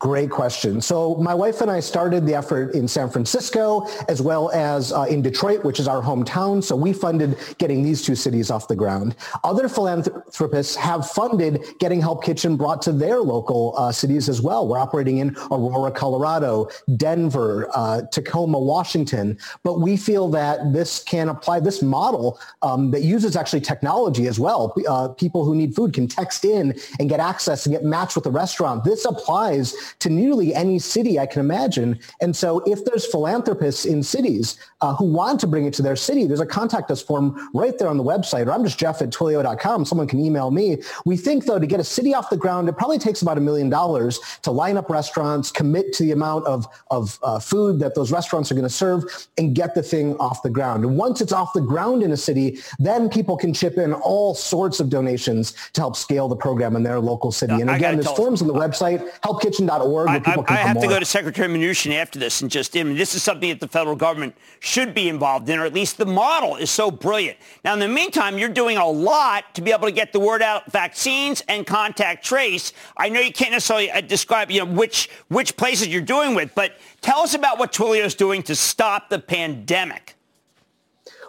Great 0.00 0.28
question. 0.28 0.80
So 0.80 1.14
my 1.14 1.32
wife 1.32 1.60
and 1.60 1.70
I 1.70 1.80
started 1.80 2.26
the 2.26 2.34
effort 2.34 2.74
in 2.74 2.86
San 2.86 3.08
Francisco 3.08 3.86
as 4.08 4.20
well 4.20 4.50
as 4.50 4.92
uh, 4.92 5.04
in 5.04 5.22
Detroit, 5.22 5.64
which 5.64 5.80
is 5.80 5.88
our 5.88 6.02
hometown. 6.02 6.62
So 6.62 6.76
we 6.76 6.92
funded 6.92 7.38
getting 7.58 7.82
these 7.82 8.02
two 8.02 8.14
cities 8.14 8.50
off 8.50 8.68
the 8.68 8.76
ground. 8.76 9.14
Other 9.44 9.68
philanthropists 9.68 10.76
have 10.76 11.08
funded 11.08 11.64
getting 11.78 12.00
Help 12.00 12.22
Kitchen 12.24 12.56
brought 12.56 12.82
to 12.82 12.92
their 12.92 13.20
local 13.20 13.72
uh, 13.78 13.92
cities 13.92 14.28
as 14.28 14.42
well. 14.42 14.68
We're 14.68 14.78
operating 14.78 15.18
in 15.18 15.36
Aurora, 15.50 15.92
Colorado, 15.92 16.68
Denver, 16.96 17.70
uh, 17.74 18.02
Tacoma, 18.12 18.58
Washington. 18.58 19.38
But 19.62 19.80
we 19.80 19.96
feel 19.96 20.28
that 20.30 20.72
this 20.72 21.02
can 21.04 21.28
apply 21.28 21.60
this 21.60 21.82
model 21.82 22.40
um, 22.62 22.90
that 22.90 23.02
uses 23.02 23.36
actually 23.36 23.62
technology 23.62 24.26
as 24.26 24.38
well. 24.40 24.74
Uh, 24.86 25.08
people 25.08 25.44
who 25.44 25.54
need 25.54 25.74
food 25.74 25.94
can 25.94 26.08
text 26.08 26.44
in 26.44 26.78
and 26.98 27.08
get 27.08 27.20
access 27.20 27.64
and 27.64 27.74
get 27.74 27.84
matched 27.84 28.16
with 28.16 28.26
a 28.26 28.30
restaurant. 28.30 28.84
This 28.84 29.04
applies 29.04 29.74
to 30.00 30.10
nearly 30.10 30.54
any 30.54 30.78
city 30.78 31.18
I 31.18 31.26
can 31.26 31.40
imagine. 31.40 31.98
And 32.20 32.34
so 32.34 32.62
if 32.66 32.84
there's 32.84 33.06
philanthropists 33.06 33.84
in 33.84 34.02
cities 34.02 34.58
uh, 34.80 34.94
who 34.94 35.06
want 35.06 35.40
to 35.40 35.46
bring 35.46 35.66
it 35.66 35.74
to 35.74 35.82
their 35.82 35.96
city, 35.96 36.26
there's 36.26 36.40
a 36.40 36.46
contact 36.46 36.90
us 36.90 37.02
form 37.02 37.50
right 37.54 37.76
there 37.78 37.88
on 37.88 37.96
the 37.96 38.04
website, 38.04 38.46
or 38.46 38.52
I'm 38.52 38.64
just 38.64 38.78
Jeff 38.78 39.02
at 39.02 39.10
Twilio.com. 39.10 39.84
Someone 39.84 40.06
can 40.06 40.20
email 40.20 40.50
me. 40.50 40.78
We 41.04 41.16
think 41.16 41.46
though, 41.46 41.58
to 41.58 41.66
get 41.66 41.80
a 41.80 41.84
city 41.84 42.14
off 42.14 42.30
the 42.30 42.36
ground, 42.36 42.68
it 42.68 42.76
probably 42.76 42.98
takes 42.98 43.22
about 43.22 43.38
a 43.38 43.40
million 43.40 43.68
dollars 43.68 44.20
to 44.42 44.50
line 44.50 44.76
up 44.76 44.90
restaurants, 44.90 45.50
commit 45.50 45.92
to 45.94 46.04
the 46.04 46.12
amount 46.12 46.46
of, 46.46 46.66
of 46.90 47.18
uh, 47.22 47.38
food 47.38 47.78
that 47.80 47.94
those 47.94 48.12
restaurants 48.12 48.50
are 48.50 48.54
going 48.54 48.66
to 48.66 48.74
serve 48.74 49.04
and 49.38 49.54
get 49.54 49.74
the 49.74 49.82
thing 49.82 50.16
off 50.16 50.42
the 50.42 50.50
ground. 50.50 50.84
And 50.84 50.96
once 50.96 51.20
it's 51.20 51.32
off 51.32 51.52
the 51.52 51.60
ground 51.60 52.02
in 52.02 52.12
a 52.12 52.16
city, 52.16 52.58
then 52.78 53.08
people 53.08 53.36
can 53.36 53.52
chip 53.52 53.78
in 53.78 53.92
all 53.92 54.34
sorts 54.34 54.80
of 54.80 54.88
donations 54.88 55.54
to 55.72 55.80
help 55.80 55.96
scale 55.96 56.28
the 56.28 56.36
program 56.36 56.76
in 56.76 56.82
their 56.82 57.00
local 57.00 57.32
city. 57.32 57.54
and 57.54 57.70
again, 57.70 57.96
there's 57.96 58.10
forms 58.16 58.42
on 58.42 58.48
the 58.48 58.54
website, 58.54 59.08
helpkitchen.org 59.20 59.73
org 59.82 60.08
I, 60.08 60.16
I, 60.24 60.44
I 60.48 60.56
have 60.56 60.80
to 60.80 60.86
go 60.86 60.98
to 60.98 61.04
Secretary 61.04 61.48
Mnuchin 61.48 61.94
after 61.94 62.18
this 62.18 62.42
and 62.42 62.50
just, 62.50 62.76
I 62.76 62.82
mean, 62.82 62.96
this 62.96 63.14
is 63.14 63.22
something 63.22 63.48
that 63.48 63.60
the 63.60 63.68
federal 63.68 63.96
government 63.96 64.36
should 64.60 64.94
be 64.94 65.08
involved 65.08 65.48
in, 65.48 65.58
or 65.58 65.64
at 65.64 65.72
least 65.72 65.98
the 65.98 66.06
model 66.06 66.56
is 66.56 66.70
so 66.70 66.90
brilliant. 66.90 67.38
Now, 67.64 67.72
in 67.74 67.78
the 67.78 67.88
meantime, 67.88 68.38
you're 68.38 68.48
doing 68.48 68.76
a 68.76 68.86
lot 68.86 69.54
to 69.54 69.62
be 69.62 69.72
able 69.72 69.86
to 69.86 69.92
get 69.92 70.12
the 70.12 70.20
word 70.20 70.42
out, 70.42 70.70
vaccines 70.70 71.42
and 71.48 71.66
contact 71.66 72.24
trace. 72.24 72.72
I 72.96 73.08
know 73.08 73.20
you 73.20 73.32
can't 73.32 73.52
necessarily 73.52 73.90
uh, 73.90 74.00
describe, 74.00 74.50
you 74.50 74.64
know, 74.64 74.72
which, 74.72 75.10
which 75.28 75.56
places 75.56 75.88
you're 75.88 76.02
doing 76.02 76.34
with, 76.34 76.54
but 76.54 76.78
tell 77.00 77.20
us 77.20 77.34
about 77.34 77.58
what 77.58 77.72
Twilio 77.72 78.04
is 78.04 78.14
doing 78.14 78.42
to 78.44 78.54
stop 78.54 79.08
the 79.08 79.18
pandemic. 79.18 80.14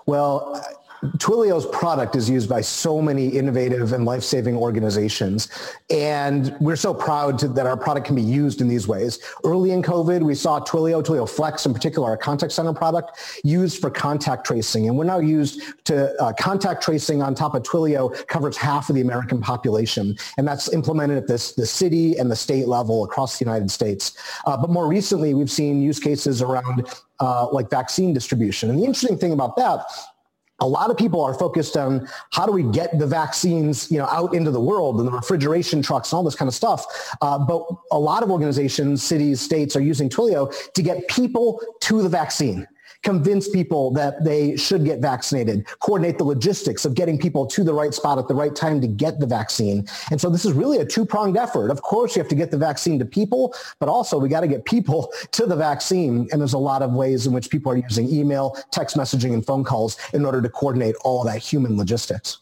Well, 0.05 0.63
Twilio's 1.17 1.65
product 1.67 2.15
is 2.15 2.29
used 2.29 2.49
by 2.49 2.61
so 2.61 3.01
many 3.01 3.27
innovative 3.27 3.93
and 3.93 4.05
life-saving 4.05 4.55
organizations. 4.55 5.49
And 5.89 6.55
we're 6.59 6.75
so 6.75 6.93
proud 6.93 7.37
to, 7.39 7.47
that 7.49 7.65
our 7.65 7.77
product 7.77 8.07
can 8.07 8.15
be 8.15 8.21
used 8.21 8.61
in 8.61 8.67
these 8.67 8.87
ways. 8.87 9.19
Early 9.43 9.71
in 9.71 9.81
COVID, 9.81 10.21
we 10.23 10.35
saw 10.35 10.59
Twilio, 10.59 11.03
Twilio 11.03 11.29
Flex 11.29 11.65
in 11.65 11.73
particular, 11.73 12.09
our 12.09 12.17
contact 12.17 12.53
center 12.53 12.73
product, 12.73 13.39
used 13.43 13.79
for 13.79 13.89
contact 13.89 14.45
tracing. 14.45 14.87
And 14.87 14.97
we're 14.97 15.05
now 15.05 15.19
used 15.19 15.61
to 15.85 16.19
uh, 16.21 16.33
contact 16.33 16.83
tracing 16.83 17.21
on 17.21 17.35
top 17.35 17.55
of 17.55 17.63
Twilio 17.63 18.25
covers 18.27 18.57
half 18.57 18.89
of 18.89 18.95
the 18.95 19.01
American 19.01 19.41
population. 19.41 20.17
And 20.37 20.47
that's 20.47 20.71
implemented 20.73 21.17
at 21.17 21.27
this, 21.27 21.53
the 21.53 21.65
city 21.65 22.17
and 22.17 22.31
the 22.31 22.35
state 22.35 22.67
level 22.67 23.03
across 23.03 23.37
the 23.37 23.45
United 23.45 23.69
States. 23.69 24.17
Uh, 24.45 24.57
but 24.57 24.69
more 24.69 24.87
recently, 24.87 25.33
we've 25.33 25.51
seen 25.51 25.81
use 25.81 25.99
cases 25.99 26.41
around 26.41 26.87
uh, 27.19 27.47
like 27.51 27.69
vaccine 27.69 28.13
distribution. 28.13 28.69
And 28.69 28.79
the 28.79 28.85
interesting 28.85 29.17
thing 29.17 29.31
about 29.31 29.55
that 29.57 29.85
a 30.59 30.67
lot 30.67 30.89
of 30.89 30.97
people 30.97 31.21
are 31.21 31.33
focused 31.33 31.75
on 31.75 32.07
how 32.31 32.45
do 32.45 32.51
we 32.51 32.63
get 32.63 32.97
the 32.97 33.07
vaccines, 33.07 33.91
you 33.91 33.97
know, 33.97 34.05
out 34.05 34.33
into 34.33 34.51
the 34.51 34.61
world 34.61 34.99
and 34.99 35.07
the 35.07 35.11
refrigeration 35.11 35.81
trucks 35.81 36.11
and 36.11 36.17
all 36.17 36.23
this 36.23 36.35
kind 36.35 36.47
of 36.47 36.55
stuff. 36.55 36.85
Uh, 37.21 37.37
but 37.37 37.65
a 37.91 37.99
lot 37.99 38.23
of 38.23 38.31
organizations, 38.31 39.03
cities, 39.03 39.41
states 39.41 39.75
are 39.75 39.81
using 39.81 40.09
Twilio 40.09 40.53
to 40.73 40.81
get 40.81 41.07
people 41.07 41.61
to 41.81 42.01
the 42.01 42.09
vaccine 42.09 42.65
convince 43.05 43.47
people 43.47 43.91
that 43.91 44.23
they 44.23 44.57
should 44.57 44.83
get 44.83 44.99
vaccinated, 44.99 45.65
coordinate 45.79 46.17
the 46.17 46.23
logistics 46.23 46.85
of 46.85 46.95
getting 46.95 47.19
people 47.19 47.45
to 47.45 47.63
the 47.63 47.73
right 47.73 47.93
spot 47.93 48.17
at 48.17 48.27
the 48.27 48.33
right 48.33 48.55
time 48.55 48.81
to 48.81 48.87
get 48.87 49.19
the 49.19 49.27
vaccine. 49.27 49.87
And 50.09 50.19
so 50.19 50.27
this 50.27 50.43
is 50.43 50.53
really 50.53 50.79
a 50.79 50.85
two-pronged 50.85 51.37
effort. 51.37 51.69
Of 51.69 51.83
course, 51.83 52.15
you 52.15 52.21
have 52.23 52.29
to 52.29 52.35
get 52.35 52.49
the 52.49 52.57
vaccine 52.57 52.97
to 52.97 53.05
people, 53.05 53.53
but 53.79 53.87
also 53.89 54.17
we 54.17 54.27
got 54.27 54.41
to 54.41 54.47
get 54.47 54.65
people 54.65 55.13
to 55.31 55.45
the 55.45 55.55
vaccine. 55.55 56.27
And 56.31 56.41
there's 56.41 56.53
a 56.53 56.57
lot 56.57 56.81
of 56.81 56.93
ways 56.93 57.27
in 57.27 57.33
which 57.33 57.51
people 57.51 57.71
are 57.71 57.77
using 57.77 58.09
email, 58.09 58.57
text 58.71 58.97
messaging, 58.97 59.33
and 59.33 59.45
phone 59.45 59.63
calls 59.63 59.97
in 60.13 60.25
order 60.25 60.41
to 60.41 60.49
coordinate 60.49 60.95
all 61.03 61.23
that 61.25 61.37
human 61.37 61.77
logistics. 61.77 62.39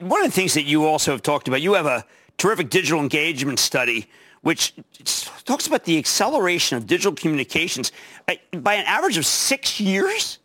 One 0.00 0.24
of 0.24 0.26
the 0.26 0.32
things 0.32 0.54
that 0.54 0.64
you 0.64 0.86
also 0.86 1.12
have 1.12 1.22
talked 1.22 1.46
about, 1.46 1.60
you 1.60 1.74
have 1.74 1.86
a 1.86 2.06
terrific 2.38 2.70
digital 2.70 3.00
engagement 3.00 3.58
study 3.58 4.08
which 4.42 4.74
talks 5.44 5.66
about 5.66 5.84
the 5.84 5.98
acceleration 5.98 6.76
of 6.76 6.86
digital 6.86 7.12
communications 7.12 7.92
uh, 8.28 8.34
by 8.58 8.74
an 8.74 8.84
average 8.86 9.18
of 9.18 9.26
six 9.26 9.80
years? 9.80 10.38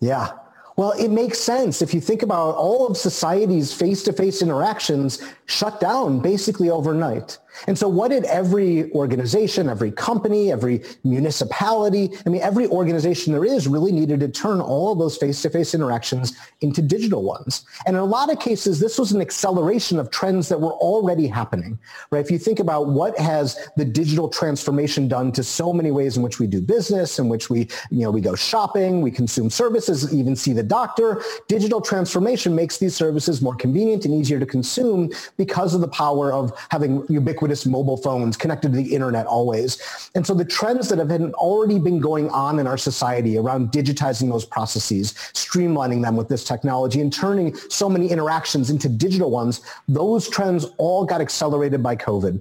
Yeah. 0.00 0.32
Well, 0.76 0.92
it 0.92 1.08
makes 1.08 1.38
sense 1.38 1.80
if 1.80 1.94
you 1.94 2.00
think 2.00 2.22
about 2.22 2.54
all 2.56 2.86
of 2.86 2.96
society's 2.96 3.72
face-to-face 3.72 4.42
interactions 4.42 5.22
shut 5.46 5.80
down 5.80 6.20
basically 6.20 6.68
overnight. 6.68 7.38
And 7.66 7.78
so 7.78 7.88
what 7.88 8.10
did 8.10 8.24
every 8.24 8.90
organization, 8.92 9.68
every 9.68 9.90
company, 9.90 10.52
every 10.52 10.82
municipality, 11.04 12.10
I 12.24 12.28
mean, 12.28 12.42
every 12.42 12.66
organization 12.66 13.32
there 13.32 13.44
is 13.44 13.66
really 13.66 13.92
needed 13.92 14.20
to 14.20 14.28
turn 14.28 14.60
all 14.60 14.92
of 14.92 14.98
those 14.98 15.16
face-to-face 15.16 15.74
interactions 15.74 16.36
into 16.60 16.82
digital 16.82 17.22
ones. 17.22 17.64
And 17.86 17.96
in 17.96 18.02
a 18.02 18.04
lot 18.04 18.32
of 18.32 18.38
cases, 18.38 18.80
this 18.80 18.98
was 18.98 19.12
an 19.12 19.20
acceleration 19.20 19.98
of 19.98 20.10
trends 20.10 20.48
that 20.48 20.60
were 20.60 20.74
already 20.74 21.26
happening, 21.26 21.78
right? 22.10 22.24
If 22.24 22.30
you 22.30 22.38
think 22.38 22.58
about 22.58 22.88
what 22.88 23.18
has 23.18 23.56
the 23.76 23.84
digital 23.84 24.28
transformation 24.28 25.08
done 25.08 25.32
to 25.32 25.42
so 25.42 25.72
many 25.72 25.90
ways 25.90 26.16
in 26.16 26.22
which 26.22 26.38
we 26.38 26.46
do 26.46 26.60
business, 26.60 27.18
in 27.18 27.28
which 27.28 27.48
we, 27.50 27.68
you 27.90 28.02
know, 28.02 28.10
we 28.10 28.20
go 28.20 28.34
shopping, 28.34 29.00
we 29.00 29.10
consume 29.10 29.50
services, 29.50 30.14
even 30.14 30.36
see 30.36 30.52
the 30.52 30.62
doctor, 30.62 31.22
digital 31.48 31.80
transformation 31.80 32.54
makes 32.54 32.78
these 32.78 32.94
services 32.94 33.40
more 33.40 33.54
convenient 33.54 34.04
and 34.04 34.14
easier 34.14 34.38
to 34.38 34.46
consume 34.46 35.10
because 35.36 35.74
of 35.74 35.80
the 35.80 35.88
power 35.88 36.32
of 36.32 36.52
having 36.70 37.04
ubiquitous 37.08 37.45
ubiquitous 37.46 37.66
mobile 37.66 37.96
phones 37.96 38.36
connected 38.36 38.72
to 38.72 38.76
the 38.76 38.94
internet 38.94 39.26
always. 39.26 39.78
And 40.14 40.26
so 40.26 40.34
the 40.34 40.44
trends 40.44 40.88
that 40.88 40.98
have 40.98 41.08
been 41.08 41.32
already 41.34 41.78
been 41.78 42.00
going 42.00 42.28
on 42.30 42.58
in 42.58 42.66
our 42.66 42.78
society 42.78 43.38
around 43.38 43.70
digitizing 43.70 44.28
those 44.30 44.44
processes, 44.44 45.12
streamlining 45.32 46.02
them 46.02 46.16
with 46.16 46.28
this 46.28 46.44
technology 46.44 47.00
and 47.00 47.12
turning 47.12 47.54
so 47.68 47.88
many 47.88 48.08
interactions 48.08 48.70
into 48.70 48.88
digital 48.88 49.30
ones, 49.30 49.60
those 49.86 50.28
trends 50.28 50.66
all 50.78 51.04
got 51.04 51.20
accelerated 51.20 51.82
by 51.82 51.94
COVID. 51.94 52.40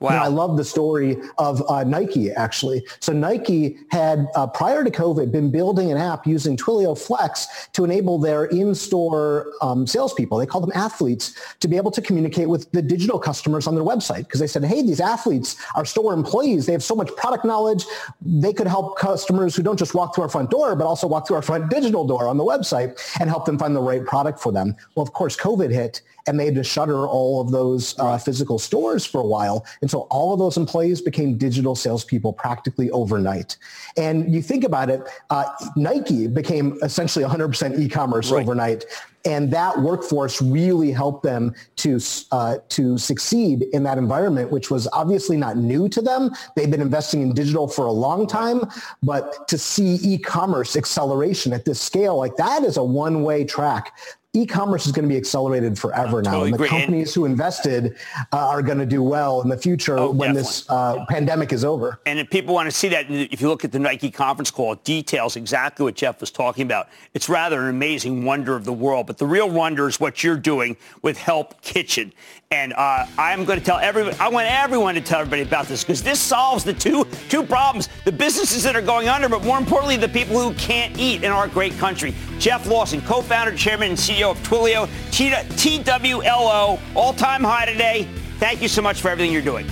Wow. 0.00 0.10
You 0.10 0.16
know, 0.16 0.22
I 0.22 0.28
love 0.28 0.56
the 0.56 0.64
story 0.64 1.16
of 1.38 1.68
uh, 1.68 1.82
Nike, 1.82 2.30
actually. 2.30 2.86
So 3.00 3.12
Nike 3.12 3.78
had, 3.90 4.28
uh, 4.36 4.46
prior 4.46 4.84
to 4.84 4.90
COVID, 4.90 5.32
been 5.32 5.50
building 5.50 5.90
an 5.90 5.98
app 5.98 6.26
using 6.26 6.56
Twilio 6.56 6.96
Flex 6.96 7.68
to 7.72 7.84
enable 7.84 8.18
their 8.18 8.44
in-store 8.44 9.52
um, 9.60 9.86
salespeople, 9.86 10.38
they 10.38 10.46
call 10.46 10.60
them 10.60 10.72
athletes, 10.74 11.34
to 11.58 11.66
be 11.66 11.76
able 11.76 11.90
to 11.90 12.00
communicate 12.00 12.48
with 12.48 12.70
the 12.70 12.82
digital 12.82 13.18
customers 13.18 13.66
on 13.66 13.74
their 13.74 13.84
website. 13.84 14.18
Because 14.18 14.38
they 14.38 14.46
said, 14.46 14.64
hey, 14.64 14.82
these 14.82 15.00
athletes 15.00 15.56
are 15.74 15.84
store 15.84 16.14
employees. 16.14 16.66
They 16.66 16.72
have 16.72 16.84
so 16.84 16.94
much 16.94 17.14
product 17.16 17.44
knowledge. 17.44 17.84
They 18.22 18.52
could 18.52 18.68
help 18.68 18.98
customers 18.98 19.56
who 19.56 19.64
don't 19.64 19.78
just 19.78 19.94
walk 19.94 20.14
through 20.14 20.24
our 20.24 20.30
front 20.30 20.50
door, 20.50 20.76
but 20.76 20.86
also 20.86 21.08
walk 21.08 21.26
through 21.26 21.36
our 21.36 21.42
front 21.42 21.70
digital 21.70 22.06
door 22.06 22.28
on 22.28 22.36
the 22.36 22.44
website 22.44 22.98
and 23.20 23.28
help 23.28 23.46
them 23.46 23.58
find 23.58 23.74
the 23.74 23.80
right 23.80 24.04
product 24.04 24.38
for 24.38 24.52
them. 24.52 24.76
Well, 24.94 25.02
of 25.02 25.12
course, 25.12 25.36
COVID 25.36 25.72
hit 25.72 26.02
and 26.26 26.38
they 26.38 26.46
had 26.46 26.54
to 26.56 26.64
shutter 26.64 27.06
all 27.06 27.40
of 27.40 27.50
those 27.50 27.98
uh, 27.98 28.18
physical 28.18 28.58
stores 28.58 29.04
for 29.04 29.20
a 29.20 29.26
while. 29.26 29.64
And 29.80 29.90
so 29.90 30.00
all 30.10 30.32
of 30.32 30.38
those 30.38 30.56
employees 30.56 31.00
became 31.00 31.36
digital 31.36 31.74
salespeople 31.74 32.32
practically 32.32 32.90
overnight. 32.90 33.56
And 33.96 34.32
you 34.32 34.42
think 34.42 34.64
about 34.64 34.90
it, 34.90 35.02
uh, 35.30 35.44
Nike 35.76 36.26
became 36.26 36.78
essentially 36.82 37.24
100% 37.24 37.78
e-commerce 37.78 38.30
right. 38.30 38.42
overnight. 38.42 38.84
And 39.24 39.50
that 39.52 39.78
workforce 39.80 40.40
really 40.40 40.92
helped 40.92 41.22
them 41.22 41.54
to, 41.76 42.00
uh, 42.30 42.58
to 42.70 42.96
succeed 42.96 43.64
in 43.72 43.82
that 43.82 43.98
environment, 43.98 44.50
which 44.50 44.70
was 44.70 44.86
obviously 44.92 45.36
not 45.36 45.56
new 45.56 45.88
to 45.88 46.00
them. 46.00 46.30
They've 46.56 46.70
been 46.70 46.80
investing 46.80 47.22
in 47.22 47.34
digital 47.34 47.68
for 47.68 47.86
a 47.86 47.92
long 47.92 48.26
time, 48.26 48.62
but 49.02 49.46
to 49.48 49.58
see 49.58 49.96
e-commerce 50.02 50.76
acceleration 50.76 51.52
at 51.52 51.64
this 51.64 51.80
scale, 51.80 52.16
like 52.16 52.36
that 52.36 52.62
is 52.62 52.76
a 52.76 52.84
one-way 52.84 53.44
track 53.44 53.92
e-commerce 54.34 54.86
is 54.86 54.92
going 54.92 55.04
to 55.04 55.08
be 55.08 55.16
accelerated 55.16 55.78
forever 55.78 56.20
now. 56.20 56.32
Totally 56.32 56.50
and 56.52 56.60
the 56.60 56.66
companies 56.66 57.14
who 57.14 57.24
invested 57.24 57.96
uh, 58.32 58.36
are 58.36 58.60
going 58.62 58.78
to 58.78 58.86
do 58.86 59.02
well 59.02 59.40
in 59.40 59.48
the 59.48 59.56
future 59.56 59.98
Oh, 59.98 60.10
when 60.10 60.34
this 60.34 60.68
uh, 60.68 61.04
pandemic 61.08 61.52
is 61.52 61.64
over. 61.64 61.98
And 62.04 62.18
if 62.18 62.28
people 62.28 62.54
want 62.54 62.66
to 62.66 62.76
see 62.76 62.88
that, 62.88 63.10
if 63.10 63.40
you 63.40 63.48
look 63.48 63.64
at 63.64 63.72
the 63.72 63.78
Nike 63.78 64.10
conference 64.10 64.50
call, 64.50 64.74
it 64.74 64.84
details 64.84 65.36
exactly 65.36 65.84
what 65.84 65.94
Jeff 65.94 66.20
was 66.20 66.30
talking 66.30 66.66
about. 66.66 66.88
It's 67.14 67.28
rather 67.28 67.62
an 67.62 67.70
amazing 67.70 68.24
wonder 68.24 68.54
of 68.54 68.64
the 68.64 68.72
world. 68.72 69.06
But 69.06 69.16
the 69.16 69.26
real 69.26 69.48
wonder 69.48 69.88
is 69.88 69.98
what 69.98 70.22
you're 70.22 70.36
doing 70.36 70.76
with 71.00 71.16
Help 71.16 71.62
Kitchen. 71.62 72.12
And 72.50 72.72
uh, 72.72 73.04
I'm 73.18 73.44
going 73.44 73.58
to 73.58 73.64
tell 73.64 73.76
everyone, 73.76 74.14
I 74.18 74.30
want 74.30 74.48
everyone 74.50 74.94
to 74.94 75.02
tell 75.02 75.20
everybody 75.20 75.42
about 75.42 75.66
this 75.66 75.84
because 75.84 76.02
this 76.02 76.18
solves 76.18 76.64
the 76.64 76.72
two, 76.72 77.04
two 77.28 77.42
problems. 77.42 77.90
The 78.06 78.12
businesses 78.12 78.62
that 78.62 78.74
are 78.74 78.80
going 78.80 79.06
under, 79.06 79.28
but 79.28 79.44
more 79.44 79.58
importantly, 79.58 79.98
the 79.98 80.08
people 80.08 80.40
who 80.40 80.54
can't 80.54 80.98
eat 80.98 81.24
in 81.24 81.30
our 81.30 81.46
great 81.46 81.76
country. 81.76 82.14
Jeff 82.38 82.66
Lawson, 82.66 83.02
co-founder, 83.02 83.54
chairman, 83.54 83.90
and 83.90 83.98
CEO 83.98 84.30
of 84.30 84.38
Twilio, 84.38 84.86
TWLO, 85.10 86.80
all-time 86.96 87.44
high 87.44 87.66
today. 87.66 88.08
Thank 88.38 88.62
you 88.62 88.68
so 88.68 88.80
much 88.80 89.02
for 89.02 89.10
everything 89.10 89.30
you're 89.30 89.42
doing. 89.42 89.66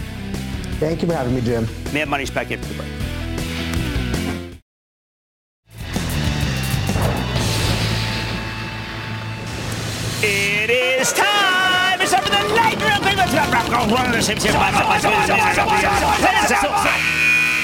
Thank 0.78 1.00
you 1.00 1.08
for 1.08 1.14
having 1.14 1.34
me, 1.34 1.40
Jim. 1.40 1.66
Mad 1.94 2.10
Money's 2.10 2.30
back 2.30 2.52
after 2.52 2.68
the 2.68 2.74
break. 2.74 2.90
It 10.22 10.68
is 10.68 11.14
time. 11.14 11.55
It's 12.06 12.14
time 12.14 12.22
for 12.22 12.30
the 12.30 12.54
night 12.54 12.76
real 12.76 13.00
quick. 13.02 13.16
Let's 13.16 13.34
go. 13.34 13.40
The 13.42 13.90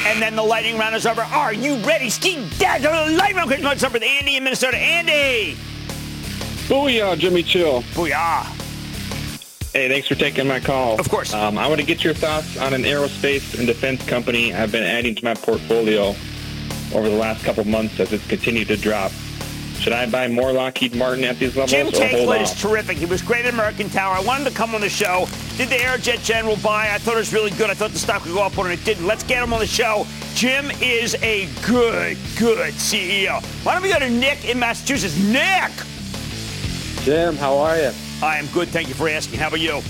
And 0.05 0.21
then 0.21 0.35
the 0.35 0.43
lightning 0.43 0.77
round 0.77 0.97
is 0.97 1.07
over. 1.07 1.23
Are 1.23 1.53
you 1.53 1.77
ready? 1.77 2.11
Ski 2.11 2.45
dad. 2.59 2.83
The 2.83 2.91
lightning 3.17 3.37
round 3.37 3.51
quick. 3.51 3.63
Let's 3.63 3.85
over 3.85 4.01
to 4.01 4.05
Andy 4.05 4.35
in 4.37 4.43
Minnesota. 4.43 4.79
Andy. 4.79 5.57
Booyah, 6.67 7.17
Jimmy 7.17 7.45
Chill. 7.45 7.83
Booyah. 7.95 8.43
Hey, 9.73 9.89
thanks 9.89 10.09
for 10.09 10.17
taking 10.17 10.49
my 10.49 10.59
call. 10.59 10.99
Of 10.99 11.09
course. 11.09 11.33
Um, 11.33 11.57
I 11.57 11.69
want 11.69 11.81
to 11.81 11.87
get 11.87 12.03
your 12.03 12.13
thoughts 12.13 12.59
on 12.59 12.75
an 12.75 12.83
aerospace 12.83 13.57
and 13.57 13.65
defense 13.65 14.05
company 14.07 14.53
I've 14.53 14.73
been 14.73 14.83
adding 14.83 15.15
to 15.15 15.25
my 15.25 15.35
portfolio 15.35 16.17
over 16.93 17.09
the 17.09 17.17
last 17.17 17.45
couple 17.45 17.63
months 17.65 18.01
as 18.01 18.13
it's 18.13 18.27
continued 18.27 18.67
to 18.69 18.77
drop. 18.77 19.13
Should 19.83 19.95
I 19.95 20.09
buy 20.09 20.29
more 20.29 20.53
Lockheed 20.53 20.95
Martin 20.95 21.25
at 21.25 21.41
these 21.41 21.57
levels 21.57 21.73
Jim 21.73 21.89
or 21.89 22.37
is 22.37 22.55
terrific. 22.55 22.97
He 22.99 23.05
was 23.05 23.21
great 23.21 23.47
at 23.47 23.53
American 23.53 23.91
Tower. 23.91 24.15
I 24.15 24.21
wanted 24.21 24.45
to 24.45 24.55
come 24.55 24.77
on 24.77 24.81
the 24.81 24.89
show. 24.89 25.27
Did 25.57 25.71
the 25.71 25.75
Aerojet 25.75 26.23
General 26.23 26.55
buy? 26.59 26.89
I 26.93 26.99
thought 26.99 27.15
it 27.15 27.19
was 27.19 27.33
really 27.33 27.51
good. 27.51 27.69
I 27.69 27.75
thought 27.75 27.91
the 27.91 27.99
stock 27.99 28.25
would 28.25 28.33
go 28.33 28.45
up 28.45 28.57
when 28.57 28.71
it 28.71 28.85
didn't. 28.85 29.09
Let's 29.09 29.25
get 29.25 29.43
him 29.43 29.53
on 29.53 29.59
the 29.59 29.67
show. 29.67 30.07
Jim 30.35 30.71
is 30.81 31.17
a 31.17 31.49
good, 31.67 32.17
good 32.39 32.75
CEO. 32.75 33.43
Why 33.65 33.73
don't 33.75 33.83
we 33.83 33.89
go 33.89 33.99
to 33.99 34.09
Nick 34.09 34.49
in 34.49 34.57
Massachusetts? 34.57 35.19
Nick! 35.19 35.73
Jim, 37.05 37.35
how 37.35 37.59
are 37.59 37.77
you? 37.77 37.91
I 38.23 38.39
am 38.39 38.47
good. 38.53 38.69
Thank 38.69 38.87
you 38.87 38.95
for 38.95 39.09
asking. 39.09 39.41
How 39.41 39.49
about 39.49 39.59
you? 39.59 39.83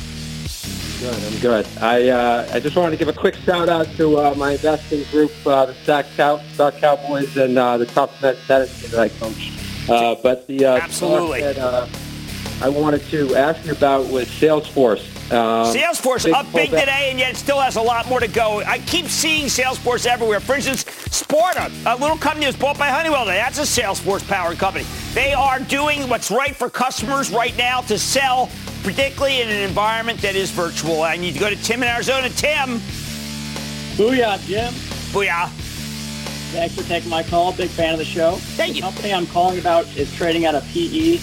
Good, 1.01 1.23
I'm 1.23 1.39
good. 1.41 1.67
I 1.83 2.09
uh, 2.09 2.49
I 2.51 2.61
just 2.61 2.77
wanted 2.77 2.93
to 2.93 2.97
give 2.97 3.15
a 3.15 3.19
quick 3.19 3.35
shout 3.35 3.69
out 3.69 3.89
to 3.99 4.17
uh, 4.17 4.35
my 4.37 4.53
investing 4.53 5.05
group, 5.11 5.33
uh, 5.45 5.67
the 5.67 5.75
Stock, 5.75 6.07
Cow- 6.17 6.41
Stock 6.55 6.79
Cowboys, 6.79 7.37
and 7.37 7.59
uh, 7.59 7.77
the 7.77 7.85
Top 7.85 8.11
Net 8.23 8.39
Tennis 8.47 8.91
that 8.91 8.99
I 8.99 9.11
coach. 9.11 9.53
Uh, 9.89 10.15
but 10.23 10.47
the 10.47 10.65
uh, 10.65 10.77
Absolutely. 10.77 11.41
stock 11.41 11.55
that 11.57 11.63
uh, 11.63 11.87
I 12.65 12.69
wanted 12.69 13.03
to 13.11 13.35
ask 13.35 13.65
you 13.67 13.73
about 13.73 14.07
was 14.09 14.27
Salesforce. 14.29 15.09
Um, 15.33 15.75
Salesforce 15.75 16.25
big 16.25 16.35
up 16.35 16.53
big 16.53 16.71
pullback- 16.71 16.81
today, 16.81 17.09
and 17.11 17.19
yet 17.19 17.31
it 17.33 17.37
still 17.37 17.59
has 17.59 17.77
a 17.77 17.81
lot 17.83 18.07
more 18.09 18.21
to 18.21 18.29
go. 18.29 18.61
I 18.61 18.79
keep 18.81 19.07
seeing 19.07 19.47
Salesforce 19.47 20.07
everywhere. 20.07 20.41
For 20.41 20.55
instance, 20.55 20.85
Sparta, 21.11 21.71
a 21.87 21.97
little 21.97 22.17
company 22.19 22.45
that 22.45 22.55
was 22.55 22.61
bought 22.61 22.79
by 22.79 22.89
Honeywell. 22.89 23.25
today. 23.25 23.39
That's 23.39 23.59
a 23.59 23.63
Salesforce-powered 23.63 24.59
company. 24.59 24.85
They 25.15 25.33
are 25.33 25.59
doing 25.61 26.09
what's 26.09 26.31
right 26.31 26.55
for 26.55 26.69
customers 26.71 27.31
right 27.33 27.57
now 27.57 27.81
to 27.83 27.99
sell, 27.99 28.51
particularly 28.85 29.41
in 29.41 29.49
an 29.49 29.63
environment 29.63 30.21
that 30.21 30.37
is 30.37 30.51
virtual. 30.51 31.03
I 31.03 31.17
need 31.17 31.33
to 31.35 31.41
go 31.41 31.49
to 31.51 31.57
Tim 31.57 31.83
in 31.83 31.89
Arizona. 31.89 32.29
Tim. 32.29 32.79
Booyah, 33.97 34.39
Jim. 34.47 34.73
Booyah. 35.13 35.49
Thanks 36.53 36.75
for 36.75 36.83
taking 36.85 37.09
my 37.11 37.23
call. 37.23 37.53
Big 37.53 37.71
fan 37.71 37.93
of 37.95 37.99
the 37.99 38.05
show. 38.05 38.33
Thank 38.57 38.77
you. 38.77 38.83
The 38.83 38.87
company 38.89 39.15
I'm 39.15 39.27
calling 39.27 39.59
about 39.59 39.87
is 39.97 40.13
trading 40.15 40.45
at 40.45 40.55
a 40.55 40.61
PE 40.61 41.17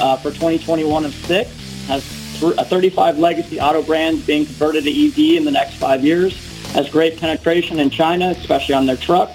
uh, 0.00 0.16
for 0.16 0.30
2021 0.30 1.04
of 1.04 1.14
6. 1.14 1.50
Has 1.86 2.38
th- 2.40 2.54
a 2.58 2.64
35 2.64 3.18
legacy 3.18 3.60
auto 3.60 3.82
brands 3.82 4.26
being 4.26 4.44
converted 4.44 4.84
to 4.84 4.90
EV 4.90 5.36
in 5.38 5.44
the 5.44 5.50
next 5.52 5.74
five 5.74 6.04
years. 6.04 6.36
Has 6.72 6.90
great 6.90 7.18
penetration 7.18 7.78
in 7.78 7.88
China, 7.90 8.30
especially 8.30 8.74
on 8.74 8.86
their 8.86 8.96
truck. 8.96 9.30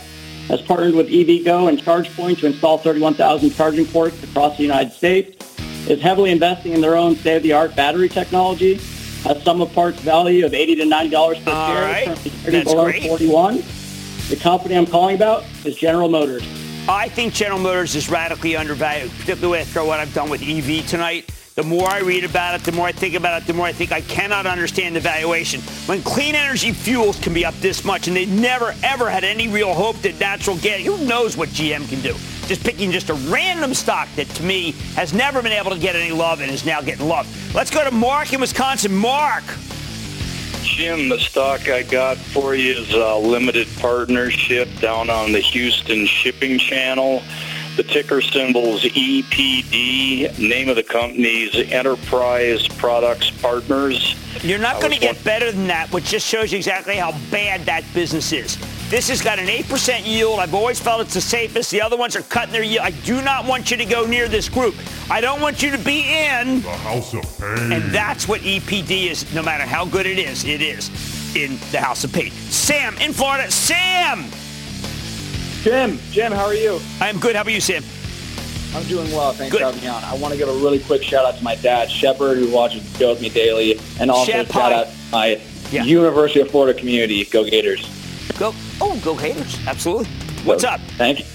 Has 0.49 0.61
partnered 0.61 0.93
with 0.95 1.07
EVgo 1.09 1.69
and 1.69 1.79
ChargePoint 1.79 2.39
to 2.39 2.47
install 2.47 2.77
31,000 2.79 3.51
charging 3.51 3.85
ports 3.85 4.21
across 4.23 4.57
the 4.57 4.63
United 4.63 4.91
States. 4.91 5.37
Is 5.87 6.01
heavily 6.01 6.31
investing 6.31 6.73
in 6.73 6.81
their 6.81 6.95
own 6.97 7.15
state-of-the-art 7.15 7.75
battery 7.75 8.09
technology. 8.09 8.75
Has 9.23 9.41
sum 9.43 9.61
of 9.61 9.71
parts 9.73 9.99
value 10.01 10.45
of 10.45 10.53
80 10.53 10.75
to 10.77 10.85
90 10.85 11.09
dollars 11.09 11.39
per 11.39 11.51
All 11.51 11.73
share. 11.73 11.83
right. 11.83 12.05
currently 12.05 12.31
That's 12.51 12.71
below 12.71 12.83
great. 12.85 13.03
41. 13.03 13.63
The 14.29 14.35
company 14.35 14.75
I'm 14.75 14.85
calling 14.85 15.15
about 15.15 15.43
is 15.65 15.75
General 15.75 16.07
Motors. 16.07 16.43
I 16.87 17.09
think 17.09 17.33
General 17.33 17.59
Motors 17.59 17.95
is 17.95 18.11
radically 18.11 18.55
undervalued, 18.55 19.09
particularly 19.17 19.61
after 19.61 19.83
what 19.83 19.99
I've 19.99 20.13
done 20.13 20.29
with 20.29 20.43
EV 20.43 20.85
tonight. 20.85 21.31
The 21.55 21.63
more 21.63 21.89
I 21.89 22.01
read 22.01 22.23
about 22.23 22.53
it, 22.53 22.63
the 22.63 22.71
more 22.71 22.85
I 22.85 22.91
think 22.91 23.15
about 23.15 23.41
it, 23.41 23.47
the 23.47 23.53
more 23.53 23.65
I 23.65 23.71
think 23.71 23.91
I 23.91 24.01
cannot 24.01 24.45
understand 24.45 24.95
the 24.95 24.99
valuation. 24.99 25.61
When 25.87 26.03
clean 26.03 26.35
energy 26.35 26.71
fuels 26.73 27.17
can 27.19 27.33
be 27.33 27.43
up 27.43 27.55
this 27.55 27.83
much, 27.83 28.07
and 28.07 28.15
they 28.15 28.27
never 28.27 28.75
ever 28.83 29.09
had 29.09 29.23
any 29.23 29.47
real 29.47 29.73
hope 29.73 29.95
that 30.03 30.19
natural 30.19 30.57
gas, 30.57 30.85
who 30.85 31.03
knows 31.07 31.35
what 31.35 31.49
GM 31.49 31.89
can 31.89 31.99
do? 32.01 32.13
Just 32.45 32.63
picking 32.63 32.91
just 32.91 33.09
a 33.09 33.15
random 33.15 33.73
stock 33.73 34.07
that 34.15 34.27
to 34.29 34.43
me 34.43 34.73
has 34.93 35.11
never 35.11 35.41
been 35.41 35.53
able 35.53 35.71
to 35.71 35.79
get 35.79 35.95
any 35.95 36.11
love 36.11 36.39
and 36.41 36.51
is 36.51 36.67
now 36.67 36.81
getting 36.81 37.07
love. 37.07 37.27
Let's 37.55 37.71
go 37.71 37.83
to 37.83 37.89
Mark 37.91 38.31
in 38.31 38.39
Wisconsin. 38.39 38.93
Mark. 38.93 39.43
Jim, 40.63 41.09
the 41.09 41.19
stock 41.19 41.69
I 41.69 41.83
got 41.83 42.17
for 42.17 42.55
you 42.55 42.73
is 42.73 42.93
a 42.93 43.15
limited 43.15 43.67
partnership 43.79 44.67
down 44.79 45.09
on 45.09 45.31
the 45.31 45.39
Houston 45.39 46.05
Shipping 46.05 46.57
Channel. 46.57 47.23
The 47.75 47.83
ticker 47.83 48.21
symbol's 48.21 48.83
EPD. 48.83 50.37
Name 50.37 50.69
of 50.69 50.75
the 50.75 50.83
company 50.83 51.43
is 51.43 51.71
Enterprise 51.71 52.67
Products 52.67 53.29
Partners. 53.29 54.15
You're 54.43 54.59
not 54.59 54.81
going 54.81 54.93
to 54.93 54.99
get 54.99 55.23
better 55.23 55.51
than 55.51 55.67
that, 55.67 55.91
which 55.91 56.05
just 56.05 56.27
shows 56.27 56.51
you 56.51 56.57
exactly 56.57 56.97
how 56.97 57.11
bad 57.31 57.65
that 57.65 57.83
business 57.93 58.31
is. 58.31 58.57
This 58.89 59.07
has 59.09 59.21
got 59.21 59.37
an 59.37 59.45
8% 59.45 60.03
yield. 60.03 60.39
I've 60.39 60.55
always 60.55 60.79
felt 60.79 61.01
it's 61.01 61.13
the 61.13 61.21
safest. 61.21 61.69
The 61.69 61.79
other 61.79 61.95
ones 61.95 62.15
are 62.15 62.23
cutting 62.23 62.51
their 62.51 62.63
yield. 62.63 62.83
I 62.83 62.89
do 62.89 63.21
not 63.21 63.45
want 63.45 63.69
you 63.69 63.77
to 63.77 63.85
go 63.85 64.07
near 64.07 64.27
this 64.27 64.49
group. 64.49 64.73
I 65.11 65.21
don't 65.21 65.41
want 65.41 65.61
you 65.61 65.69
to 65.69 65.77
be 65.77 65.99
in. 65.99 66.61
The 66.61 66.71
House 66.71 67.13
of 67.13 67.21
Pain. 67.39 67.71
And 67.71 67.83
that's 67.91 68.27
what 68.27 68.41
EPD 68.41 69.11
is, 69.11 69.31
no 69.31 69.43
matter 69.43 69.63
how 69.63 69.85
good 69.85 70.07
it 70.07 70.17
is, 70.17 70.43
it 70.43 70.63
is 70.63 70.89
in 71.35 71.59
the 71.71 71.79
House 71.79 72.03
of 72.03 72.11
Pain. 72.11 72.31
Sam 72.31 72.97
in 72.97 73.13
Florida. 73.13 73.51
Sam! 73.51 74.25
Jim, 75.61 75.99
Jim, 76.09 76.31
how 76.31 76.45
are 76.45 76.55
you? 76.55 76.79
I'm 76.99 77.19
good. 77.19 77.35
How 77.35 77.43
about 77.43 77.53
you, 77.53 77.61
Sam? 77.61 77.83
I'm 78.73 78.87
doing 78.87 79.11
well. 79.11 79.33
Thanks 79.33 79.55
for 79.55 79.63
having 79.63 79.81
me 79.81 79.87
on. 79.87 80.03
I 80.03 80.15
want 80.15 80.31
to 80.31 80.37
give 80.37 80.49
a 80.49 80.53
really 80.53 80.79
quick 80.79 81.03
shout 81.03 81.25
out 81.25 81.37
to 81.37 81.43
my 81.43 81.55
dad, 81.57 81.91
Shepard, 81.91 82.39
who 82.39 82.51
watches 82.51 82.91
the 82.91 82.97
show 82.97 83.09
with 83.11 83.21
me 83.21 83.29
daily, 83.29 83.79
and 83.99 84.09
also 84.09 84.31
Shep, 84.31 84.47
shout 84.47 84.71
hi. 84.71 84.79
out 84.79 84.87
to 84.87 84.93
my 85.11 85.41
University 85.83 86.39
of 86.39 86.49
Florida 86.49 86.79
community. 86.79 87.23
Go 87.25 87.47
Gators. 87.47 87.98
Go. 88.37 88.53
Oh, 88.79 88.99
go 89.03 89.15
Haters. 89.15 89.57
Absolutely. 89.67 90.07
What's 90.43 90.63
up? 90.63 90.79
Thank 90.97 91.19
you. 91.19 91.25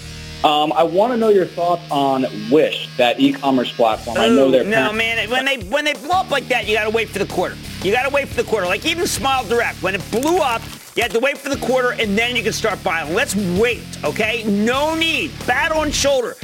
Um, 0.48 0.72
I 0.74 0.82
want 0.82 1.12
to 1.12 1.16
know 1.16 1.30
your 1.30 1.46
thoughts 1.46 1.82
on 1.90 2.26
Wish, 2.50 2.94
that 2.98 3.18
e-commerce 3.18 3.72
platform. 3.72 4.18
I 4.18 4.28
know 4.28 4.50
they're 4.50 4.62
no, 4.62 4.92
man. 4.92 5.30
When 5.30 5.46
they 5.46 5.56
when 5.68 5.86
they 5.86 5.94
blow 5.94 6.16
up 6.20 6.30
like 6.30 6.48
that, 6.48 6.66
you 6.68 6.74
got 6.74 6.84
to 6.84 6.90
wait 6.90 7.08
for 7.08 7.18
the 7.18 7.26
quarter. 7.26 7.56
You 7.82 7.92
got 7.92 8.02
to 8.02 8.10
wait 8.10 8.28
for 8.28 8.42
the 8.42 8.48
quarter. 8.48 8.66
Like 8.66 8.84
even 8.84 9.06
Smile 9.06 9.44
Direct, 9.44 9.82
when 9.82 9.94
it 9.94 10.02
blew 10.10 10.38
up, 10.38 10.60
you 10.96 11.02
had 11.02 11.12
to 11.12 11.20
wait 11.20 11.38
for 11.38 11.48
the 11.48 11.56
quarter, 11.56 11.92
and 11.92 12.16
then 12.16 12.36
you 12.36 12.42
can 12.42 12.52
start 12.52 12.82
buying. 12.84 13.14
Let's 13.14 13.34
wait, 13.58 13.82
okay? 14.04 14.44
No 14.44 14.94
need. 14.94 15.32
Bat 15.46 15.72
on 15.72 15.90
shoulder. 15.90 16.36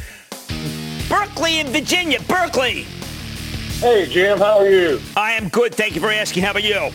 Berkeley 1.08 1.60
in 1.60 1.66
Virginia. 1.68 2.20
Berkeley. 2.22 2.86
Hey, 3.80 4.06
Jim, 4.06 4.38
how 4.38 4.58
are 4.58 4.68
you? 4.68 5.00
I 5.16 5.32
am 5.32 5.48
good. 5.48 5.74
Thank 5.74 5.94
you 5.94 6.00
for 6.00 6.10
asking. 6.10 6.42
How 6.42 6.52
about 6.52 6.64
you? 6.64 6.90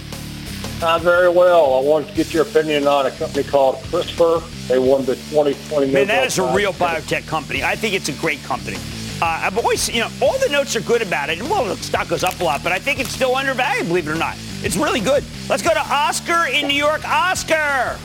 I'm 0.83 1.01
very 1.01 1.29
well. 1.29 1.75
I 1.75 1.81
wanted 1.81 2.09
to 2.09 2.15
get 2.15 2.33
your 2.33 2.43
opinion 2.43 2.85
on 2.85 3.05
a 3.05 3.11
company 3.11 3.43
called 3.43 3.77
CRISPR. 3.85 4.67
They 4.67 4.77
won 4.77 5.05
the 5.05 5.15
2020 5.15 5.91
Man, 5.91 6.07
that 6.07 6.27
is 6.27 6.37
a 6.37 6.53
real 6.53 6.73
biotech 6.73 7.25
company. 7.27 7.63
I 7.63 7.75
think 7.75 7.93
it's 7.93 8.09
a 8.09 8.13
great 8.13 8.43
company. 8.43 8.77
Uh, 9.21 9.39
I've 9.43 9.57
always, 9.57 9.87
you 9.87 10.01
know, 10.01 10.09
all 10.21 10.37
the 10.39 10.49
notes 10.49 10.75
are 10.75 10.81
good 10.81 11.01
about 11.01 11.29
it. 11.29 11.41
Well, 11.41 11.63
the 11.63 11.77
stock 11.77 12.09
goes 12.09 12.25
up 12.25 12.39
a 12.41 12.43
lot, 12.43 12.61
but 12.61 12.73
I 12.73 12.79
think 12.79 12.99
it's 12.99 13.11
still 13.11 13.35
undervalued, 13.35 13.87
believe 13.87 14.07
it 14.07 14.11
or 14.11 14.15
not. 14.15 14.35
It's 14.63 14.75
really 14.75 14.99
good. 14.99 15.23
Let's 15.49 15.63
go 15.63 15.73
to 15.73 15.79
Oscar 15.79 16.47
in 16.47 16.67
New 16.67 16.75
York. 16.75 17.07
Oscar! 17.07 17.97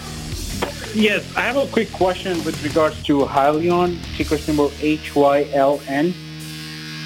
Yes, 0.94 1.36
I 1.36 1.40
have 1.40 1.56
a 1.56 1.66
quick 1.66 1.90
question 1.92 2.42
with 2.44 2.62
regards 2.62 3.02
to 3.04 3.20
Hyliion, 3.20 3.98
ticker 4.16 4.38
symbol 4.38 4.70
H-Y-L-N. 4.80 6.14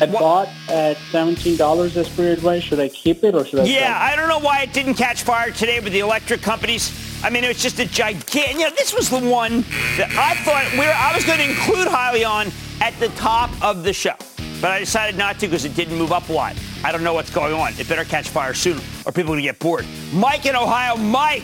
I 0.01 0.07
bought 0.07 0.49
at 0.69 0.97
$17 1.13 1.93
this 1.95 2.09
period, 2.17 2.43
right? 2.43 2.63
Should 2.63 2.81
I 2.81 2.89
keep 2.89 3.23
it 3.23 3.35
or 3.35 3.45
should 3.45 3.61
I 3.61 3.65
Yeah, 3.65 3.97
I 3.99 4.17
don't 4.17 4.29
know 4.29 4.41
why 4.41 4.63
it 4.63 4.73
didn't 4.73 4.95
catch 4.95 5.23
fire 5.23 5.51
today 5.53 5.79
with 5.81 5.93
the 5.93 6.01
electric 6.01 6.43
companies. 6.43 6.93
I 7.23 7.31
mean, 7.31 7.45
it 7.45 7.49
was 7.49 7.63
just 7.63 7.79
a 7.79 7.87
gigantic. 7.87 8.55
You 8.55 8.59
know, 8.65 8.71
this 8.71 8.93
was 8.93 9.09
the 9.09 9.21
one 9.21 9.61
that 9.97 10.11
I 10.19 10.35
thought 10.45 10.71
we 10.73 10.79
were, 10.81 10.93
I 10.93 11.15
was 11.15 11.25
going 11.25 11.39
to 11.39 11.49
include 11.49 11.87
Hyliion 11.89 12.53
at 12.81 12.99
the 12.99 13.09
top 13.11 13.51
of 13.63 13.85
the 13.85 13.93
show. 13.93 14.15
but 14.61 14.71
I 14.73 14.79
decided 14.81 15.17
not 15.17 15.39
to 15.41 15.47
because 15.47 15.65
it 15.65 15.77
didn't 15.77 15.97
move 15.97 16.11
up 16.13 16.29
a 16.29 16.33
lot. 16.33 16.57
I 16.83 16.91
don't 16.91 17.05
know 17.05 17.15
what's 17.15 17.31
going 17.31 17.55
on. 17.55 17.73
It 17.79 17.89
better 17.89 18.05
catch 18.05 18.29
fire 18.29 18.53
soon 18.55 18.79
or 19.07 19.13
people 19.13 19.33
are 19.33 19.37
going 19.37 19.39
to 19.39 19.43
get 19.43 19.59
bored. 19.59 19.87
Mike 20.13 20.45
in 20.47 20.57
Ohio. 20.57 20.97
Mike. 20.97 21.43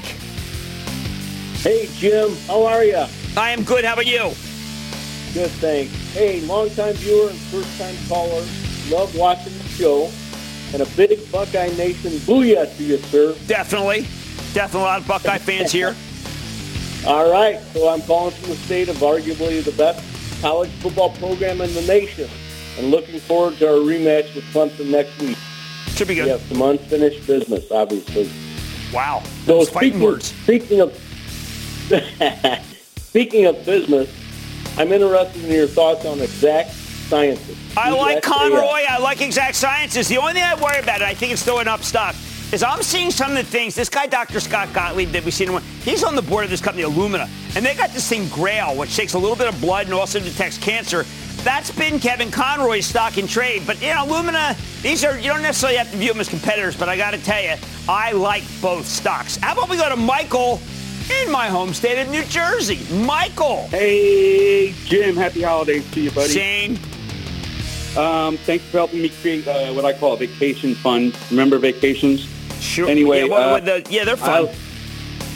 Hey, 1.62 1.88
Jim. 1.94 2.34
How 2.46 2.64
are 2.66 2.82
you? 2.84 3.05
I 3.36 3.51
am 3.51 3.62
good. 3.62 3.84
How 3.84 3.92
about 3.92 4.07
you? 4.07 4.32
Good, 5.34 5.51
thanks. 5.61 5.99
Hey, 6.12 6.40
longtime 6.42 6.94
viewer 6.94 7.30
and 7.30 7.38
first-time 7.38 7.94
caller. 8.08 8.44
Love 8.90 9.14
watching 9.16 9.52
the 9.58 9.64
show. 9.64 10.11
And 10.72 10.82
a 10.82 10.86
big 10.96 11.30
Buckeye 11.32 11.68
Nation 11.76 12.11
booyah 12.26 12.76
to 12.76 12.82
you, 12.82 12.96
sir. 12.98 13.34
Definitely. 13.46 14.02
Definitely 14.52 14.80
a 14.80 14.84
lot 14.84 15.00
of 15.00 15.06
Buckeye 15.08 15.38
fans 15.38 15.72
here. 15.72 15.94
All 17.06 17.30
right. 17.30 17.61
So 17.72 17.88
I'm 17.88 18.02
calling 18.02 18.32
from 18.34 18.50
the 18.50 18.56
state 18.56 18.88
of 18.88 18.96
arguably 18.96 19.64
the 19.64 19.72
best 19.72 20.04
college 20.42 20.70
football 20.80 21.11
program 21.16 21.61
in 21.61 21.72
the 21.74 21.82
nation. 21.82 22.28
And 22.78 22.90
looking 22.90 23.18
forward 23.20 23.56
to 23.58 23.68
our 23.68 23.74
rematch 23.74 24.34
with 24.34 24.44
Clemson 24.52 24.90
next 24.90 25.20
week. 25.20 25.36
Should 25.94 26.08
be 26.08 26.14
good. 26.16 26.24
We 26.24 26.30
have 26.30 26.40
some 26.42 26.62
unfinished 26.62 27.26
business, 27.26 27.70
obviously. 27.70 28.28
Wow. 28.92 29.22
So 29.44 29.58
Those 29.58 29.68
speaking, 29.68 30.00
words. 30.00 30.26
speaking 30.42 30.80
of 30.80 30.92
speaking 32.96 33.46
of 33.46 33.64
business, 33.64 34.08
I'm 34.76 34.92
interested 34.92 35.44
in 35.44 35.50
your 35.50 35.66
thoughts 35.66 36.04
on 36.06 36.20
exact 36.20 36.70
sciences. 36.70 37.58
I 37.76 37.90
like. 37.90 38.22
Conroy. 38.22 38.84
I 38.88 38.98
like 38.98 39.20
exact 39.20 39.56
sciences. 39.56 40.08
The 40.08 40.16
only 40.16 40.34
thing 40.34 40.42
I 40.42 40.54
worry 40.54 40.78
about, 40.78 40.96
and 40.96 41.04
I 41.04 41.14
think 41.14 41.32
it's 41.32 41.42
throwing 41.42 41.68
up 41.68 41.82
stock, 41.82 42.14
is 42.52 42.62
I'm 42.62 42.82
seeing 42.82 43.10
some 43.10 43.32
of 43.32 43.36
the 43.36 43.44
things. 43.44 43.74
This 43.74 43.88
guy, 43.88 44.06
Dr. 44.06 44.40
Scott 44.40 44.72
Gottlieb, 44.72 45.10
that 45.10 45.24
we've 45.24 45.34
seen 45.34 45.50
him, 45.50 45.62
he's 45.82 46.02
on 46.02 46.16
the 46.16 46.22
board 46.22 46.44
of 46.44 46.50
this 46.50 46.60
company, 46.60 46.86
Illumina, 46.86 47.28
and 47.56 47.64
they 47.64 47.74
got 47.74 47.90
this 47.90 48.08
thing 48.08 48.28
Grail, 48.28 48.76
which 48.76 48.96
takes 48.96 49.14
a 49.14 49.18
little 49.18 49.36
bit 49.36 49.48
of 49.48 49.60
blood 49.60 49.86
and 49.86 49.94
also 49.94 50.18
detects 50.18 50.58
cancer. 50.58 51.04
That's 51.42 51.70
been 51.70 51.98
Kevin 52.00 52.30
Conroy's 52.30 52.86
stock 52.86 53.18
in 53.18 53.26
trade. 53.26 53.62
But, 53.66 53.80
you 53.80 53.88
know, 53.88 54.04
Illumina, 54.04 54.82
these 54.82 55.04
are, 55.04 55.16
you 55.16 55.28
don't 55.28 55.42
necessarily 55.42 55.78
have 55.78 55.90
to 55.90 55.96
view 55.96 56.12
them 56.12 56.20
as 56.20 56.28
competitors, 56.28 56.76
but 56.76 56.88
I 56.88 56.96
got 56.96 57.12
to 57.12 57.22
tell 57.22 57.42
you, 57.42 57.54
I 57.88 58.12
like 58.12 58.42
both 58.60 58.86
stocks. 58.86 59.36
How 59.36 59.52
about 59.52 59.68
we 59.70 59.76
go 59.76 59.88
to 59.88 59.96
Michael 59.96 60.60
in 61.11 61.30
my 61.30 61.48
home 61.48 61.72
state 61.74 62.00
of 62.00 62.08
New 62.11 62.24
Jersey? 62.24 62.78
Michael. 63.04 63.66
Hey, 63.68 64.72
Jim. 64.84 65.16
Happy 65.16 65.42
holidays 65.42 65.88
to 65.92 66.00
you, 66.00 66.11
buddy. 66.11 66.28
Same. 66.30 66.78
Um, 67.96 68.36
thanks 68.38 68.64
for 68.66 68.78
helping 68.78 69.02
me 69.02 69.08
create 69.08 69.46
uh, 69.48 69.72
what 69.72 69.84
I 69.84 69.92
call 69.92 70.14
a 70.14 70.16
vacation 70.16 70.74
fund. 70.74 71.16
Remember 71.30 71.58
vacations? 71.58 72.20
Sure. 72.61 72.88
Anyway, 72.88 73.22
yeah, 73.22 73.26
what- 73.28 73.62
uh, 73.68 73.78
the- 73.80 73.86
yeah, 73.90 74.04
they're 74.04 74.16
fun. 74.16 74.46
I- 74.48 74.54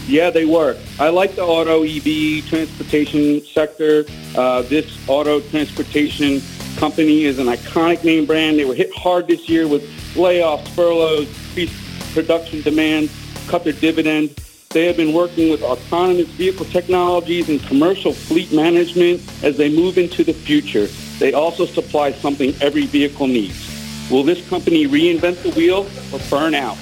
yeah, 0.06 0.28
they 0.30 0.44
were. 0.44 0.76
I 1.00 1.08
like 1.08 1.34
the 1.34 1.42
auto 1.44 1.82
EV 1.82 2.46
transportation 2.46 3.40
sector. 3.46 4.04
Uh, 4.36 4.60
this 4.62 4.86
auto 5.08 5.40
transportation 5.40 6.42
company 6.76 7.24
is 7.24 7.38
an 7.38 7.46
iconic 7.46 8.04
name 8.04 8.26
brand. 8.26 8.58
They 8.58 8.66
were 8.66 8.74
hit 8.74 8.94
hard 8.94 9.26
this 9.28 9.48
year 9.48 9.66
with 9.66 9.82
layoffs, 10.14 10.68
furloughs, 10.68 11.26
increased 11.56 11.74
production 12.12 12.60
demand, 12.60 13.08
cut 13.48 13.64
their 13.64 13.72
dividend. 13.72 14.38
They 14.74 14.86
have 14.86 14.96
been 14.96 15.12
working 15.12 15.52
with 15.52 15.62
autonomous 15.62 16.26
vehicle 16.30 16.66
technologies 16.66 17.48
and 17.48 17.62
commercial 17.62 18.12
fleet 18.12 18.52
management 18.52 19.22
as 19.44 19.56
they 19.56 19.72
move 19.72 19.98
into 19.98 20.24
the 20.24 20.32
future. 20.32 20.88
They 21.20 21.32
also 21.32 21.64
supply 21.64 22.10
something 22.10 22.56
every 22.60 22.86
vehicle 22.86 23.28
needs. 23.28 23.70
Will 24.10 24.24
this 24.24 24.46
company 24.48 24.88
reinvent 24.88 25.44
the 25.44 25.50
wheel 25.50 25.86
or 26.12 26.18
burn 26.28 26.56
out? 26.56 26.76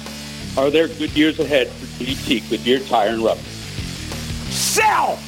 Are 0.57 0.71
there 0.71 0.87
good 0.87 1.11
years 1.11 1.39
ahead 1.39 1.67
for 1.67 2.03
GT, 2.03 2.49
Goodyear 2.49 2.79
Tire 2.79 3.09
and 3.09 3.23
Rubber? 3.23 3.41
Sell! 4.49 5.19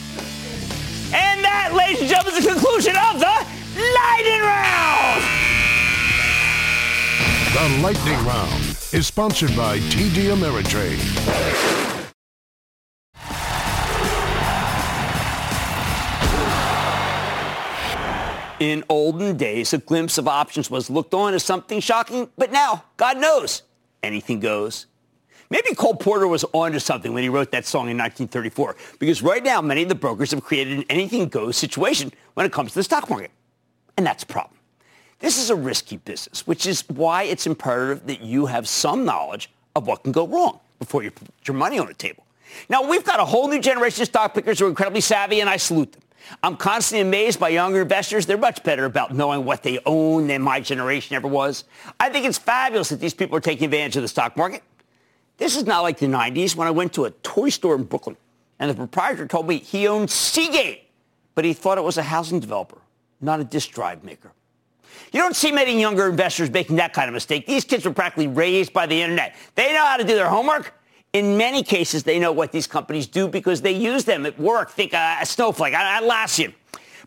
And 1.13 1.43
that, 1.45 1.71
ladies 1.75 2.01
and 2.01 2.09
gentlemen, 2.09 2.33
is 2.33 2.45
the 2.45 2.51
conclusion 2.51 2.95
of 2.97 3.19
the 3.19 3.45
Lightning 3.77 4.41
Round! 4.41 5.21
The 7.53 7.83
Lightning 7.83 8.25
Round 8.25 8.77
is 8.91 9.05
sponsored 9.05 9.55
by 9.55 9.77
TD 9.77 10.33
Ameritrade. 10.33 11.94
In 18.59 18.85
olden 18.87 19.35
days, 19.35 19.73
a 19.73 19.77
glimpse 19.79 20.17
of 20.17 20.29
options 20.29 20.71
was 20.71 20.89
looked 20.89 21.13
on 21.13 21.33
as 21.33 21.43
something 21.43 21.81
shocking, 21.81 22.29
but 22.37 22.53
now, 22.53 22.85
God 22.95 23.17
knows, 23.17 23.63
anything 24.01 24.39
goes. 24.39 24.85
Maybe 25.49 25.75
Cole 25.75 25.95
Porter 25.95 26.25
was 26.25 26.45
onto 26.53 26.79
something 26.79 27.13
when 27.13 27.21
he 27.21 27.27
wrote 27.27 27.51
that 27.51 27.65
song 27.65 27.89
in 27.89 27.97
1934, 27.97 28.77
because 28.97 29.21
right 29.21 29.43
now, 29.43 29.61
many 29.61 29.83
of 29.83 29.89
the 29.89 29.95
brokers 29.95 30.31
have 30.31 30.41
created 30.41 30.77
an 30.77 30.85
anything 30.89 31.27
goes 31.27 31.57
situation 31.57 32.13
when 32.35 32.45
it 32.45 32.53
comes 32.53 32.71
to 32.71 32.79
the 32.79 32.83
stock 32.83 33.09
market. 33.09 33.31
And 33.97 34.05
that's 34.05 34.23
a 34.23 34.27
problem. 34.27 34.57
This 35.19 35.37
is 35.37 35.49
a 35.49 35.55
risky 35.55 35.97
business, 35.97 36.47
which 36.47 36.65
is 36.65 36.87
why 36.87 37.23
it's 37.23 37.45
imperative 37.45 38.07
that 38.07 38.21
you 38.21 38.45
have 38.45 38.69
some 38.69 39.03
knowledge 39.03 39.51
of 39.75 39.85
what 39.85 40.03
can 40.03 40.13
go 40.13 40.25
wrong 40.25 40.61
before 40.79 41.03
you 41.03 41.11
put 41.11 41.27
your 41.43 41.57
money 41.57 41.77
on 41.77 41.87
the 41.87 41.93
table. 41.93 42.25
Now, 42.69 42.87
we've 42.87 43.03
got 43.03 43.19
a 43.19 43.25
whole 43.25 43.49
new 43.49 43.59
generation 43.59 44.01
of 44.01 44.07
stock 44.07 44.33
pickers 44.33 44.59
who 44.59 44.65
are 44.65 44.69
incredibly 44.69 45.01
savvy, 45.01 45.41
and 45.41 45.49
I 45.49 45.57
salute 45.57 45.91
them. 45.91 46.01
I'm 46.43 46.57
constantly 46.57 47.07
amazed 47.07 47.39
by 47.39 47.49
younger 47.49 47.81
investors. 47.81 48.25
They're 48.25 48.37
much 48.37 48.63
better 48.63 48.85
about 48.85 49.13
knowing 49.13 49.45
what 49.45 49.63
they 49.63 49.79
own 49.85 50.27
than 50.27 50.41
my 50.41 50.59
generation 50.59 51.15
ever 51.15 51.27
was. 51.27 51.65
I 51.99 52.09
think 52.09 52.25
it's 52.25 52.37
fabulous 52.37 52.89
that 52.89 52.99
these 52.99 53.13
people 53.13 53.37
are 53.37 53.41
taking 53.41 53.65
advantage 53.65 53.95
of 53.95 54.01
the 54.01 54.07
stock 54.07 54.35
market. 54.37 54.63
This 55.37 55.55
is 55.55 55.65
not 55.65 55.81
like 55.81 55.97
the 55.97 56.07
90s 56.07 56.55
when 56.55 56.67
I 56.67 56.71
went 56.71 56.93
to 56.93 57.05
a 57.05 57.11
toy 57.11 57.49
store 57.49 57.75
in 57.75 57.83
Brooklyn 57.83 58.17
and 58.59 58.69
the 58.69 58.75
proprietor 58.75 59.27
told 59.27 59.47
me 59.47 59.57
he 59.57 59.87
owned 59.87 60.09
Seagate, 60.09 60.83
but 61.33 61.43
he 61.45 61.53
thought 61.53 61.77
it 61.77 61.83
was 61.83 61.97
a 61.97 62.03
housing 62.03 62.39
developer, 62.39 62.79
not 63.19 63.39
a 63.39 63.43
disk 63.43 63.71
drive 63.71 64.03
maker. 64.03 64.31
You 65.11 65.21
don't 65.21 65.35
see 65.35 65.51
many 65.51 65.79
younger 65.79 66.09
investors 66.09 66.49
making 66.49 66.77
that 66.77 66.93
kind 66.93 67.09
of 67.09 67.13
mistake. 67.13 67.45
These 67.45 67.65
kids 67.65 67.85
were 67.85 67.93
practically 67.93 68.27
raised 68.27 68.73
by 68.73 68.85
the 68.85 69.01
internet. 69.01 69.35
They 69.55 69.73
know 69.73 69.85
how 69.85 69.97
to 69.97 70.03
do 70.03 70.15
their 70.15 70.29
homework. 70.29 70.73
In 71.13 71.37
many 71.37 71.63
cases, 71.63 72.03
they 72.03 72.19
know 72.19 72.31
what 72.31 72.51
these 72.51 72.67
companies 72.67 73.07
do 73.07 73.27
because 73.27 73.61
they 73.61 73.71
use 73.71 74.03
them 74.03 74.25
at 74.25 74.37
work. 74.37 74.71
Think 74.71 74.93
uh, 74.93 75.23
Snowflake, 75.23 75.73
Atlassian. 75.73 76.53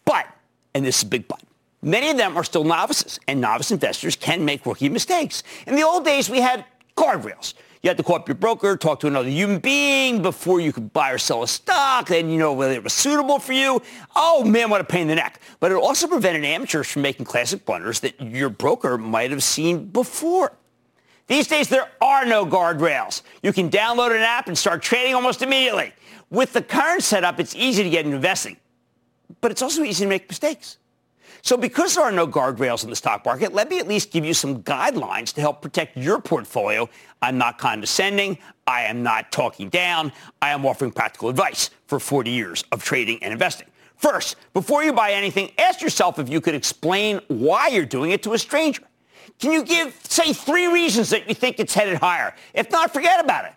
But, 0.04 0.26
and 0.74 0.84
this 0.84 0.98
is 0.98 1.02
a 1.02 1.06
big 1.06 1.28
but, 1.28 1.42
many 1.82 2.08
of 2.08 2.16
them 2.16 2.36
are 2.36 2.44
still 2.44 2.64
novices, 2.64 3.20
and 3.28 3.40
novice 3.40 3.70
investors 3.70 4.16
can 4.16 4.44
make 4.44 4.64
rookie 4.64 4.88
mistakes. 4.88 5.42
In 5.66 5.74
the 5.74 5.82
old 5.82 6.04
days, 6.04 6.30
we 6.30 6.40
had 6.40 6.64
guardrails. 6.96 7.54
You 7.82 7.90
had 7.90 7.96
to 7.98 8.02
call 8.02 8.16
up 8.16 8.26
your 8.26 8.34
broker, 8.34 8.76
talk 8.76 9.00
to 9.00 9.06
another 9.06 9.28
human 9.28 9.60
being 9.60 10.20
before 10.20 10.60
you 10.60 10.72
could 10.72 10.92
buy 10.92 11.12
or 11.12 11.18
sell 11.18 11.44
a 11.44 11.48
stock. 11.48 12.08
Then 12.08 12.28
you 12.28 12.38
know 12.38 12.52
whether 12.52 12.72
it 12.72 12.82
was 12.82 12.92
suitable 12.92 13.38
for 13.38 13.52
you. 13.52 13.80
Oh 14.16 14.42
man, 14.42 14.68
what 14.68 14.80
a 14.80 14.84
pain 14.84 15.02
in 15.02 15.08
the 15.08 15.14
neck. 15.14 15.40
But 15.60 15.70
it 15.70 15.76
also 15.76 16.08
prevented 16.08 16.44
amateurs 16.44 16.90
from 16.90 17.02
making 17.02 17.26
classic 17.26 17.64
blunders 17.64 18.00
that 18.00 18.20
your 18.20 18.48
broker 18.48 18.98
might 18.98 19.30
have 19.30 19.44
seen 19.44 19.86
before. 19.86 20.52
These 21.28 21.46
days, 21.46 21.68
there 21.68 21.88
are 22.00 22.24
no 22.24 22.44
guardrails. 22.44 23.22
You 23.42 23.52
can 23.52 23.70
download 23.70 24.16
an 24.16 24.22
app 24.22 24.48
and 24.48 24.56
start 24.56 24.82
trading 24.82 25.14
almost 25.14 25.42
immediately. 25.42 25.92
With 26.30 26.52
the 26.52 26.62
current 26.62 27.02
setup, 27.02 27.38
it's 27.38 27.54
easy 27.54 27.82
to 27.82 27.90
get 27.90 28.04
into 28.04 28.16
investing, 28.16 28.56
but 29.40 29.50
it's 29.50 29.62
also 29.62 29.82
easy 29.82 30.04
to 30.04 30.08
make 30.08 30.28
mistakes. 30.28 30.78
So 31.42 31.56
because 31.56 31.94
there 31.94 32.04
are 32.04 32.12
no 32.12 32.26
guardrails 32.26 32.82
in 32.82 32.90
the 32.90 32.96
stock 32.96 33.24
market, 33.24 33.52
let 33.52 33.70
me 33.70 33.78
at 33.78 33.86
least 33.86 34.10
give 34.10 34.24
you 34.24 34.34
some 34.34 34.62
guidelines 34.62 35.32
to 35.34 35.40
help 35.40 35.62
protect 35.62 35.96
your 35.96 36.20
portfolio. 36.20 36.88
I'm 37.22 37.38
not 37.38 37.58
condescending. 37.58 38.38
I 38.66 38.82
am 38.82 39.02
not 39.02 39.30
talking 39.30 39.68
down. 39.68 40.12
I 40.42 40.50
am 40.50 40.66
offering 40.66 40.90
practical 40.90 41.28
advice 41.28 41.70
for 41.86 42.00
40 42.00 42.30
years 42.30 42.64
of 42.72 42.82
trading 42.82 43.22
and 43.22 43.32
investing. 43.32 43.68
First, 43.96 44.36
before 44.52 44.82
you 44.82 44.92
buy 44.92 45.12
anything, 45.12 45.50
ask 45.58 45.80
yourself 45.80 46.18
if 46.18 46.28
you 46.28 46.40
could 46.40 46.54
explain 46.54 47.20
why 47.28 47.68
you're 47.68 47.84
doing 47.84 48.12
it 48.12 48.22
to 48.24 48.32
a 48.32 48.38
stranger. 48.38 48.82
Can 49.38 49.52
you 49.52 49.62
give, 49.62 49.98
say, 50.02 50.32
three 50.32 50.66
reasons 50.66 51.10
that 51.10 51.28
you 51.28 51.34
think 51.34 51.60
it's 51.60 51.74
headed 51.74 51.98
higher? 51.98 52.34
If 52.54 52.70
not, 52.70 52.92
forget 52.92 53.24
about 53.24 53.44
it. 53.44 53.52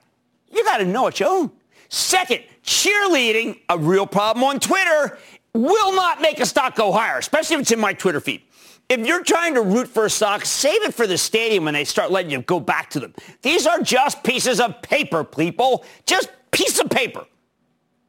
You 0.51 0.63
got 0.63 0.77
to 0.77 0.85
know 0.85 1.07
it, 1.07 1.15
Joe. 1.15 1.51
Second, 1.89 2.43
cheerleading, 2.63 3.59
a 3.67 3.77
real 3.77 4.05
problem 4.05 4.43
on 4.43 4.59
Twitter, 4.59 5.17
will 5.53 5.93
not 5.93 6.21
make 6.21 6.39
a 6.39 6.45
stock 6.45 6.75
go 6.75 6.91
higher, 6.91 7.17
especially 7.17 7.55
if 7.55 7.61
it's 7.63 7.71
in 7.71 7.79
my 7.79 7.93
Twitter 7.93 8.19
feed. 8.19 8.41
If 8.89 9.05
you're 9.07 9.23
trying 9.23 9.55
to 9.55 9.61
root 9.61 9.87
for 9.87 10.05
a 10.05 10.09
stock, 10.09 10.45
save 10.45 10.83
it 10.83 10.93
for 10.93 11.07
the 11.07 11.17
stadium 11.17 11.65
when 11.65 11.73
they 11.73 11.85
start 11.85 12.11
letting 12.11 12.29
you 12.29 12.41
go 12.41 12.59
back 12.59 12.89
to 12.91 12.99
them. 12.99 13.13
These 13.41 13.65
are 13.65 13.81
just 13.81 14.23
pieces 14.23 14.59
of 14.59 14.81
paper, 14.81 15.23
people. 15.23 15.85
Just 16.05 16.29
piece 16.51 16.79
of 16.79 16.89
paper. 16.89 17.25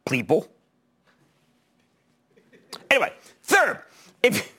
People. 0.08 0.48
Anyway, 2.90 3.12
third, 3.42 3.78
if, 4.22 4.52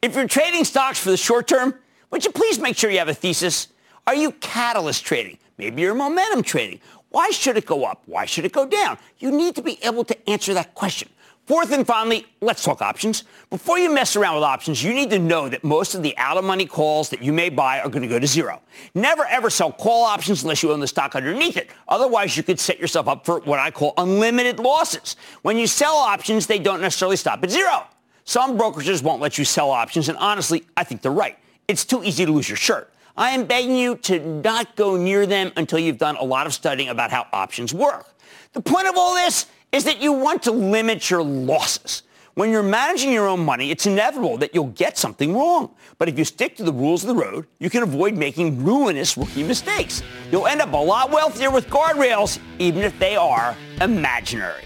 if 0.00 0.16
you're 0.16 0.26
trading 0.26 0.64
stocks 0.64 0.98
for 0.98 1.10
the 1.10 1.16
short 1.16 1.46
term, 1.46 1.74
would 2.14 2.24
you 2.24 2.30
please 2.30 2.60
make 2.60 2.76
sure 2.76 2.92
you 2.92 2.98
have 2.98 3.08
a 3.08 3.14
thesis? 3.14 3.66
Are 4.06 4.14
you 4.14 4.30
catalyst 4.30 5.04
trading? 5.04 5.36
Maybe 5.58 5.82
you're 5.82 5.96
momentum 5.96 6.44
trading. 6.44 6.78
Why 7.08 7.30
should 7.30 7.56
it 7.56 7.66
go 7.66 7.84
up? 7.84 8.04
Why 8.06 8.24
should 8.24 8.44
it 8.44 8.52
go 8.52 8.68
down? 8.68 8.98
You 9.18 9.32
need 9.32 9.56
to 9.56 9.62
be 9.62 9.80
able 9.82 10.04
to 10.04 10.30
answer 10.30 10.54
that 10.54 10.76
question. 10.76 11.08
Fourth 11.46 11.72
and 11.72 11.84
finally, 11.84 12.24
let's 12.40 12.62
talk 12.62 12.80
options. 12.82 13.24
Before 13.50 13.80
you 13.80 13.92
mess 13.92 14.14
around 14.14 14.36
with 14.36 14.44
options, 14.44 14.80
you 14.80 14.94
need 14.94 15.10
to 15.10 15.18
know 15.18 15.48
that 15.48 15.64
most 15.64 15.96
of 15.96 16.04
the 16.04 16.16
out-of-money 16.16 16.66
calls 16.66 17.10
that 17.10 17.20
you 17.20 17.32
may 17.32 17.48
buy 17.48 17.80
are 17.80 17.88
going 17.88 18.02
to 18.02 18.08
go 18.08 18.20
to 18.20 18.28
zero. 18.28 18.62
Never 18.94 19.24
ever 19.24 19.50
sell 19.50 19.72
call 19.72 20.04
options 20.04 20.44
unless 20.44 20.62
you 20.62 20.70
own 20.70 20.78
the 20.78 20.86
stock 20.86 21.16
underneath 21.16 21.56
it. 21.56 21.68
Otherwise, 21.88 22.36
you 22.36 22.44
could 22.44 22.60
set 22.60 22.78
yourself 22.78 23.08
up 23.08 23.26
for 23.26 23.40
what 23.40 23.58
I 23.58 23.72
call 23.72 23.92
unlimited 23.98 24.60
losses. 24.60 25.16
When 25.42 25.58
you 25.58 25.66
sell 25.66 25.96
options, 25.96 26.46
they 26.46 26.60
don't 26.60 26.80
necessarily 26.80 27.16
stop 27.16 27.42
at 27.42 27.50
zero. 27.50 27.88
Some 28.24 28.56
brokerages 28.56 29.02
won't 29.02 29.20
let 29.20 29.36
you 29.36 29.44
sell 29.44 29.72
options, 29.72 30.08
and 30.08 30.16
honestly, 30.18 30.62
I 30.76 30.84
think 30.84 31.02
they're 31.02 31.10
right. 31.10 31.38
It's 31.66 31.84
too 31.84 32.04
easy 32.04 32.26
to 32.26 32.32
lose 32.32 32.48
your 32.48 32.56
shirt. 32.56 32.92
I 33.16 33.30
am 33.30 33.46
begging 33.46 33.76
you 33.76 33.96
to 33.96 34.18
not 34.18 34.76
go 34.76 34.96
near 34.96 35.24
them 35.24 35.52
until 35.56 35.78
you've 35.78 35.98
done 35.98 36.16
a 36.16 36.24
lot 36.24 36.46
of 36.46 36.52
studying 36.52 36.90
about 36.90 37.10
how 37.10 37.26
options 37.32 37.72
work. 37.72 38.06
The 38.52 38.60
point 38.60 38.86
of 38.86 38.94
all 38.96 39.14
this 39.14 39.46
is 39.72 39.84
that 39.84 40.02
you 40.02 40.12
want 40.12 40.42
to 40.42 40.50
limit 40.50 41.08
your 41.08 41.22
losses. 41.22 42.02
When 42.34 42.50
you're 42.50 42.64
managing 42.64 43.12
your 43.12 43.28
own 43.28 43.44
money, 43.44 43.70
it's 43.70 43.86
inevitable 43.86 44.36
that 44.38 44.54
you'll 44.54 44.66
get 44.66 44.98
something 44.98 45.34
wrong. 45.34 45.70
But 45.98 46.08
if 46.08 46.18
you 46.18 46.24
stick 46.24 46.56
to 46.56 46.64
the 46.64 46.72
rules 46.72 47.04
of 47.04 47.08
the 47.08 47.14
road, 47.14 47.46
you 47.60 47.70
can 47.70 47.84
avoid 47.84 48.14
making 48.14 48.64
ruinous 48.64 49.16
rookie 49.16 49.44
mistakes. 49.44 50.02
You'll 50.32 50.48
end 50.48 50.60
up 50.60 50.72
a 50.72 50.76
lot 50.76 51.12
wealthier 51.12 51.50
with 51.50 51.68
guardrails, 51.68 52.40
even 52.58 52.82
if 52.82 52.98
they 52.98 53.14
are 53.14 53.56
imaginary. 53.80 54.64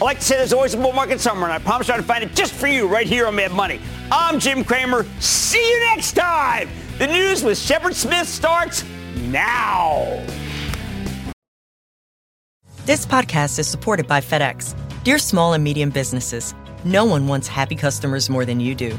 I 0.00 0.04
like 0.04 0.20
to 0.20 0.24
say 0.24 0.36
there's 0.36 0.54
always 0.54 0.72
a 0.72 0.78
bull 0.78 0.94
market 0.94 1.20
somewhere, 1.20 1.50
and 1.50 1.52
I 1.52 1.58
promise 1.58 1.90
I'll 1.90 2.00
find 2.00 2.24
it 2.24 2.34
just 2.34 2.54
for 2.54 2.66
you 2.66 2.88
right 2.88 3.06
here 3.06 3.26
on 3.26 3.34
Mad 3.34 3.52
Money. 3.52 3.80
I'm 4.10 4.40
Jim 4.40 4.64
Cramer. 4.64 5.04
See 5.20 5.58
you 5.58 5.80
next 5.94 6.12
time. 6.12 6.70
The 6.96 7.06
news 7.06 7.44
with 7.44 7.58
Shepard 7.58 7.94
Smith 7.94 8.26
starts 8.26 8.82
now. 9.26 10.24
This 12.86 13.04
podcast 13.04 13.58
is 13.58 13.68
supported 13.68 14.06
by 14.06 14.22
FedEx. 14.22 14.74
Dear 15.04 15.18
small 15.18 15.52
and 15.52 15.62
medium 15.62 15.90
businesses, 15.90 16.54
no 16.82 17.04
one 17.04 17.26
wants 17.28 17.46
happy 17.46 17.76
customers 17.76 18.30
more 18.30 18.46
than 18.46 18.58
you 18.58 18.74
do. 18.74 18.98